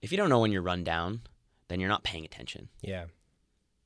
[0.00, 1.22] if you don't know when you're run down,
[1.68, 2.68] then you're not paying attention.
[2.82, 3.06] Yeah.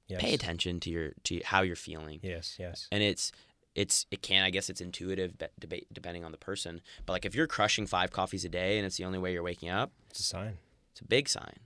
[0.08, 0.20] Yes.
[0.20, 2.56] Pay attention to your to how you're feeling Yes.
[2.58, 2.88] Yes.
[2.90, 3.30] and it's
[3.74, 6.80] it's it can I guess it's intuitive debate depending on the person.
[7.04, 9.42] But like if you're crushing five coffees a day and it's the only way you're
[9.42, 10.56] waking up, It's a sign.
[10.92, 11.60] it's a big sign.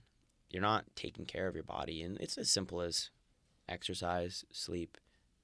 [0.53, 3.09] You're not taking care of your body, and it's as simple as
[3.67, 4.99] exercise, sleep,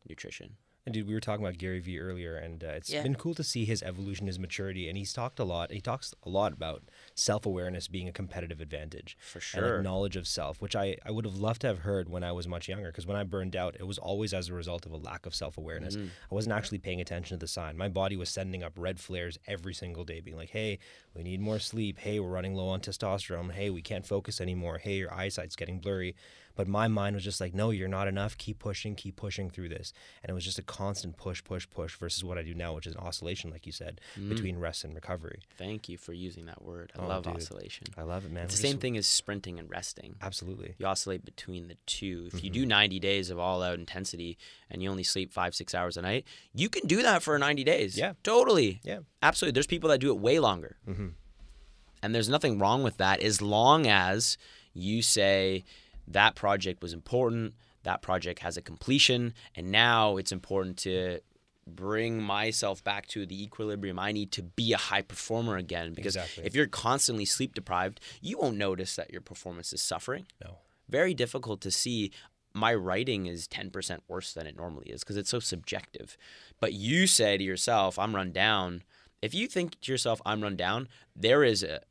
[0.08, 0.56] nutrition.
[0.90, 3.04] And dude, we were talking about Gary Vee earlier, and uh, it's Yeah.
[3.04, 5.72] been cool to see his evolution, his maturity, and he's talked a lot.
[5.72, 6.82] He talks a lot about
[7.14, 9.16] self awareness being a competitive advantage.
[9.22, 9.76] For and sure.
[9.76, 12.32] like knowledge of self, which I, I would have loved to have heard when I
[12.32, 12.88] was much younger.
[12.88, 15.36] Because when I burned out, it was always as a result of a lack of
[15.36, 15.96] self awareness.
[15.96, 16.08] Mhm.
[16.32, 17.78] I wasn't actually paying attention to the sign.
[17.78, 20.80] My body was sending up red flares every single day, being like, hey,
[21.14, 22.00] we need more sleep.
[22.00, 23.52] Hey, we're running low on testosterone.
[23.52, 24.80] Hey, we can't focus anymore.
[24.80, 26.16] Hey, your eyesight's getting blurry.
[26.56, 28.38] But my mind was just like, no, you're not enough.
[28.38, 29.94] Keep pushing, keep pushing through this.
[30.24, 32.86] And it was just a constant push, push, push versus what I do now, which
[32.86, 34.30] is an oscillation, like you said, Mm.
[34.30, 35.40] between rest and recovery.
[35.58, 36.92] Thank you for using that word.
[36.98, 37.36] I Oh, love dude.
[37.38, 37.88] oscillation.
[37.98, 38.46] I love it, man.
[38.46, 40.16] It's the same just- thing as sprinting and resting.
[40.22, 40.76] Absolutely.
[40.78, 42.26] You oscillate between the two.
[42.28, 42.46] If Mm-hmm.
[42.46, 44.38] you do 90 days of all out intensity
[44.70, 47.64] and you only sleep five, six hours a night, you can do that for 90
[47.64, 47.98] days.
[47.98, 48.14] Yeah.
[48.24, 48.82] Totally.
[48.84, 49.00] Yeah.
[49.22, 49.54] Absolutely.
[49.54, 50.78] There's people that do it way longer.
[50.86, 51.10] hmm
[52.04, 54.38] And there's nothing wrong with that as long as
[54.74, 55.64] you say
[56.10, 57.54] that project was important,
[57.84, 61.20] that project has a completion, and now it's important to
[61.68, 65.94] bring myself back to the equilibrium I need to be a high performer again.
[65.94, 66.46] Because Exactly.
[66.46, 70.26] if you're constantly sleep deprived, you won't notice that your performance is suffering.
[70.44, 70.58] No.
[70.90, 72.12] Very difficult to see.
[72.52, 76.18] My writing is 10% worse than it normally is because it's so subjective.
[76.60, 78.82] But you say to yourself, I'm run down.
[79.22, 81.82] If you think to yourself, I'm run down, there is a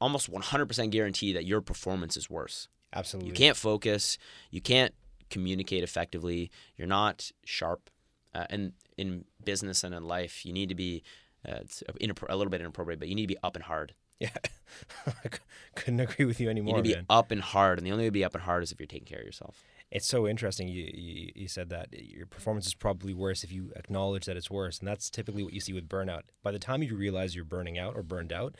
[0.00, 2.68] almost 100% guarantee that your performance is worse.
[2.92, 3.30] Absolutely.
[3.30, 4.18] You can't focus.
[4.50, 4.94] You can't
[5.30, 6.50] communicate effectively.
[6.76, 7.90] You're not sharp.
[8.34, 11.02] Uh, and in business and in life, you need to be
[11.46, 13.94] uh, it's a little bit inappropriate, but you need to be up and hard.
[14.18, 14.30] Yeah.
[15.06, 15.30] I
[15.76, 16.78] couldn't agree with you anymore.
[16.78, 17.06] You need to be man.
[17.08, 18.86] up and hard, and the only way to be up and hard is if you're
[18.86, 19.64] taking care of yourself.
[19.90, 20.68] It's so interesting.
[20.68, 24.50] You, you you said that your performance is probably worse if you acknowledge that it's
[24.50, 26.22] worse, and that's typically what you see with burnout.
[26.42, 28.56] By the time you realize you're burning out or burned out,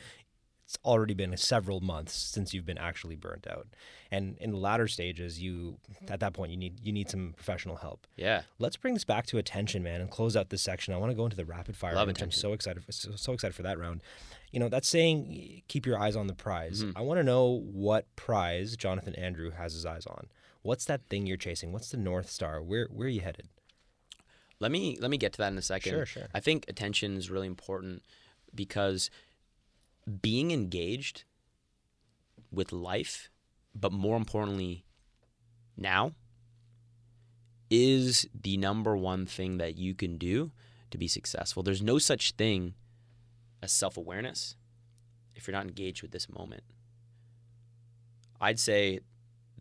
[0.69, 3.65] it's already been several months since you've been actually burnt out.
[4.11, 7.77] And in the latter stages, you at that point you need you need some professional
[7.77, 8.05] help.
[8.15, 8.43] Yeah.
[8.59, 10.93] Let's bring this back to attention, man, and close out this section.
[10.93, 11.95] I want to go into the rapid fire.
[11.95, 14.03] Love which I'm so excited for, so, so excited for that round.
[14.51, 16.83] You know, that's saying keep your eyes on the prize.
[16.83, 16.93] Mhm.
[16.95, 20.27] I want to know what prize Jonathan Andrew has his eyes on.
[20.61, 21.71] What's that thing you're chasing?
[21.71, 22.61] What's the north star?
[22.61, 23.47] Where where are you headed?
[24.59, 25.93] Let me let me get to that in a second.
[25.93, 26.27] Sure, sure.
[26.31, 28.03] I think attention is really important
[28.53, 29.09] because
[30.09, 31.23] being engaged
[32.51, 33.29] with life,
[33.75, 34.85] but more importantly,
[35.77, 36.13] now
[37.69, 40.51] is the number one thing that you can do
[40.89, 41.61] to be successful.
[41.61, 42.73] There's no such thing
[43.61, 44.55] as self-awareness
[45.35, 46.63] if you're not engaged with this moment.
[48.41, 49.01] I'd say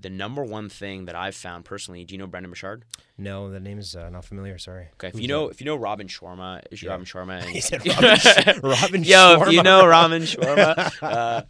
[0.01, 2.85] the number one thing that I've found personally, do you know Brendon Burchard?
[3.17, 4.57] No, the name is uh, not familiar.
[4.59, 4.89] Sorry.
[4.95, 6.91] Okay, if Who's you know if you know Robin Sharma, is Yeah.
[6.91, 7.41] Robin Sharma?
[7.43, 11.43] And, He said Robin Robin Yo, if you know Robin Sharma, uh,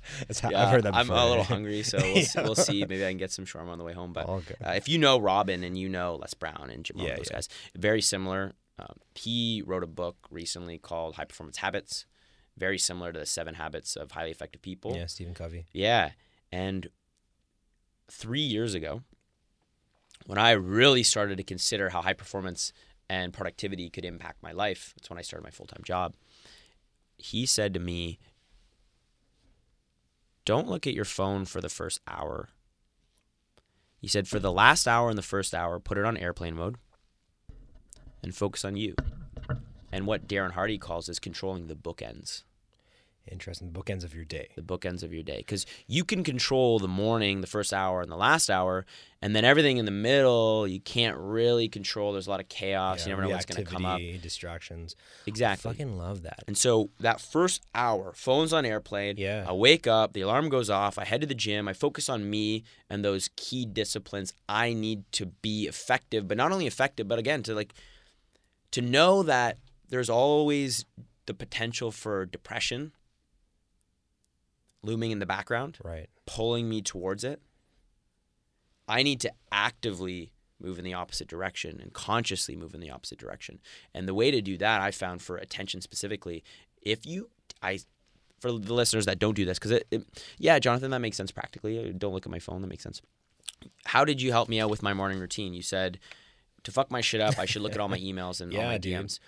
[0.50, 2.42] yeah, I've heard that I'm a little hungry, so we'll, Yeah.
[2.42, 2.80] we'll see.
[2.86, 4.12] Maybe I can get some shawarma on the way home.
[4.12, 4.40] But uh,
[4.76, 8.00] if you know Robin and you know Les Brown and Jim Yeah, those guys, very
[8.00, 8.54] similar.
[8.78, 12.06] Um, he wrote a book recently called High Performance Habits,
[12.56, 14.94] very similar to the Seven Habits of Highly Effective People.
[14.96, 15.66] yeah, Stephen Covey.
[15.72, 16.12] Yeah.
[16.52, 16.88] And
[18.10, 19.02] three years ago,
[20.26, 22.72] when I really started to consider how high performance
[23.08, 26.14] and productivity could impact my life, that's when I started my full time job.
[27.16, 28.18] He said to me,
[30.44, 32.48] Don't look at your phone for the first hour.
[34.00, 36.76] He said, For the last hour and the first hour, put it on airplane mode
[38.22, 38.94] and focus on you.
[39.90, 42.42] And what Darren Hardy calls is controlling the bookends
[43.30, 43.72] Interesting.
[43.72, 44.48] The bookends of your day.
[44.56, 48.10] the bookends of your day because you can control the morning the first hour and
[48.10, 48.84] the last hour
[49.20, 52.98] and then everything in the middle you can't really control there's a lot of chaos
[53.00, 54.94] Yeah, you never know what's going to come up Distractions.
[55.26, 56.44] exactly I Fucking love that.
[56.46, 59.44] and so that first hour phone's on airplane Yeah.
[59.48, 62.28] i wake up the alarm goes off i head to the gym i focus on
[62.30, 67.18] me and those key disciplines i need to be effective but not only effective but
[67.18, 67.74] again to like
[68.70, 69.58] to know that
[69.88, 70.84] there's always
[71.26, 72.92] the potential for depression
[74.82, 76.08] looming in the background Right.
[76.26, 77.40] pulling me towards it,
[78.86, 83.18] I need to actively move in the opposite direction and consciously move in the opposite
[83.18, 83.60] direction.
[83.94, 86.42] And the way to do that, I found for attention specifically,
[86.82, 87.30] if you,
[87.62, 87.80] I,
[88.40, 90.02] for the listeners that don't do this, because it, it,
[90.38, 91.78] yeah, Jonathan, that makes sense practically.
[91.78, 92.60] Uh, don't look at my phone.
[92.62, 93.00] That makes sense.
[93.84, 95.52] How did you help me out with my morning routine?
[95.54, 95.98] You said
[96.64, 98.66] to fuck my shit up, I should look at all my emails and all Yeah,
[98.66, 98.94] my dude.
[98.94, 99.18] DMs.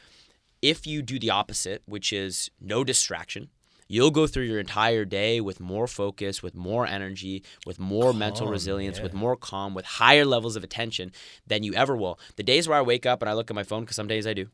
[0.62, 3.50] If you do the opposite, which is no distraction,
[3.90, 8.46] you'll go through your entire day with more focus, with more energy, with more mental
[8.46, 11.10] Calm, resilience, with more calm, with higher levels of attention
[11.44, 12.16] than you ever will.
[12.36, 14.28] The days where I wake up and I look at my phone, because some days
[14.28, 14.46] I do,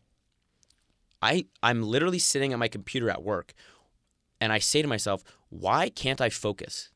[1.21, 3.53] I I'm literally sitting at my computer at work,
[4.41, 6.91] and I say to myself, why can't I focus?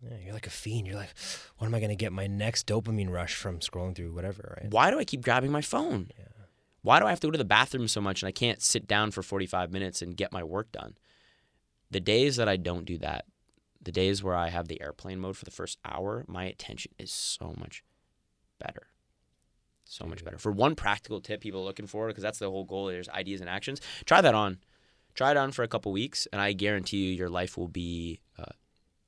[0.00, 0.86] Yeah, you're like a fiend.
[0.86, 1.14] You're like,
[1.58, 4.70] what am I going to get my next dopamine rush from scrolling through whatever, right?
[4.70, 6.10] Why do I keep grabbing my phone?
[6.16, 6.26] Yeah.
[6.82, 8.86] Why do I have to go to the bathroom so much and I can't sit
[8.86, 10.94] down for 45 minutes and get my work done?
[11.92, 13.26] The days that I don't do that,
[13.82, 17.12] the days where I have the airplane mode for the first hour, my attention is
[17.12, 17.84] so much
[18.58, 18.86] better.
[19.84, 20.38] So much better.
[20.38, 23.42] For one practical tip people are looking for, because that's the whole goal, there's ideas
[23.42, 23.80] and actions.
[24.06, 24.58] Try that on.
[25.14, 28.20] Try it on for a couple weeks, and I guarantee you your life will be
[28.38, 28.44] uh,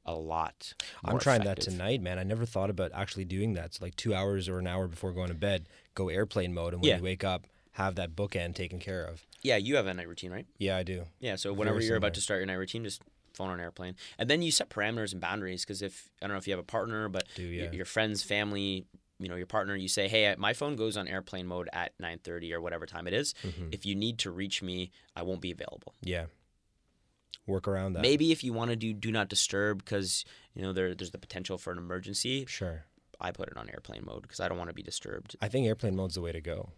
[0.04, 0.74] a lot.
[1.02, 1.64] I'm trying effective.
[1.64, 2.18] that tonight, man.
[2.18, 3.72] I never thought about actually doing that.
[3.72, 6.82] So like two hours or an hour before going to bed, go airplane mode, and
[6.82, 6.96] when Yeah.
[6.98, 9.26] you wake up, have that bookend taken care of.
[9.42, 10.46] Yeah, you have a night routine, right?
[10.58, 11.04] Yeah, I do.
[11.20, 11.96] Yeah, so Very whenever you're similar.
[11.98, 13.02] about to start your night routine, just
[13.34, 15.64] phone on airplane, and then you set parameters and boundaries.
[15.64, 17.72] Because if I don't know if you have a partner, but Do your, yeah.
[17.72, 18.86] your friends, family,
[19.18, 22.52] you know, your partner, you say, "Hey, my phone goes on airplane mode at 9:30
[22.52, 23.34] or whatever time it is.
[23.42, 23.72] Mhm.
[23.74, 26.26] If you need to reach me, I won't be available." Yeah.
[27.46, 28.02] Work around that.
[28.02, 31.18] Maybe if you want to do do not disturb because you know there there's the
[31.18, 32.84] potential for an emergency, Sure.
[33.20, 35.36] I put it on airplane mode because I don't want to be disturbed.
[35.42, 36.70] I think airplane mode's the way to go.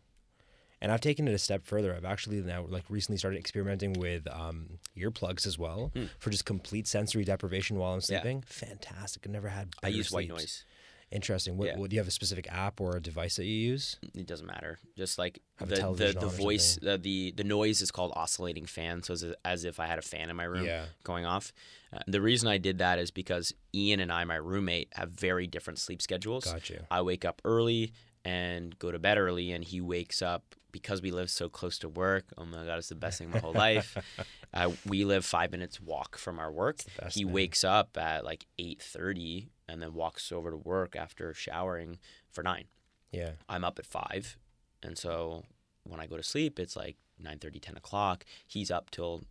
[0.83, 1.95] And I've taken it a step further.
[1.95, 6.05] I've actually now like recently started experimenting with um, earplugs as well Hmm.
[6.19, 8.21] for just complete sensory deprivation while I'm Yeah.
[8.21, 8.43] sleeping.
[8.47, 9.23] Fantastic.
[9.27, 9.71] I've never had.
[9.83, 10.65] I use white noise.
[11.13, 11.57] Interesting.
[11.57, 11.79] What, Yeah.
[11.79, 13.97] what do you have a specific app or a device that you use?
[14.15, 14.79] It doesn't matter.
[14.99, 19.05] Just like Have the the, the voice, the, the the noise is called oscillating fan.
[19.05, 20.87] So it's as if I had a fan in my room Yeah.
[21.05, 21.53] going off.
[21.93, 25.47] Uh, the reason I did that is because Ian and I, my roommate, have very
[25.47, 26.45] different sleep schedules.
[26.45, 26.85] Got you.
[26.91, 27.93] I wake up early
[28.25, 31.89] and go to bed early, and he wakes up because we live so close to
[31.89, 32.25] work.
[32.37, 33.97] Oh my god, it's the best thing in my whole life.
[34.55, 36.79] Uh, we live five minutes walk from our work.
[37.11, 37.33] He thing.
[37.33, 41.99] wakes up at like eight thirty and then walks over to work after showering
[42.31, 42.65] for nine.
[43.13, 43.33] Yeah.
[43.51, 44.39] I'm up at five,
[44.83, 45.45] and so
[45.83, 48.25] when I go to sleep, it's like 9:30, 10 o'clock.
[48.47, 49.25] He's up till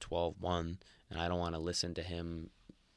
[0.00, 0.78] 12, 1,
[1.10, 2.50] and I don't want to listen to him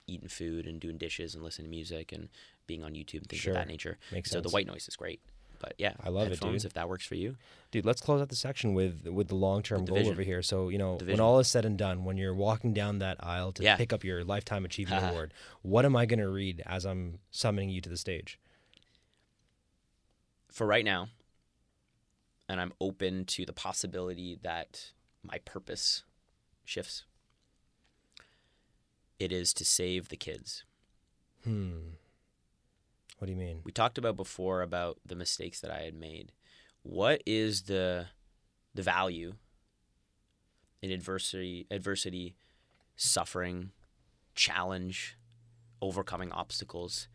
[0.07, 2.29] eating food and doing dishes and listening to music and
[2.65, 3.53] being on YouTube and things Sure.
[3.53, 3.99] of that nature.
[4.11, 4.47] Makes so sense.
[4.49, 5.21] the white noise is great.
[5.65, 6.63] But yeah, I love it, dude.
[6.63, 7.37] If that works for you,
[7.71, 10.13] Dude, let's close out the section with with the long term goal vision.
[10.13, 10.43] over here.
[10.43, 13.51] So you know, when all is said and done, when you're walking down that aisle
[13.53, 13.75] to Yeah.
[13.75, 17.69] pick up your lifetime achievement award, what am I going to read as I'm summoning
[17.71, 18.37] you to the stage?
[20.51, 21.09] for right now,
[22.47, 24.91] and I'm open to the possibility that
[25.23, 26.03] my purpose
[26.63, 27.03] shifts.
[29.19, 30.63] It is to save the kids.
[31.43, 31.79] Hmm.
[33.17, 33.61] What do you mean?
[33.63, 36.31] we talked about before about the mistakes that I had made.
[36.83, 38.07] What is the
[38.73, 39.35] the value
[40.81, 42.35] in adversity, adversity,
[42.95, 43.71] suffering,
[44.35, 45.17] challenge,
[45.81, 47.07] overcoming obstacles,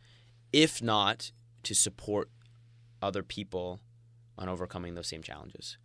[0.53, 1.31] if not
[1.63, 2.31] to support
[3.03, 3.81] other people
[4.39, 5.77] on overcoming those same challenges,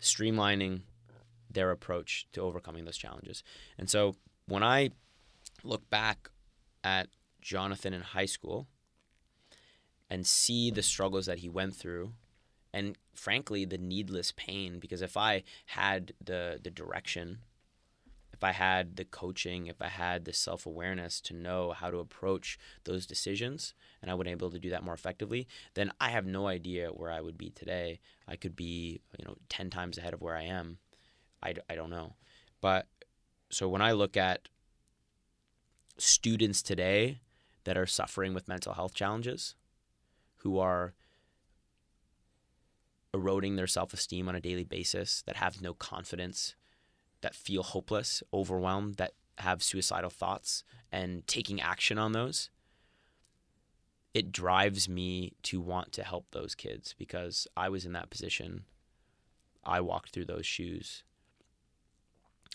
[0.00, 0.82] streamlining
[1.48, 3.42] their approach to overcoming those challenges.
[3.78, 4.16] And so
[4.46, 4.90] when I
[5.62, 6.30] look back
[6.82, 7.08] at
[7.40, 8.66] Jonathan in high school,
[10.10, 12.12] and see the struggles that he went through
[12.72, 14.78] and frankly the needless pain.
[14.78, 17.38] Because if i had the the direction
[18.32, 22.58] if i had the coaching if i had the self-awareness to know how to approach
[22.84, 26.24] those decisions and i would be able to do that more effectively then i have
[26.24, 28.00] no idea where i would be today.
[28.26, 30.78] I could be you know 10 times ahead of where i am.
[31.42, 32.14] I, I don't know.
[32.60, 32.86] But
[33.50, 34.48] so when i look at
[35.98, 37.20] students today
[37.64, 39.54] that are suffering with mental health challenges
[40.42, 40.94] who are
[43.12, 46.54] eroding their self esteem on a daily basis, that have no confidence,
[47.20, 52.50] that feel hopeless, overwhelmed, that have suicidal thoughts and taking action on those,
[54.12, 58.64] it drives me to want to help those kids because I was in that position.
[59.64, 61.04] I walked through those shoes.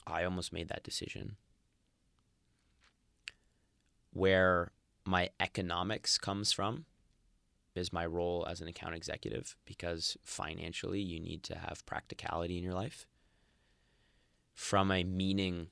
[0.06, 1.38] I almost made that decision.
[4.12, 4.72] Where
[5.06, 6.86] my economics comes from
[7.76, 12.64] is my role as an account executive because financially you need to have practicality in
[12.64, 13.06] your life.
[14.54, 15.68] From a meaning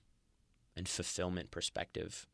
[0.75, 2.27] and fulfillment perspective,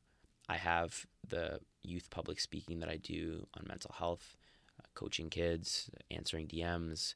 [0.47, 4.35] I have the youth public speaking that I do on mental health,
[4.79, 7.13] uh, coaching kids, answering DMs,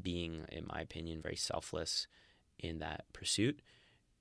[0.00, 2.06] being, in my opinion, very selfless
[2.58, 3.60] in that pursuit.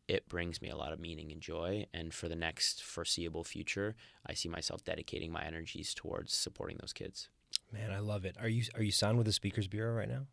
[0.08, 1.86] It brings me a lot of meaning and joy.
[1.94, 3.96] And for the next foreseeable future,
[4.26, 7.30] I see myself dedicating my energies towards supporting those kids.
[7.74, 8.36] Man, I love it.
[8.40, 10.28] Are you are you signed with the Speakers Bureau right now?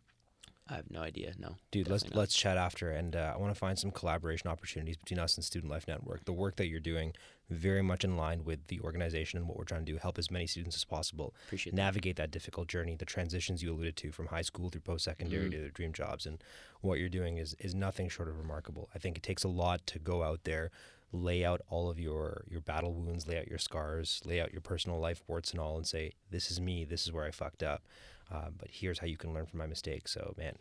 [0.68, 1.32] I have no idea.
[1.36, 2.14] No, Dude, let's not.
[2.14, 5.45] let's chat after, and uh, I want to find some collaboration opportunities between us and
[5.45, 6.24] Student Life Network.
[6.26, 7.12] The work that you're doing,
[7.49, 10.30] very much in line with the organization and what we're trying to do, help as
[10.30, 14.26] many students as possible appreciate navigate that difficult journey, the transitions you alluded to from
[14.28, 15.53] high school through post secondary Mhm.
[15.53, 16.41] to their dream jobs, and
[16.82, 18.88] what you're doing is is nothing short of remarkable.
[18.95, 20.70] I think it takes a lot to go out there,
[21.12, 24.61] lay out all of your your battle wounds, lay out your scars, lay out your
[24.61, 26.84] personal life warts and all, and say, "This is me.
[26.84, 27.82] This is where I fucked up."
[28.30, 30.12] Uh, but here's how you can learn from my mistakes.
[30.12, 30.56] So, man,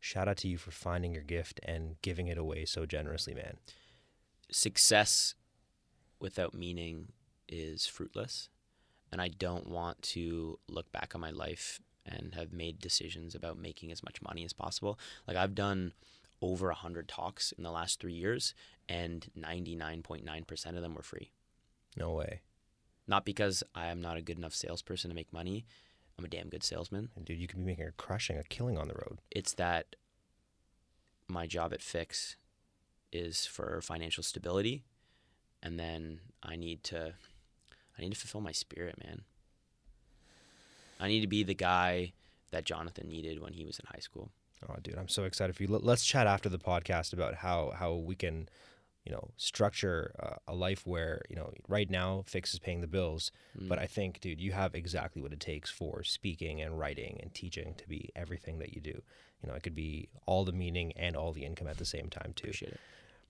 [0.00, 3.56] shout out to you for finding your gift and giving it away so generously, man.
[4.50, 5.34] Success
[6.20, 7.12] without meaning
[7.48, 8.50] is fruitless,
[9.10, 13.58] and I don't want to look back on my life and have made decisions about
[13.58, 14.98] making as much money as possible.
[15.26, 15.92] Like I've done
[16.40, 18.54] over a hundred talks in the last three years,
[18.88, 21.32] and ninety nine point nine percent of them were free.
[21.96, 22.42] No way,
[23.06, 25.64] Not because I am not a good enough salesperson to make money.
[26.18, 27.10] I'm a damn good salesman.
[27.16, 29.18] and dude, you could be making a crushing, a killing on the road.
[29.30, 29.96] it's that
[31.28, 32.36] my job at Fix
[33.12, 34.84] is for financial stability,
[35.62, 37.14] and then I need to
[37.96, 39.22] I need to fulfill my spirit, man.
[41.00, 42.12] I need to be the guy
[42.50, 44.30] that Jonathan needed when he was in high school.
[44.68, 45.68] Oh, dude, I'm so excited for you.
[45.68, 48.48] Let- Let's chat after the podcast about how how we can,
[49.04, 52.86] you know, structure uh, a life where you know right now Fix is paying the
[52.86, 53.68] bills, Mm.
[53.68, 57.32] but I think, dude, you have exactly what it takes for speaking and writing and
[57.34, 59.02] teaching to be everything that you do.
[59.42, 62.08] You know, it could be all the meaning and all the income at the same
[62.10, 62.48] time too.
[62.48, 62.80] Appreciate it.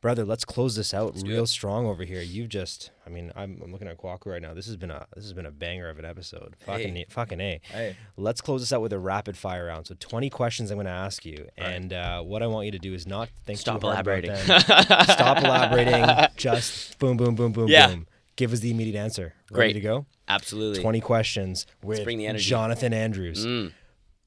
[0.01, 2.21] Brother, let's close this out Let's real strong over here.
[2.23, 4.55] You've just, I mean, I'm, I'm looking at Kwaku right now.
[4.55, 6.55] This has been a this has been a banger of an episode.
[6.61, 7.07] Fucking Hey.
[7.09, 7.61] fucking a.
[7.65, 9.89] Hey, Let's close this out with a rapid fire round.
[9.89, 11.67] So 20 questions I'm going to ask you, Right.
[11.73, 14.31] and uh, what I want you to do is not think stop too about elaborating.
[14.31, 14.61] them.
[14.61, 16.07] Stop elaborating.
[16.37, 17.89] Just boom, boom, boom, boom, Yeah.
[17.89, 18.07] boom.
[18.37, 19.35] Give us the immediate answer.
[19.53, 19.65] Great.
[19.69, 20.07] Ready to go?
[20.29, 20.81] Absolutely.
[20.81, 22.45] 20 questions with bring the energy.
[22.49, 23.45] Jonathan Andrews.
[23.45, 23.73] Mm.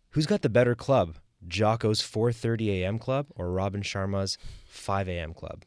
[0.09, 1.15] Who's got the better club?
[1.47, 2.99] Jocko's 4:30 a.m.
[2.99, 4.37] club or Robin Sharma's
[4.71, 5.33] 5 a.m.
[5.33, 5.63] club?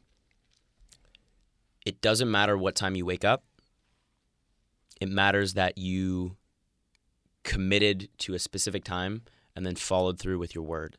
[1.84, 3.44] It doesn't matter what time you wake up.
[5.00, 6.36] It matters that you
[7.42, 9.22] committed to a specific time
[9.54, 10.96] and then followed through with your word.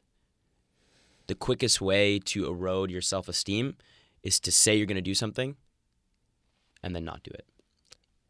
[1.27, 3.75] The quickest way to erode your self esteem
[4.21, 5.55] is to say you're going to do something
[6.83, 7.47] and then not do it.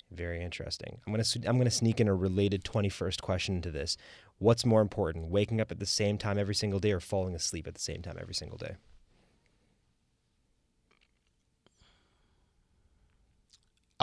[0.09, 1.01] Very interesting.
[1.05, 3.97] I'm gonna s- I'm gonna sneak in a related 21st question into this.
[4.37, 7.67] What's more important, waking up at the same time every single day, or falling asleep
[7.67, 8.75] at the same time every single day?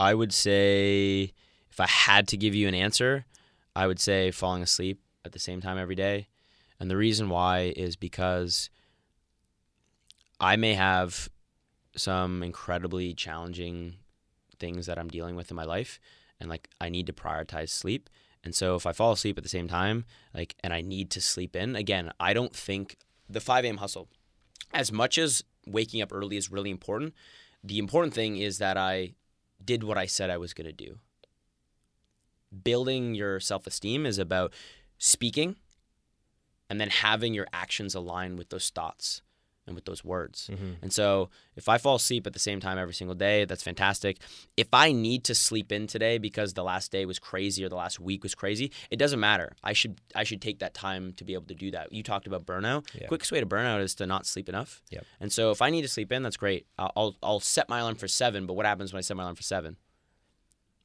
[0.03, 1.31] I would say
[1.71, 3.25] if I had to give you an answer,
[3.73, 6.27] I would say falling asleep at the same time every day.
[6.77, 8.69] And the reason why is because
[10.41, 11.29] I may have
[11.95, 13.95] some incredibly challenging
[14.59, 16.01] things that I'm dealing with in my life
[16.37, 18.09] and like I need to prioritize sleep.
[18.43, 21.21] And so if I fall asleep at the same time, like and I need to
[21.21, 22.97] sleep in, again, I don't think
[23.29, 23.77] the 5 a.m.
[23.77, 24.09] hustle,
[24.73, 27.13] as much as waking up early is really important,
[27.63, 29.13] the important thing is that I
[29.65, 30.99] did what I said I was going to do.
[32.63, 34.53] Building your self esteem is about
[34.97, 35.55] speaking
[36.69, 39.21] and then having your actions align with those thoughts
[39.65, 40.49] and with those words.
[40.81, 44.19] And so if I fall asleep at the same time every single day, that's fantastic.
[44.57, 47.75] If I need to sleep in today because the last day was crazy or the
[47.75, 49.53] last week was crazy, it doesn't matter.
[49.63, 51.93] I should I should take that time to be able to do that.
[51.93, 52.87] You talked about burnout.
[52.93, 53.07] Yeah.
[53.07, 54.81] Quickest way to burnout is to not sleep enough.
[54.91, 55.05] Yep.
[55.19, 56.67] And so if I need to sleep in, that's great.
[56.77, 59.23] I'll I'll, I'll set my alarm for 7, but what happens when I set my
[59.23, 59.77] alarm for 7?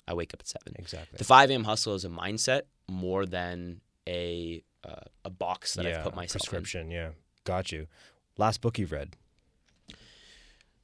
[0.06, 0.74] I wake up at 7.
[0.78, 1.18] Exactly.
[1.18, 1.64] The 5 a.m.
[1.64, 6.34] hustle is a mindset more than a uh, a box that yeah, I've put myself
[6.34, 6.38] in.
[6.38, 6.90] prescription.
[6.90, 7.10] Yeah,
[7.44, 7.88] got you.
[8.38, 9.16] Last book you've read?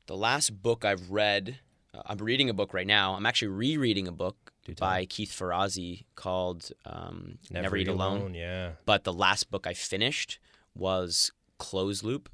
[0.06, 1.60] The last book I've read,
[1.94, 3.14] uh, I'm reading a book right now.
[3.14, 8.34] I'm actually rereading a book by Keith Ferrazzi called um, Never, Eat Alone.
[8.34, 8.72] Yeah.
[8.84, 10.38] But the last book I finished
[10.74, 12.28] was Close Loop.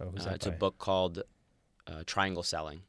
[0.00, 1.22] Oh, Uh, it's a book called
[1.86, 2.80] uh, Triangle Selling.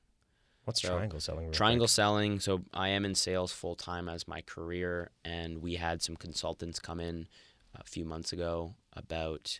[0.64, 1.52] What's so, triangle selling?
[1.52, 2.40] Triangle selling.
[2.40, 6.80] So I am in sales full time as my career, and we had some consultants
[6.80, 7.28] come in
[7.76, 9.60] a few months ago about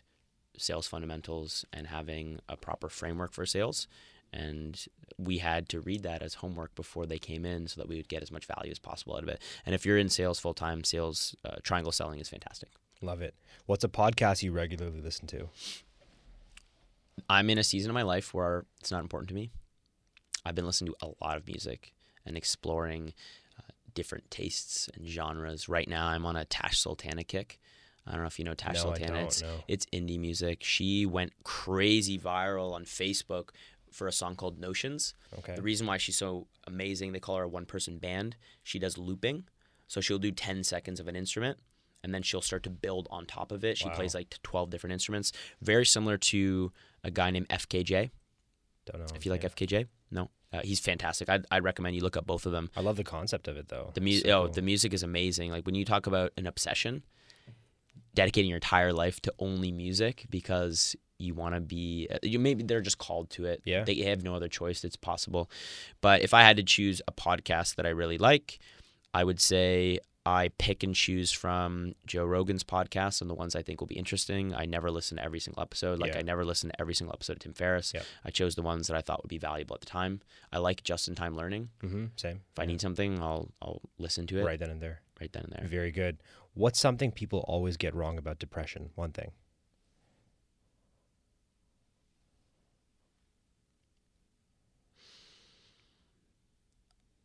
[0.58, 3.88] sales fundamentals and having a proper framework for sales.
[4.32, 4.84] And
[5.16, 8.08] we had to read that as homework before they came in, so that we would
[8.08, 9.40] get as much value as possible out of it.
[9.64, 12.70] And if you're in sales full time, sales uh, triangle selling is fantastic.
[13.00, 13.34] Love it.
[13.66, 15.48] What's a podcast you regularly listen to?
[17.30, 19.50] I'm in a season of my life where it's not important to me.
[20.44, 21.92] I've been listening to a lot of music
[22.24, 23.14] and exploring
[23.58, 25.68] uh, different tastes and genres.
[25.68, 27.58] Right now, I'm on a Tash Sultana kick.
[28.06, 29.12] I don't know if you know Tash No, I Sultana.
[29.14, 29.48] don't, it's, no.
[29.68, 30.62] it's indie music.
[30.62, 33.48] She went crazy viral on Facebook
[33.90, 35.14] for a song called Notions.
[35.38, 35.54] Okay.
[35.56, 38.36] The reason why she's so amazing, they call her a one person band.
[38.62, 39.44] She does looping.
[39.88, 41.58] So she'll do 10 seconds of an instrument
[42.04, 43.78] and then she'll start to build on top of it.
[43.78, 43.94] She Wow.
[43.94, 45.32] plays like 12 different instruments.
[45.62, 48.10] Very similar to a guy named FKJ.
[48.84, 49.06] Don't know.
[49.16, 49.48] If you like yeah.
[49.48, 51.28] FKJ, no, uh, he's fantastic.
[51.28, 52.70] I'd, I'd recommend you look up both of them.
[52.76, 53.90] I love the concept of it though.
[53.94, 55.50] The music, So oh, the music is amazing.
[55.50, 57.02] Like when you talk about an obsession,
[58.16, 62.64] dedicating your entire life to only music because you want to be, uh, you maybe
[62.64, 63.62] they're just called to it.
[63.64, 63.84] Yeah.
[63.84, 64.82] they have no other choice.
[64.84, 65.48] It's possible.
[66.00, 68.58] But if I had to choose a podcast that I really like,
[69.14, 73.62] I would say I pick and choose from Joe Rogan's podcast and the ones I
[73.62, 74.52] think will be interesting.
[74.54, 76.00] I never listen to every single episode.
[76.00, 76.18] Like Yeah.
[76.18, 77.92] I never listen to every single episode of Tim Ferriss.
[77.94, 78.04] Yep.
[78.24, 80.20] I chose the ones that I thought would be valuable at the time.
[80.52, 81.70] I like just in time learning.
[81.82, 82.40] Mhm, Same.
[82.52, 85.00] If I need something, I'll I'll listen to it right then and there.
[85.20, 85.68] Right then and there.
[85.68, 86.18] Very good.
[86.54, 88.90] What's something people always get wrong about depression?
[88.94, 89.32] One thing.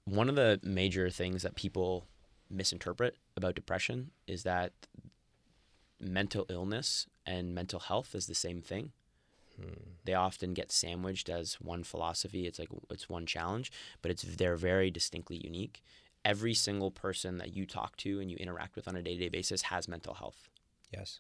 [0.05, 2.07] One of the major things that people
[2.49, 4.73] misinterpret about depression is that
[5.99, 8.91] mental illness and mental health is the same thing.
[9.55, 9.91] Hmm.
[10.05, 12.47] They often get sandwiched as one philosophy.
[12.47, 13.71] It's like it's one challenge,
[14.01, 15.83] but it's they're very distinctly unique.
[16.23, 19.63] Every single person that you talk to and you interact with on a day-to-day basis
[19.63, 20.49] has mental health.
[20.91, 21.19] Yes.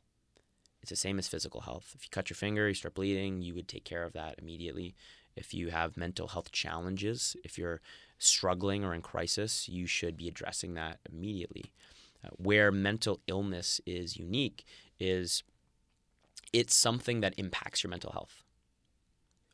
[0.81, 1.93] It's the same as physical health.
[1.95, 4.95] If you cut your finger, you start bleeding, you would take care of that immediately.
[5.35, 7.81] If you have mental health challenges, if you're
[8.17, 11.71] struggling or in crisis, you should be addressing that immediately.
[12.23, 14.65] Uh, where mental illness is unique
[14.99, 15.43] is
[16.53, 18.43] it's something that impacts your mental health.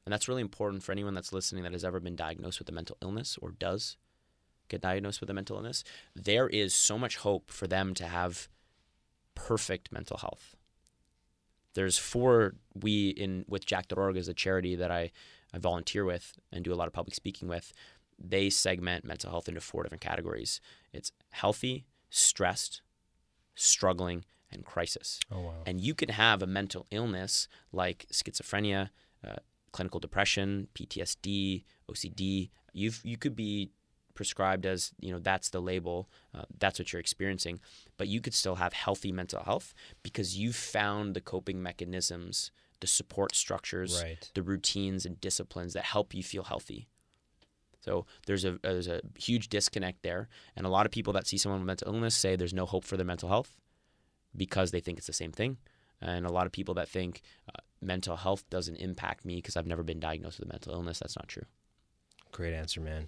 [0.06, 2.74] And that's really important for anyone that's listening that has ever been diagnosed with a
[2.74, 3.98] mental illness or does
[4.68, 5.84] get diagnosed with a mental illness.
[6.16, 8.48] There is so much hope for them to have
[9.36, 10.56] perfect mental health
[11.76, 15.12] there's four we in with jack.org is a charity that I,
[15.54, 17.72] I volunteer with and do a lot of public speaking with
[18.18, 20.60] they segment mental health into four different categories
[20.92, 22.82] it's healthy stressed
[23.54, 25.54] struggling and crisis Oh wow.
[25.68, 28.90] and you can have a mental illness like schizophrenia
[29.28, 29.36] uh,
[29.72, 33.70] clinical depression ptsd ocd you've you could be
[34.18, 37.60] prescribed as you know that's the label uh, that's what you're experiencing
[37.98, 39.74] but you could still have healthy mental health
[40.08, 44.30] because you've found the coping mechanisms the support structures, Right.
[44.36, 46.88] the routines and disciplines that help you feel healthy.
[47.80, 51.38] So there's a there's a huge disconnect there, and a lot of people that see
[51.40, 53.52] someone with mental illness say there's no hope for their mental health
[54.36, 55.58] because they think it's the same thing,
[56.02, 59.66] and a lot of people that think uh, mental health doesn't impact me because I've
[59.74, 61.00] never been diagnosed with a mental illness.
[61.00, 61.46] That's not true.
[62.32, 63.08] Great answer, man.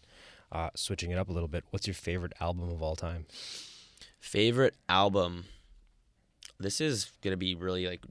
[0.51, 3.25] Uh, switching it up a little bit, what's your favorite album of all time?
[4.19, 5.45] Favorite album.
[6.59, 8.03] This is gonna be really like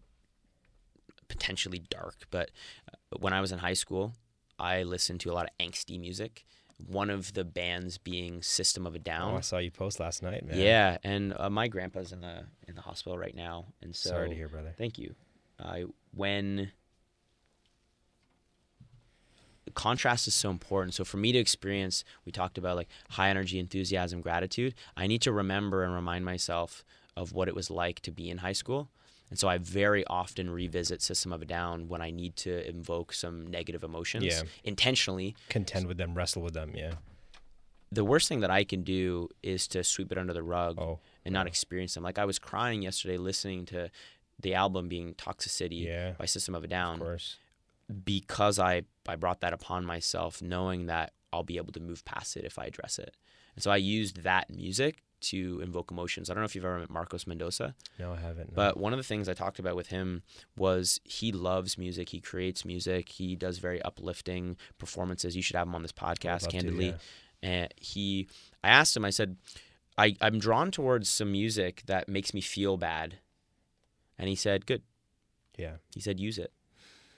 [1.28, 2.50] potentially dark, but
[2.92, 4.14] uh, when I was in high school,
[4.58, 6.44] I listened to a lot of angsty music.
[6.86, 9.34] One of the bands being System of a Down.
[9.34, 10.56] Oh, I saw you post last night, man.
[10.58, 14.28] Yeah, and uh, my grandpa's in the in the hospital right now, and so Sorry
[14.28, 14.74] to hear, brother.
[14.78, 15.14] Thank you.
[15.58, 16.70] I when
[19.74, 20.94] contrast is so important.
[20.94, 24.74] So for me to experience, we talked about like high energy, enthusiasm, gratitude.
[24.96, 26.84] I need to remember and remind myself
[27.16, 28.90] of what it was like to be in high school.
[29.30, 33.12] And so I very often revisit System of a Down when I need to invoke
[33.12, 34.42] some negative emotions Yeah.
[34.64, 35.36] intentionally.
[35.50, 36.72] Contend with them, wrestle with them.
[36.74, 36.94] Yeah.
[37.92, 41.00] The worst thing that I can do is to sweep it under the rug Oh,
[41.24, 42.02] and not experience them.
[42.04, 43.90] Like I was crying yesterday listening to
[44.40, 46.12] the album being Toxicity Yeah.
[46.12, 47.36] by System of a of Down course.
[48.04, 52.36] because I I brought that upon myself, knowing that I'll be able to move past
[52.36, 53.14] it if I address it.
[53.54, 56.30] And so I used that music to invoke emotions.
[56.30, 58.50] I don't know if you've ever met Marcos Mendoza, No, I haven't.
[58.50, 58.54] no.
[58.54, 60.22] but one of the things I talked about with him
[60.56, 62.10] was he loves music.
[62.10, 63.08] He creates music.
[63.08, 65.34] He does very uplifting performances.
[65.34, 66.86] You should have him on this podcast, love to, candidly.
[66.90, 66.94] yeah.
[67.42, 68.28] And he,
[68.62, 69.04] I asked him.
[69.04, 69.36] I said,
[69.96, 73.16] I, I'm drawn towards some music that makes me feel bad.
[74.18, 74.82] And he said, good.
[75.56, 75.76] yeah.
[75.94, 76.52] He said, use it.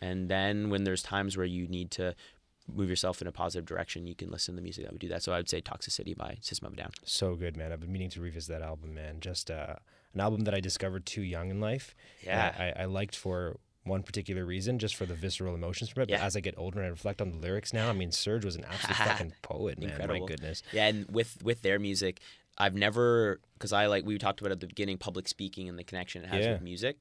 [0.01, 2.15] And then when there's times where you need to
[2.73, 5.09] move yourself in a positive direction, you can listen to the music that would do
[5.09, 5.23] that.
[5.23, 6.91] So I would say Toxicity by System of a Down.
[7.05, 7.73] So good, man.
[7.73, 9.19] I've been meaning to revisit that album, man.
[9.21, 9.75] Just uh,
[10.15, 11.95] an album that I discovered too young in life.
[12.25, 12.73] Yeah.
[12.79, 16.11] I, I liked for one particular reason, just for the visceral emotions from it.
[16.11, 16.19] Yeah.
[16.19, 18.45] But as I get older and I reflect on the lyrics now, I mean, Serj
[18.45, 19.91] was an absolute fucking poet, man.
[19.91, 20.21] Incredible.
[20.21, 20.63] My goodness.
[20.73, 22.21] Yeah, and with with their music,
[22.59, 25.85] I've never because I like we talked about at the beginning public speaking and the
[25.85, 26.53] connection it has Yeah.
[26.53, 26.99] with music.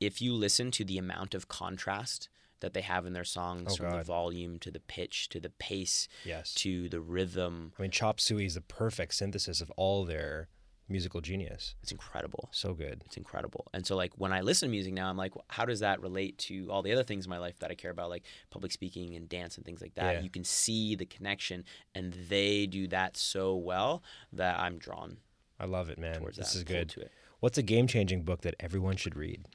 [0.00, 2.28] If you listen to the amount of contrast
[2.60, 5.50] that they have in their songs, Oh, from the volume to the pitch to the
[5.50, 6.54] pace Yes.
[6.54, 10.48] to the rhythm, I mean, Chop Suey is the perfect synthesis of all their
[10.88, 11.74] musical genius.
[11.82, 12.48] it's incredible.
[12.52, 13.02] So good.
[13.06, 13.66] It's incredible.
[13.72, 16.36] And so, like, when I listen to music now, I'm like, how does that relate
[16.40, 19.14] to all the other things in my life that I care about, like public speaking
[19.16, 20.16] and dance and things like that?
[20.16, 20.20] Yeah.
[20.20, 21.64] You can see the connection,
[21.94, 24.02] and they do that so well
[24.32, 25.18] that I'm drawn
[25.58, 26.22] I love it, man.
[26.24, 26.54] This that.
[26.54, 26.88] is good.
[26.90, 27.12] To it.
[27.40, 29.46] What's a game changing book that everyone should read?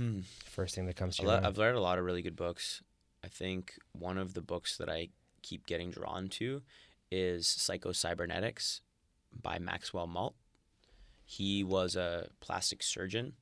[0.00, 0.20] Hmm.
[0.46, 1.46] First thing that comes to I your le- mind.
[1.46, 2.82] I've read a lot of really good books.
[3.22, 5.08] I think one of the books that I
[5.42, 6.62] keep getting drawn to
[7.10, 8.80] is Psycho Cybernetics
[9.42, 10.32] by Maxwell Maltz.
[11.26, 13.34] He was a plastic surgeon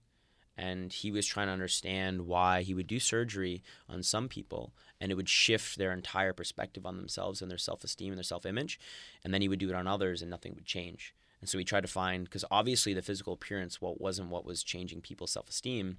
[0.56, 5.12] and he was trying to understand why he would do surgery on some people and
[5.12, 8.80] it would shift their entire perspective on themselves and their self-esteem and their self-image
[9.22, 11.64] and then he would do it on others and nothing would change and so he
[11.64, 15.98] tried to find because obviously the physical appearance what wasn't what was changing people's self-esteem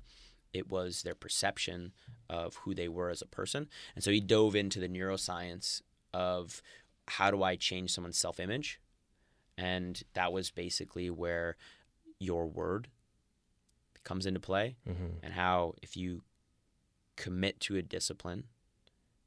[0.53, 1.93] it was their perception
[2.29, 3.67] of who they were as a person.
[3.95, 5.81] And so he dove into the neuroscience
[6.13, 6.61] of
[7.07, 8.79] how do i change someone's self-image?
[9.57, 11.55] And that was basically where
[12.19, 12.87] your word
[14.03, 16.23] comes into play hmm and how if you
[17.15, 18.45] commit to a discipline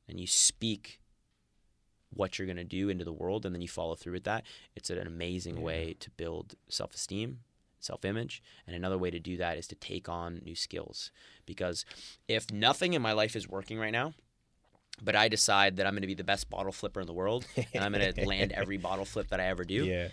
[0.08, 0.98] and you speak
[2.14, 4.44] what you're going to do into the world and then you follow through with that
[4.74, 5.62] it's an amazing Yeah.
[5.62, 7.40] way to build self-esteem
[7.84, 11.10] self-image and another way to do that is to take on new skills
[11.46, 11.84] because
[12.28, 14.12] if nothing in my life is working right now
[15.02, 17.44] but i decide that i'm going to be the best bottle flipper in the world
[17.74, 20.08] and i'm going to land every bottle flip that i ever do Yeah.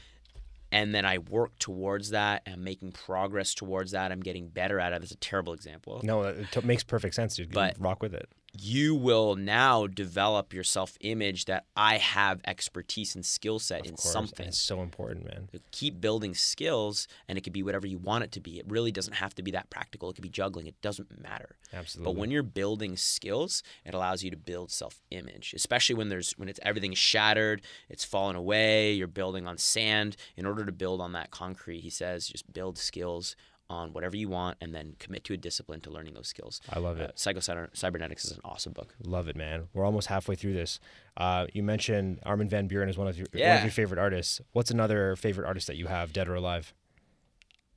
[0.72, 4.12] and then I work towards that and I'm making progress towards that.
[4.12, 5.00] I'm getting better at it.
[5.02, 6.00] That's a terrible example.
[6.04, 7.52] No, it t- makes perfect sense, dude.
[7.52, 8.30] But- rock with it.
[8.58, 13.92] You will now develop your self image that I have expertise and skill set in
[13.92, 14.12] course.
[14.12, 14.48] something.
[14.48, 15.50] It's so important, man.
[15.72, 18.60] Keep building skills, and it could be whatever you want it to be.
[18.60, 20.10] It really doesn't have to be that practical.
[20.10, 20.68] It could be juggling.
[20.68, 21.58] It doesn't matter.
[21.74, 22.12] Absolutely.
[22.12, 26.50] But when you're building skills, it allows you to build self-image, especially when there's when
[26.50, 30.16] it's everything's shattered, it's fallen away, you're building on sand.
[30.36, 33.36] In order to build on that concrete, he says, just build skills
[33.70, 36.60] on whatever you want and then commit to a discipline to learning those skills.
[36.70, 37.10] I love it.
[37.10, 37.40] Uh, Psycho
[37.74, 38.96] Cybernetics is an awesome book.
[39.04, 39.68] Love it, man.
[39.74, 40.80] We're almost halfway through this.
[41.18, 44.41] Uh, you mentioned Armin van Buuren is one of your one of your favorite artists.
[44.54, 46.74] What's another favorite artist that you have, dead or alive?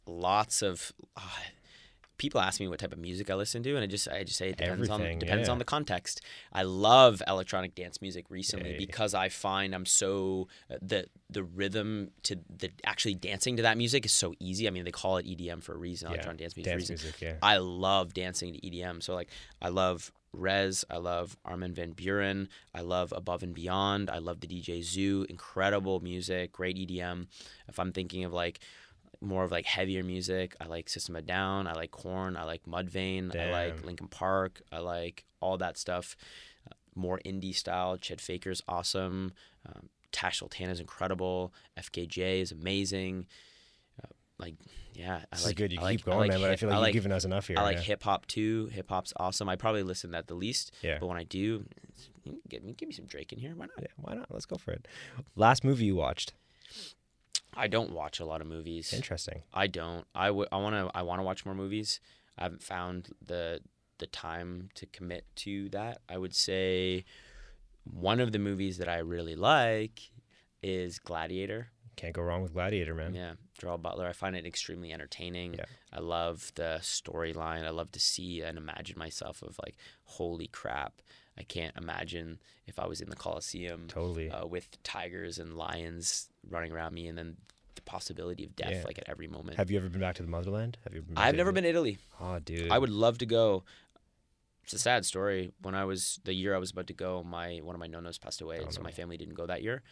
[0.07, 1.21] Lots of uh,
[2.19, 4.39] people ask me what type of music I listen to, and I just I just
[4.39, 5.53] say it depends Everything, on depends yeah.
[5.53, 6.21] on the context.
[6.53, 8.79] I love electronic dance music recently Hey.
[8.79, 13.77] because I find I'm so uh, the the rhythm to the actually dancing to that
[13.77, 14.67] music is so easy.
[14.69, 17.05] I mean, they call it EDM for a reason, Yeah, electronic dance music Dance reason.
[17.05, 17.35] music, yeah.
[17.43, 19.03] I love dancing to EDM.
[19.03, 19.29] So like
[19.61, 24.41] I love Rezz, I love Armin van Buuren, I love Above and Beyond, I love
[24.41, 27.27] the DJ Zoo, incredible music, great EDM.
[27.69, 28.61] If I'm thinking of like
[29.23, 32.65] more of like heavier music, I like System of Down, I like Korn, I like
[32.65, 33.87] Mudvayne, I like Damn.
[33.87, 36.17] Linkin Park, I like all that stuff.
[36.69, 39.33] Uh, more indie style, Chet Faker's awesome,
[39.67, 43.27] um, Tash Sultana is incredible, FKJ is amazing.
[44.03, 44.09] Uh,
[44.39, 44.57] like
[44.95, 45.73] yeah, I This like is good.
[45.73, 46.41] You I like- keep I going, like man.
[46.41, 47.59] But I feel like I you've given us enough here.
[47.59, 47.83] I like yeah.
[47.83, 48.67] hip hop too.
[48.73, 49.49] Hip hop's awesome.
[49.49, 50.73] I probably listen to that the least.
[50.83, 50.99] Yeah.
[51.01, 51.65] But when I do,
[52.49, 53.55] give me give me some Drake in here.
[53.57, 53.77] Why not?
[53.81, 54.27] Yeah, why not?
[54.31, 54.87] Let's go for it.
[55.35, 56.35] Last movie you watched?
[57.57, 58.93] I don't watch a lot of movies.
[58.93, 59.43] Interesting.
[59.53, 60.07] I don't.
[60.15, 60.49] I would.
[60.53, 60.91] I want to.
[60.95, 62.01] I want to watch more movies.
[62.39, 63.61] I haven't found the
[63.99, 65.99] the time to commit to that.
[66.09, 67.05] I would say
[67.85, 70.11] one of the movies that I really like
[70.63, 71.69] is Gladiator.
[71.95, 73.15] Can't go wrong with Gladiator, man.
[73.15, 74.07] Yeah, Gerald Butler.
[74.09, 75.55] I find it extremely entertaining.
[75.55, 75.67] Yeah.
[75.93, 77.65] I love the storyline.
[77.65, 81.03] I love to see and imagine myself of like, holy crap!
[81.39, 84.31] I can't imagine if I was in the Coliseum Totally.
[84.31, 87.37] uh, with tigers and lions running around me, and then
[87.75, 88.83] the possibility of death Yeah.
[88.85, 89.57] like at every moment.
[89.57, 90.77] Have you ever been back to the motherland?
[90.85, 91.55] Have you I've never Italy?
[91.55, 91.99] been to Italy.
[92.21, 92.71] Oh, dude.
[92.71, 93.65] I would love to go.
[94.65, 95.53] It's a sad story.
[95.63, 98.21] When I was the year I was about to go, my one of my nonos
[98.21, 98.85] passed away, Oh, so no.
[98.85, 99.83] my family didn't go that year.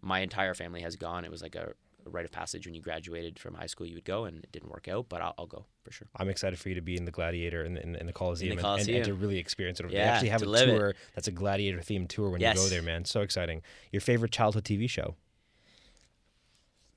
[0.00, 1.24] My entire family has gone.
[1.24, 1.74] It was like a,
[2.06, 4.52] a rite of passage when you graduated from high school, you would go, and it
[4.52, 5.06] didn't work out.
[5.08, 6.06] But I'll, I'll go for sure.
[6.16, 8.58] I'm excited for you to be in the Gladiator in the, in, in the Coliseum,
[8.58, 9.90] and- And, and to really experience it.
[9.90, 10.78] they actually have to a live it.
[10.78, 13.04] tour that's a Gladiator themed tour when you go there, man.
[13.04, 13.62] So exciting.
[13.92, 15.16] Your favorite childhood TV show?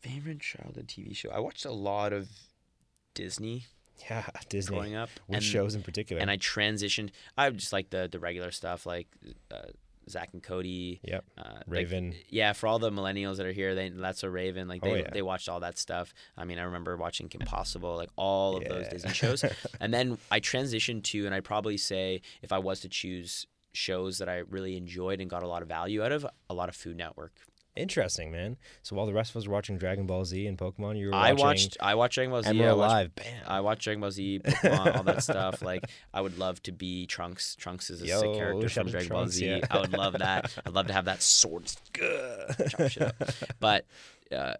[0.01, 1.29] Favorite childhood TV show?
[1.29, 2.29] I watched a lot of
[3.13, 3.65] Disney
[4.09, 4.77] Yeah, Disney.
[4.77, 5.09] growing up.
[5.27, 6.21] Which and, shows in particular?
[6.21, 7.09] And I transitioned.
[7.37, 9.07] I just like the the regular stuff, like
[9.51, 9.57] uh,
[10.09, 10.99] Zack and Cody.
[11.03, 11.23] yep.
[11.37, 12.15] Uh, like, Raven.
[12.29, 14.67] yeah, for all the millennials that are here, they that's a Raven.
[14.67, 15.09] Like Oh, they yeah.
[15.11, 16.13] they watched all that stuff.
[16.37, 19.43] I mean, I remember watching Kim Possible, like all of those Disney shows.
[19.79, 24.17] and then I transitioned to, and I'd probably say if I was to choose shows
[24.17, 26.75] that I really enjoyed and got a lot of value out of, a lot of
[26.75, 27.33] Food Network.
[27.79, 28.57] Interesting, man.
[28.83, 31.15] So while the rest of us were watching Dragon Ball Z and Pokemon, you were
[31.15, 32.49] I watched I watched Dragon Ball Z.
[32.49, 33.15] I watched, Live.
[33.15, 33.43] Bam.
[33.47, 35.61] I watched Dragon Ball Z, Pokemon, all that stuff.
[35.69, 37.55] Like I would love to be Trunks.
[37.55, 39.45] Trunks is a Yo, sick character from Dragon Trunks, Ball Z.
[39.47, 39.59] yeah.
[39.69, 40.51] I would love that.
[40.65, 41.71] I'd love to have that sword.
[43.59, 43.85] But
[44.35, 44.53] uh,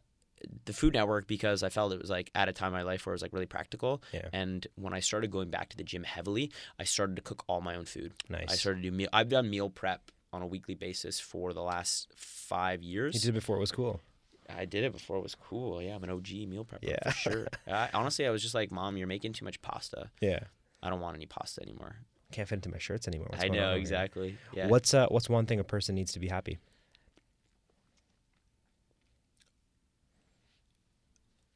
[0.65, 3.05] the Food Network because I felt it was like at a time in my life
[3.05, 4.01] where it was like really practical.
[4.13, 4.27] Yeah.
[4.33, 7.61] And when I started going back to the gym heavily, I started to cook all
[7.61, 8.13] my own food.
[8.29, 8.45] nice.
[8.49, 9.09] I started to do meal.
[9.11, 13.15] I've done meal prep on a weekly basis for the last five years.
[13.15, 14.01] you did it before it was cool.
[14.49, 15.81] I did it before it was cool.
[15.81, 17.11] Yeah, I'm an OG meal prepper Yeah.
[17.11, 17.47] for sure.
[17.67, 20.09] I, honestly, I was just like, "Mom, you're making too much pasta.
[20.21, 20.39] Yeah.
[20.81, 21.95] I don't want any pasta anymore."
[22.31, 23.27] Can't fit into my shirts anymore.
[23.31, 23.79] What's I know over here?
[23.79, 24.37] exactly.
[24.53, 24.67] Yeah.
[24.67, 26.57] What's uh what's one thing a person needs to be happy?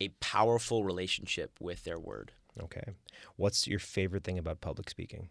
[0.01, 2.33] a powerful relationship with their word?
[2.61, 2.83] Okay.
[3.37, 5.29] What's your favorite thing about public speaking?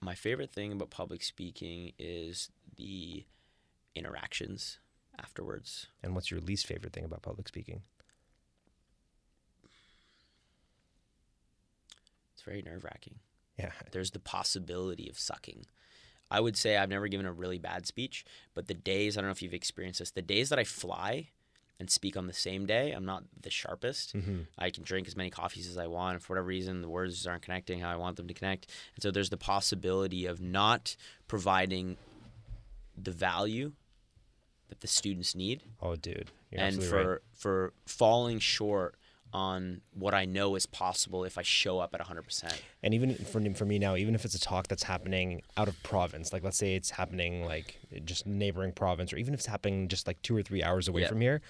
[0.00, 3.24] My favorite thing about public speaking is the
[3.94, 4.78] interactions
[5.18, 5.88] afterwards.
[6.02, 7.82] And what's your least favorite thing about public speaking?
[12.32, 13.16] It's very nerve wracking.
[13.58, 13.72] Yeah.
[13.92, 15.66] There's the possibility of sucking.
[16.30, 18.24] I would say I've never given a really bad speech,
[18.54, 21.28] but the days, I don't know if you've experienced this, the days that I fly
[21.80, 24.14] and speak on the same day, I'm not the sharpest.
[24.14, 24.40] Mm-hmm.
[24.58, 26.14] I can drink as many coffees as I want.
[26.14, 28.66] And for whatever reason, the words aren't connecting how I want them to connect.
[28.94, 30.94] And so there's the possibility of not
[31.26, 31.96] providing
[32.96, 33.72] the value
[34.68, 36.30] that the students need Oh, dude.
[36.52, 37.18] You're and for right.
[37.34, 38.96] for falling short
[39.32, 42.52] on what I know is possible if I show up at 100%.
[42.82, 45.80] And even for, for me now, even if it's a talk that's happening out of
[45.84, 49.86] province, like let's say it's happening like just neighboring province, or even if it's happening
[49.86, 51.08] just like two or three hours away Yeah.
[51.08, 51.42] from here,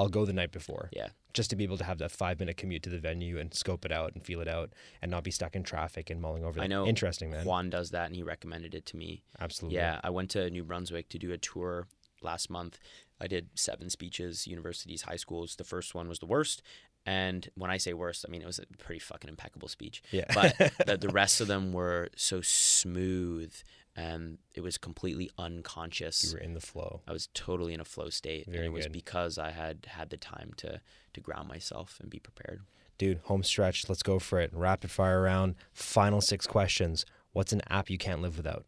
[0.00, 0.88] I'll go the night before.
[0.92, 1.08] Yeah.
[1.34, 3.84] Just to be able to have that five minute commute to the venue and scope
[3.84, 4.72] it out and feel it out
[5.02, 6.64] and not be stuck in traffic and mulling over that.
[6.64, 7.44] I know Interesting, man.
[7.44, 9.22] Juan does that and he recommended it to me.
[9.38, 9.76] Absolutely.
[9.76, 11.86] Yeah, I went to New Brunswick to do a tour
[12.22, 12.78] last month.
[13.20, 15.56] I did seven speeches, universities, high schools.
[15.56, 16.62] The first one was the worst.
[17.06, 20.02] And when I say worst, I mean it was a pretty fucking impeccable speech.
[20.10, 20.26] Yeah.
[20.34, 20.56] But
[20.86, 23.52] the, the rest of them were so smooth
[23.96, 26.24] and it was completely unconscious.
[26.24, 27.02] you were in the flow.
[27.08, 28.46] I was totally in a flow state.
[28.46, 30.80] Very and it was because I had had the time to
[31.12, 32.62] to ground myself and be prepared.
[32.98, 33.88] Dude, home stretch.
[33.88, 34.50] Let's go for it.
[34.52, 35.54] Rapid fire round.
[35.72, 37.06] Final six questions.
[37.32, 38.66] What's an app you can't live without?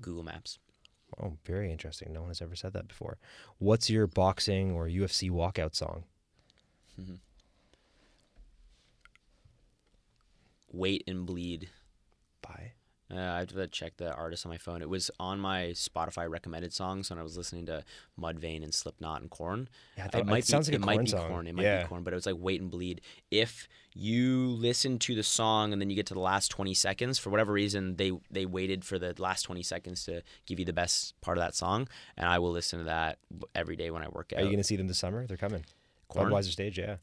[0.00, 0.58] Google Maps.
[1.20, 2.12] Oh, very interesting.
[2.12, 3.18] No one has ever said that before.
[3.58, 6.04] What's your boxing or UFC walkout song?
[6.96, 7.14] hmm
[10.70, 11.70] Wait and bleed.
[12.42, 12.72] By
[13.10, 14.82] Uh, I have to check the artist on my phone.
[14.82, 17.82] It was on my Spotify recommended songs when I was listening to
[18.20, 19.68] Mudvayne and Slipknot and Korn.
[19.96, 21.28] yeah, It might it sounds be, like a it might Korn be song.
[21.28, 21.46] Korn.
[21.46, 21.82] It might yeah.
[21.82, 23.00] be Korn, but it was like wait and bleed.
[23.30, 27.18] If you listen to the song and then you get to the last twenty seconds,
[27.18, 30.74] for whatever reason, they they waited for the last twenty seconds to give you the
[30.74, 33.18] best part of that song, and I will listen to that
[33.54, 34.40] every day when I work out.
[34.40, 35.26] Are you going to see them this summer?
[35.26, 35.64] They're coming.
[36.08, 36.30] Korn?
[36.30, 36.96] Budweiser stage, yeah.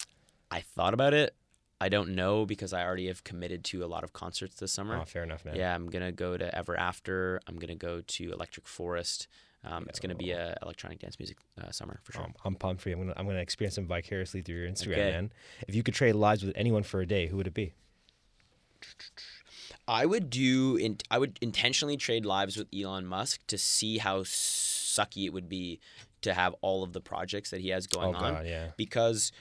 [0.52, 1.36] I thought about it.
[1.82, 4.98] I don't know because I already have committed to a lot of concerts this summer.
[5.02, 5.56] Oh, fair enough, man.
[5.56, 7.42] Yeah, I'm gonna go to Ever After.
[7.48, 9.28] I'm gonna go to Electric Forest.
[9.64, 12.24] Um, it's gonna be a electronic dance music uh, summer for sure.
[12.24, 12.96] Um, I'm pumped for you.
[12.96, 15.12] I'm gonna I'm gonna experience them vicariously through your Instagram, Okay.
[15.12, 15.32] man.
[15.68, 17.74] If you could trade lives with anyone for a day, who would it be?
[19.88, 20.78] I would do.
[20.78, 25.50] In, I would intentionally trade lives with Elon Musk to see how sucky it would
[25.50, 25.80] be
[26.22, 28.34] to have all of the projects that he has going oh on.
[28.34, 28.72] God, yeah.
[28.78, 29.32] because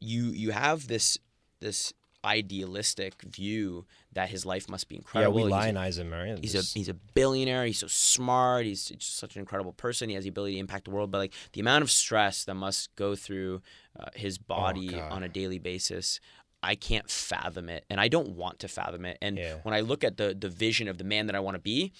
[0.00, 1.18] you you have this
[1.62, 1.94] this
[2.24, 5.38] idealistic view that his life must be incredible.
[5.40, 6.38] Yeah, we lionize him, right?
[6.38, 7.64] He's a he's a billionaire.
[7.66, 8.64] He's so smart.
[8.64, 10.08] He's just such an incredible person.
[10.08, 11.10] He has the ability to impact the world.
[11.10, 13.62] But like the amount of stress that must go through
[13.98, 16.20] uh, his body Oh, on a daily basis,
[16.62, 19.18] I can't fathom it, and I don't want to fathom it.
[19.20, 19.56] And Yeah.
[19.62, 21.92] when I look at the the vision of the man that I want to be,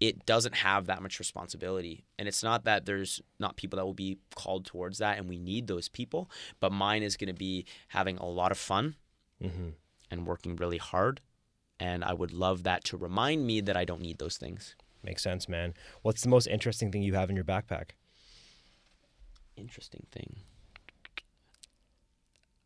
[0.00, 2.04] it doesn't have that much responsibility.
[2.18, 5.38] And it's not that there's not people that will be called towards that, and we
[5.38, 6.28] need those people.
[6.60, 8.96] But mine is going to be having a lot of fun
[9.42, 9.74] Mhm.
[10.10, 11.20] and working really hard.
[11.80, 14.76] And I would love that to remind me that I don't need those things.
[15.02, 15.74] Makes sense, man.
[16.02, 17.90] What's the most interesting thing you have in your backpack?
[19.56, 20.36] Interesting thing.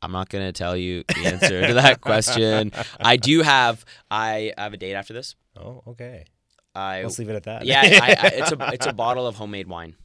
[0.03, 2.73] I'm not gonna tell you the answer to that question.
[3.01, 3.85] I do have.
[4.11, 5.35] I have a date after this.
[5.57, 6.27] Oh, okay.
[6.75, 7.65] I Let's leave it at that.
[7.65, 7.81] yeah.
[7.81, 9.97] I, I, it's a it's a bottle of homemade wine.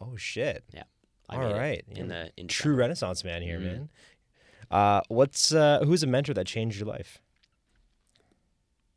[0.00, 0.64] oh shit.
[0.74, 0.82] Yeah.
[1.28, 1.84] I All right.
[1.90, 3.64] In the in True Renaissance man here, Mhm.
[3.64, 3.88] man.
[4.70, 7.20] Uh, what's uh, who's a mentor that changed your life?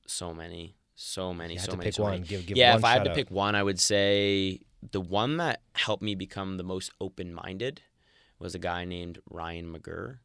[0.06, 2.12] So many, so many, You so to many, pick so one.
[2.14, 2.26] many.
[2.26, 3.16] Give, give yeah, if I had to out.
[3.16, 7.82] pick one, I would say the one that helped me become the most open minded
[8.40, 10.20] was a guy named Ryan McGurr.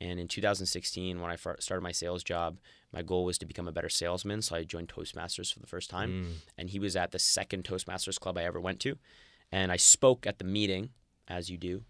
[0.00, 2.58] And in 2016, when I started my sales job,
[2.92, 4.42] my goal was to become a better salesman.
[4.42, 6.10] So I joined Toastmasters for the first time.
[6.10, 6.32] Mm.
[6.56, 8.96] And he was at the second Toastmasters club I ever went to.
[9.50, 10.90] And I spoke at the meeting,
[11.26, 11.82] as you do.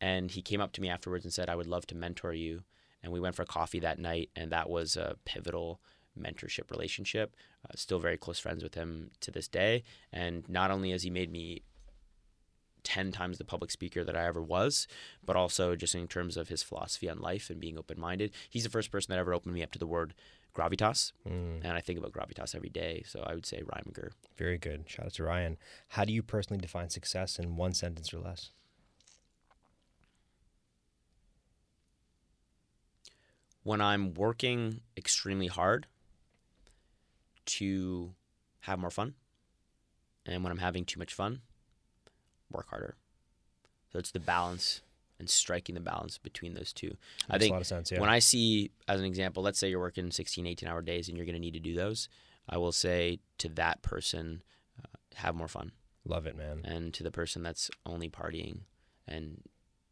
[0.00, 2.62] And he came up to me afterwards and said, I would love to mentor you.
[3.02, 4.30] And we went for coffee that night.
[4.34, 5.80] And that was a pivotal
[6.18, 7.34] mentorship relationship.
[7.64, 9.82] Uh, still very close friends with him to this day.
[10.12, 11.62] And not only has he made me
[12.82, 14.86] 10 times the public speaker that I ever was,
[15.24, 18.32] but also just in terms of his philosophy on life and being open minded.
[18.48, 20.14] He's the first person that ever opened me up to the word
[20.54, 21.12] gravitas.
[21.28, 21.60] Mm.
[21.62, 23.04] And I think about gravitas every day.
[23.06, 24.10] So I would say Ryan McGurr.
[24.36, 24.84] Very good.
[24.88, 25.58] Shout out to Ryan.
[25.88, 28.50] How do you personally define success in one sentence or less?
[33.62, 35.86] When I'm working extremely hard
[37.46, 38.14] to
[38.60, 39.14] have more fun,
[40.26, 41.40] and when I'm having too much fun,
[42.50, 42.96] work harder.
[43.92, 44.82] So it's the balance
[45.18, 46.96] and striking the balance between those two.
[47.28, 47.92] I Makes think a lot of sense.
[47.92, 48.00] Yeah.
[48.00, 51.16] When I see, as an example, let's say you're working 16, 18 hour days and
[51.16, 52.08] you're going to need to do those,
[52.48, 54.42] I will say to that person,
[54.82, 55.72] uh, have more fun.
[56.04, 56.62] Love it, man.
[56.64, 58.60] And to the person that's only partying
[59.06, 59.42] and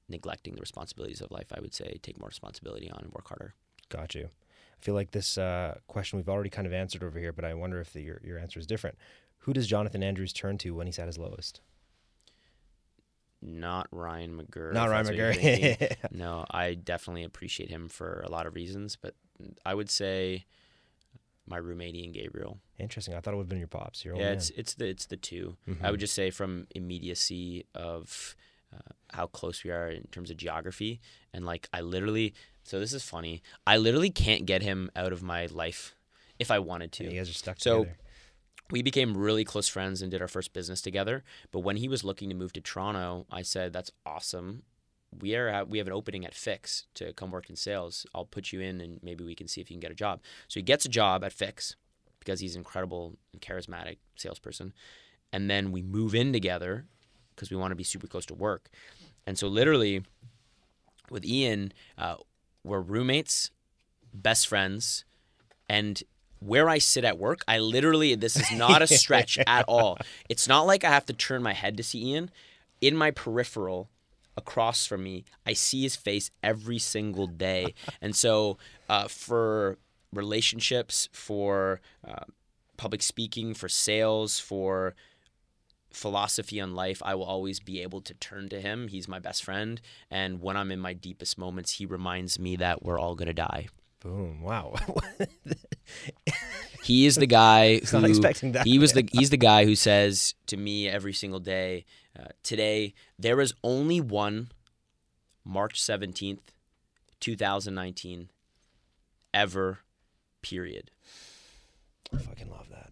[0.09, 3.55] neglecting the responsibilities of life, I would say take more responsibility on and work harder.
[3.89, 4.25] Got you.
[4.81, 7.55] I feel like this uh, question we've already kind of answered over here, but I
[7.55, 8.97] wonder if the, your your answer is different.
[9.43, 11.61] Who does Jonathan Andrews turn to when he's at his lowest?
[13.41, 14.73] Not Ryan McGurr.
[14.73, 15.87] Not Ryan that's what you're thinking.
[15.89, 15.97] McGurry.
[16.13, 19.15] no, I definitely appreciate him for a lot of reasons, but
[19.65, 20.45] I would say
[21.47, 22.59] my roommate Ian Gabriel.
[22.79, 23.15] Interesting.
[23.15, 24.05] I thought it would have been your pops.
[24.05, 24.33] Your yeah, man.
[24.35, 25.91] it's it's the it's the 2 I Mhm.
[25.93, 28.35] would just say from immediacy of
[28.75, 28.79] uh,
[29.13, 31.01] how close we are in terms of geography,
[31.33, 32.35] and like I literally.
[32.65, 33.43] So this is funny.
[33.67, 35.95] I literally can't get him out of my life
[36.39, 37.05] if I wanted to.
[37.05, 37.99] Yeah, you guys are stuck So- together.
[38.71, 41.25] we became really close friends and did our first business together.
[41.51, 44.65] But when he was looking to move to Toronto, I said, "That's awesome.
[45.11, 48.05] We are we have an opening at Fix to come work in sales.
[48.15, 50.21] I'll put you in, and maybe we can see if you can get a job."
[50.49, 51.77] So he gets a job at Fix
[52.21, 54.75] because he's an incredible and charismatic salesperson,
[55.33, 56.85] and then we move in together
[57.39, 58.69] because we want to be super close to work.
[59.27, 60.03] And so literally,
[61.09, 62.17] with Ian, uh,
[62.65, 63.53] we're roommates,
[64.13, 65.05] best friends,
[65.69, 66.03] and
[66.41, 69.99] where I sit at work, I literally, this is not a stretch at all.
[70.29, 72.31] It's not like I have to turn my head to see Ian.
[72.81, 73.89] In my peripheral,
[74.37, 77.75] across from me, I see his face every single day.
[78.01, 78.59] And so,
[78.89, 79.79] uh, for
[80.13, 82.25] relationships, for uh,
[82.77, 84.95] public speaking, for sales, for
[85.99, 88.89] philosophy on life, I will always be able to turn to him.
[88.89, 89.81] He's my best friend.
[90.11, 93.35] And when I'm in my deepest moments, he reminds me that we're all going to
[93.35, 93.69] die.
[94.01, 94.43] Boom!
[94.43, 94.75] Wow.
[96.89, 98.67] He is the guy who not expecting that.
[98.67, 101.85] he was the he's the guy who says to me every single day,
[102.19, 104.49] uh, today there is only one
[105.45, 106.39] March 17th,
[107.21, 108.31] 2019
[109.35, 109.81] ever
[110.41, 110.91] period.
[112.11, 112.91] I fucking love that.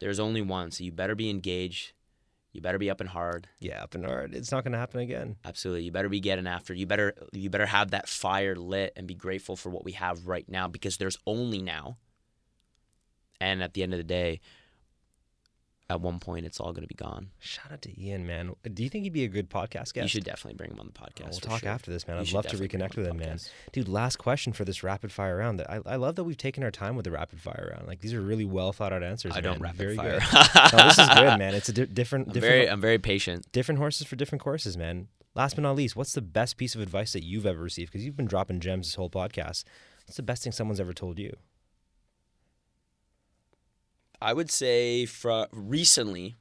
[0.00, 1.92] There's only one, so you better be engaged.
[2.52, 3.48] You better be up and hard.
[3.60, 4.34] Yeah, up and hard.
[4.34, 5.36] It's not going to happen again.
[5.44, 5.84] Absolutely.
[5.84, 6.74] You better be getting after.
[6.74, 10.26] You better you better have that fire lit and be grateful for what we have
[10.26, 11.98] right now because there's only now.
[13.40, 14.40] And at the end of the day,
[15.90, 17.30] at one point it's all going to be gone.
[17.40, 18.54] Shout out to Ian, man.
[18.72, 19.96] Do you think he'd be a good podcast guest?
[19.96, 21.24] You should definitely bring him on the podcast.
[21.24, 21.68] Oh, we'll talk sure.
[21.68, 22.16] after this, man.
[22.16, 23.38] You I'd love to reconnect with him, man.
[23.72, 25.58] Dude, last question for this rapid fire round.
[25.58, 27.88] That I, I love that we've taken our time with the rapid fire round.
[27.88, 29.32] Like these are really well thought out answers.
[29.34, 29.62] I don't man.
[29.62, 30.20] rapid Very fire.
[30.20, 30.72] Good.
[30.72, 31.54] no, this is good, man.
[31.54, 33.50] It's a di- different, I'm different, very I'm very patient.
[33.50, 35.08] different horses for different courses, man.
[35.34, 37.92] Last but not least, what's the best piece of advice that you've ever received?
[37.92, 39.64] Because you've been dropping gems this whole podcast.
[40.06, 41.36] What's the best thing someone's ever told you?
[44.20, 46.36] I would say for recently,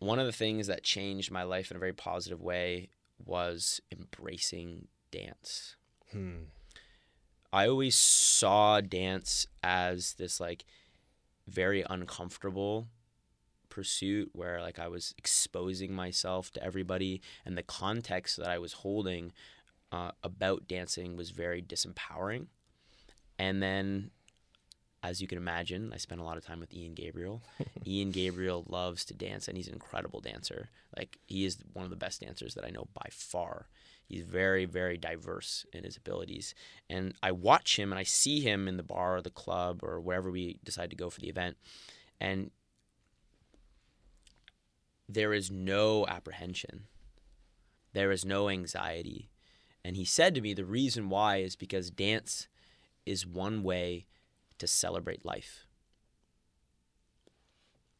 [0.00, 2.88] one of the things that changed my life in a very positive way
[3.24, 5.76] was embracing dance.
[6.10, 6.44] Hmm.
[7.52, 10.64] I always saw dance as this like
[11.46, 12.88] very uncomfortable
[13.68, 18.72] pursuit where like I was exposing myself to everybody and the context that I was
[18.72, 19.32] holding
[19.92, 22.46] uh, about dancing was very disempowering.
[23.38, 24.10] And then
[25.02, 27.42] as you can imagine, I spent a lot of time with Ian Gabriel.
[27.86, 30.68] Ian Gabriel loves to dance and he's an incredible dancer.
[30.96, 33.66] Like he is one of the best dancers that I know by far.
[34.06, 36.54] He's very, very diverse in his abilities.
[36.88, 40.00] And I watch him and I see him in the bar or the club or
[40.00, 41.56] wherever we decide to go for the event.
[42.20, 42.50] And
[45.08, 46.84] there is no apprehension,
[47.92, 49.30] there is no anxiety.
[49.82, 52.48] And he said to me, the reason why is because dance
[53.06, 54.06] is one way
[54.60, 55.66] to celebrate life.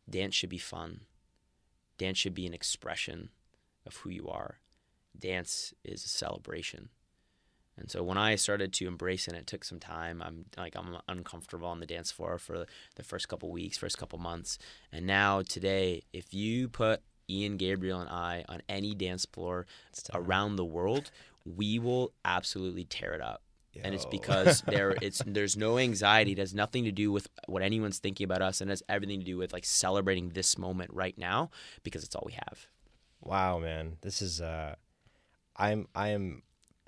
[0.09, 1.01] Dance should be fun.
[1.99, 3.31] Dance should be an expression
[3.87, 4.59] of who you are.
[5.19, 6.91] Dance is a celebration.
[7.77, 10.21] And so when I started to embrace it, it took some time.
[10.23, 12.67] I'm like I'm uncomfortable on the dance floor for
[12.97, 14.59] the first couple weeks, first couple months.
[14.93, 19.67] And now today, if you put Ian Gabriel and I on any dance floor
[20.13, 21.11] around the world,
[21.45, 23.43] we will absolutely tear it up
[23.83, 26.33] and it's because there it's there's no anxiety.
[26.33, 29.21] It has nothing to do with what anyone's thinking about us, and it has everything
[29.21, 31.51] to do with like celebrating this moment right now
[31.83, 32.67] because it's all we have.
[33.21, 33.97] Wow, man.
[34.01, 34.75] This is uh
[35.57, 36.43] I'm I am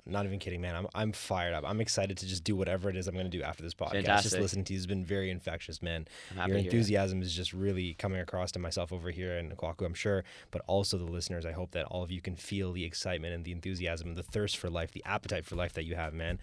[0.05, 0.75] not even kidding, man.
[0.75, 1.63] I'm I'm fired up.
[1.65, 3.93] I'm excited to just do whatever it is I'm gonna do after this podcast.
[3.93, 4.41] Just Fantastic.
[4.41, 6.07] listening to you has been very infectious, man.
[6.35, 9.93] Your to enthusiasm is just really coming across to myself over here in Kwaku, I'm
[9.93, 11.45] sure, but also the listeners.
[11.45, 14.23] I hope that all of you can feel the excitement and the enthusiasm and the
[14.23, 16.39] thirst for life, the appetite for life that you have, man.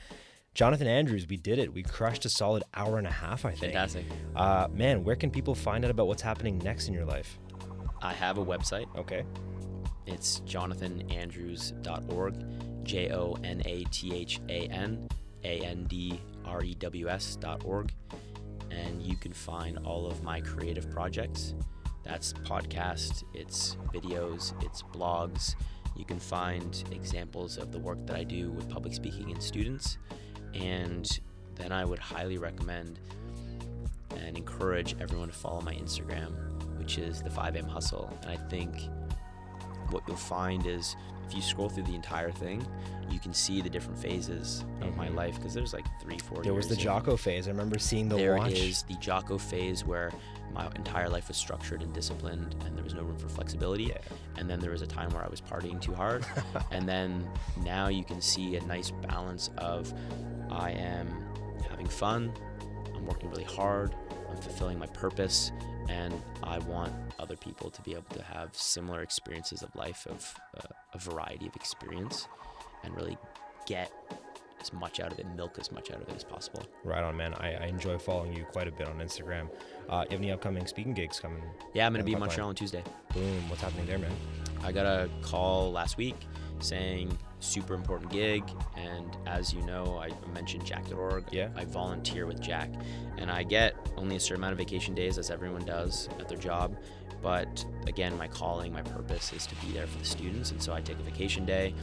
[0.54, 1.72] Jonathan Andrews, we did it.
[1.72, 3.72] We crushed a solid hour and a half, I think.
[3.72, 4.04] Fantastic.
[4.34, 7.38] Uh, man, where can people find out about what's happening next in your life?
[8.02, 8.86] I have a website.
[8.96, 9.22] Okay.
[10.06, 12.34] It's jonathanandrews.org,
[12.82, 15.08] J O N A T H A N
[15.44, 17.92] A N D R E W S dot org.
[18.70, 21.54] And you can find all of my creative projects.
[22.04, 25.54] That's podcast, it's videos, it's blogs.
[25.96, 29.98] You can find examples of the work that I do with public speaking and students.
[30.54, 31.08] And
[31.56, 33.00] then I would highly recommend
[34.16, 36.32] and encourage everyone to follow my Instagram,
[36.78, 38.12] which is the 5am hustle.
[38.22, 38.74] And I think
[39.90, 40.96] what you'll find is
[41.30, 42.66] if you scroll through the entire thing,
[43.08, 45.14] you can see the different phases of my Mhm.
[45.14, 46.42] life because there's like three, four.
[46.42, 47.46] There was the Jocko phase.
[47.46, 48.52] I remember seeing the There watch.
[48.52, 50.10] is the Jocko phase where
[50.52, 53.84] my entire life was structured and disciplined, and there was no room for flexibility.
[53.84, 53.98] Yeah.
[54.36, 56.26] And then there was a time where I was partying too hard,
[56.72, 57.28] and then
[57.64, 59.94] now you can see a nice balance of
[60.50, 61.06] I am
[61.68, 62.32] having fun,
[62.96, 63.94] I'm working really hard,
[64.30, 65.52] I'm fulfilling my purpose,
[65.88, 70.34] and I want other people to be able to have similar experiences of life, of
[70.56, 72.28] uh, a variety of experience,
[72.84, 73.18] and really
[73.66, 73.92] get
[74.60, 76.62] as much out of it, milk as much out of it as possible.
[76.84, 77.34] Right on, man.
[77.34, 79.48] I, I enjoy following you quite a bit on Instagram.
[79.88, 81.42] Uh, you have any upcoming speaking gigs coming?
[81.72, 82.18] Yeah, I'm gonna be in.
[82.18, 82.84] Montreal on Tuesday.
[83.14, 83.48] Boom.
[83.48, 84.12] What's happening there, man?
[84.62, 86.16] I got a call last week
[86.58, 88.44] saying super important gig,
[88.76, 91.24] and as you know, I mentioned Jack.org.
[91.32, 91.48] Yeah.
[91.56, 92.70] I volunteer with Jack,
[93.18, 96.38] and I get only a certain amount of vacation days, as everyone does at their
[96.38, 96.76] job.
[97.22, 100.72] But again, my calling, my purpose is to be there for the students, and so
[100.72, 101.74] I take a vacation day.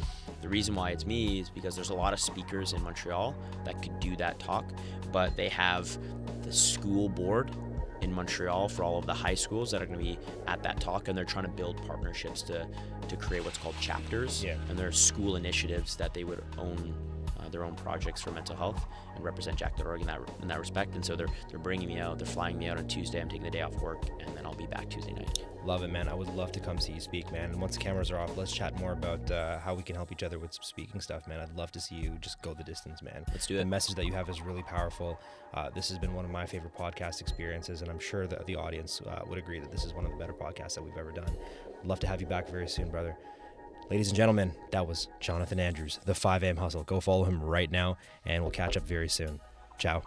[0.41, 3.35] The reason why it's me is because there's a lot of speakers in Montreal
[3.65, 4.65] that could do that talk,
[5.11, 5.95] but they have
[6.43, 7.51] the school board
[8.01, 10.17] in Montreal for all of the high schools that are going to be
[10.47, 12.67] at that talk, and they're trying to build partnerships to
[13.07, 14.43] to create what's called chapters.
[14.43, 14.57] Yeah.
[14.69, 16.93] And there are school initiatives that they would own
[17.47, 20.95] uh, their own projects for mental health and represent Jack.org in that in that respect.
[20.95, 22.17] And so they're they're bringing me out.
[22.19, 23.21] They're flying me out on Tuesday.
[23.21, 25.45] I'm taking the day off work, and then I'll be back Tuesday night.
[25.65, 26.07] Love it, man.
[26.07, 27.51] I would love to come see you speak, man.
[27.51, 30.11] And once the cameras are off, let's chat more about uh, how we can help
[30.11, 31.39] each other with speaking stuff, man.
[31.39, 33.25] I'd love to see you just go the distance, man.
[33.31, 33.59] Let's do it.
[33.59, 35.19] The message that you have is really powerful.
[35.53, 38.55] Uh, this has been one of my favorite podcast experiences, and I'm sure that the
[38.55, 41.11] audience uh, would agree that this is one of the better podcasts that we've ever
[41.11, 41.35] done.
[41.83, 43.17] Love to have you back very soon, brother.
[43.89, 46.57] Ladies and gentlemen, that was Jonathan Andrews, the 5 a.m.
[46.57, 46.83] Hustle.
[46.83, 49.39] Go follow him right now, and we'll catch up very soon.
[49.77, 50.03] Ciao.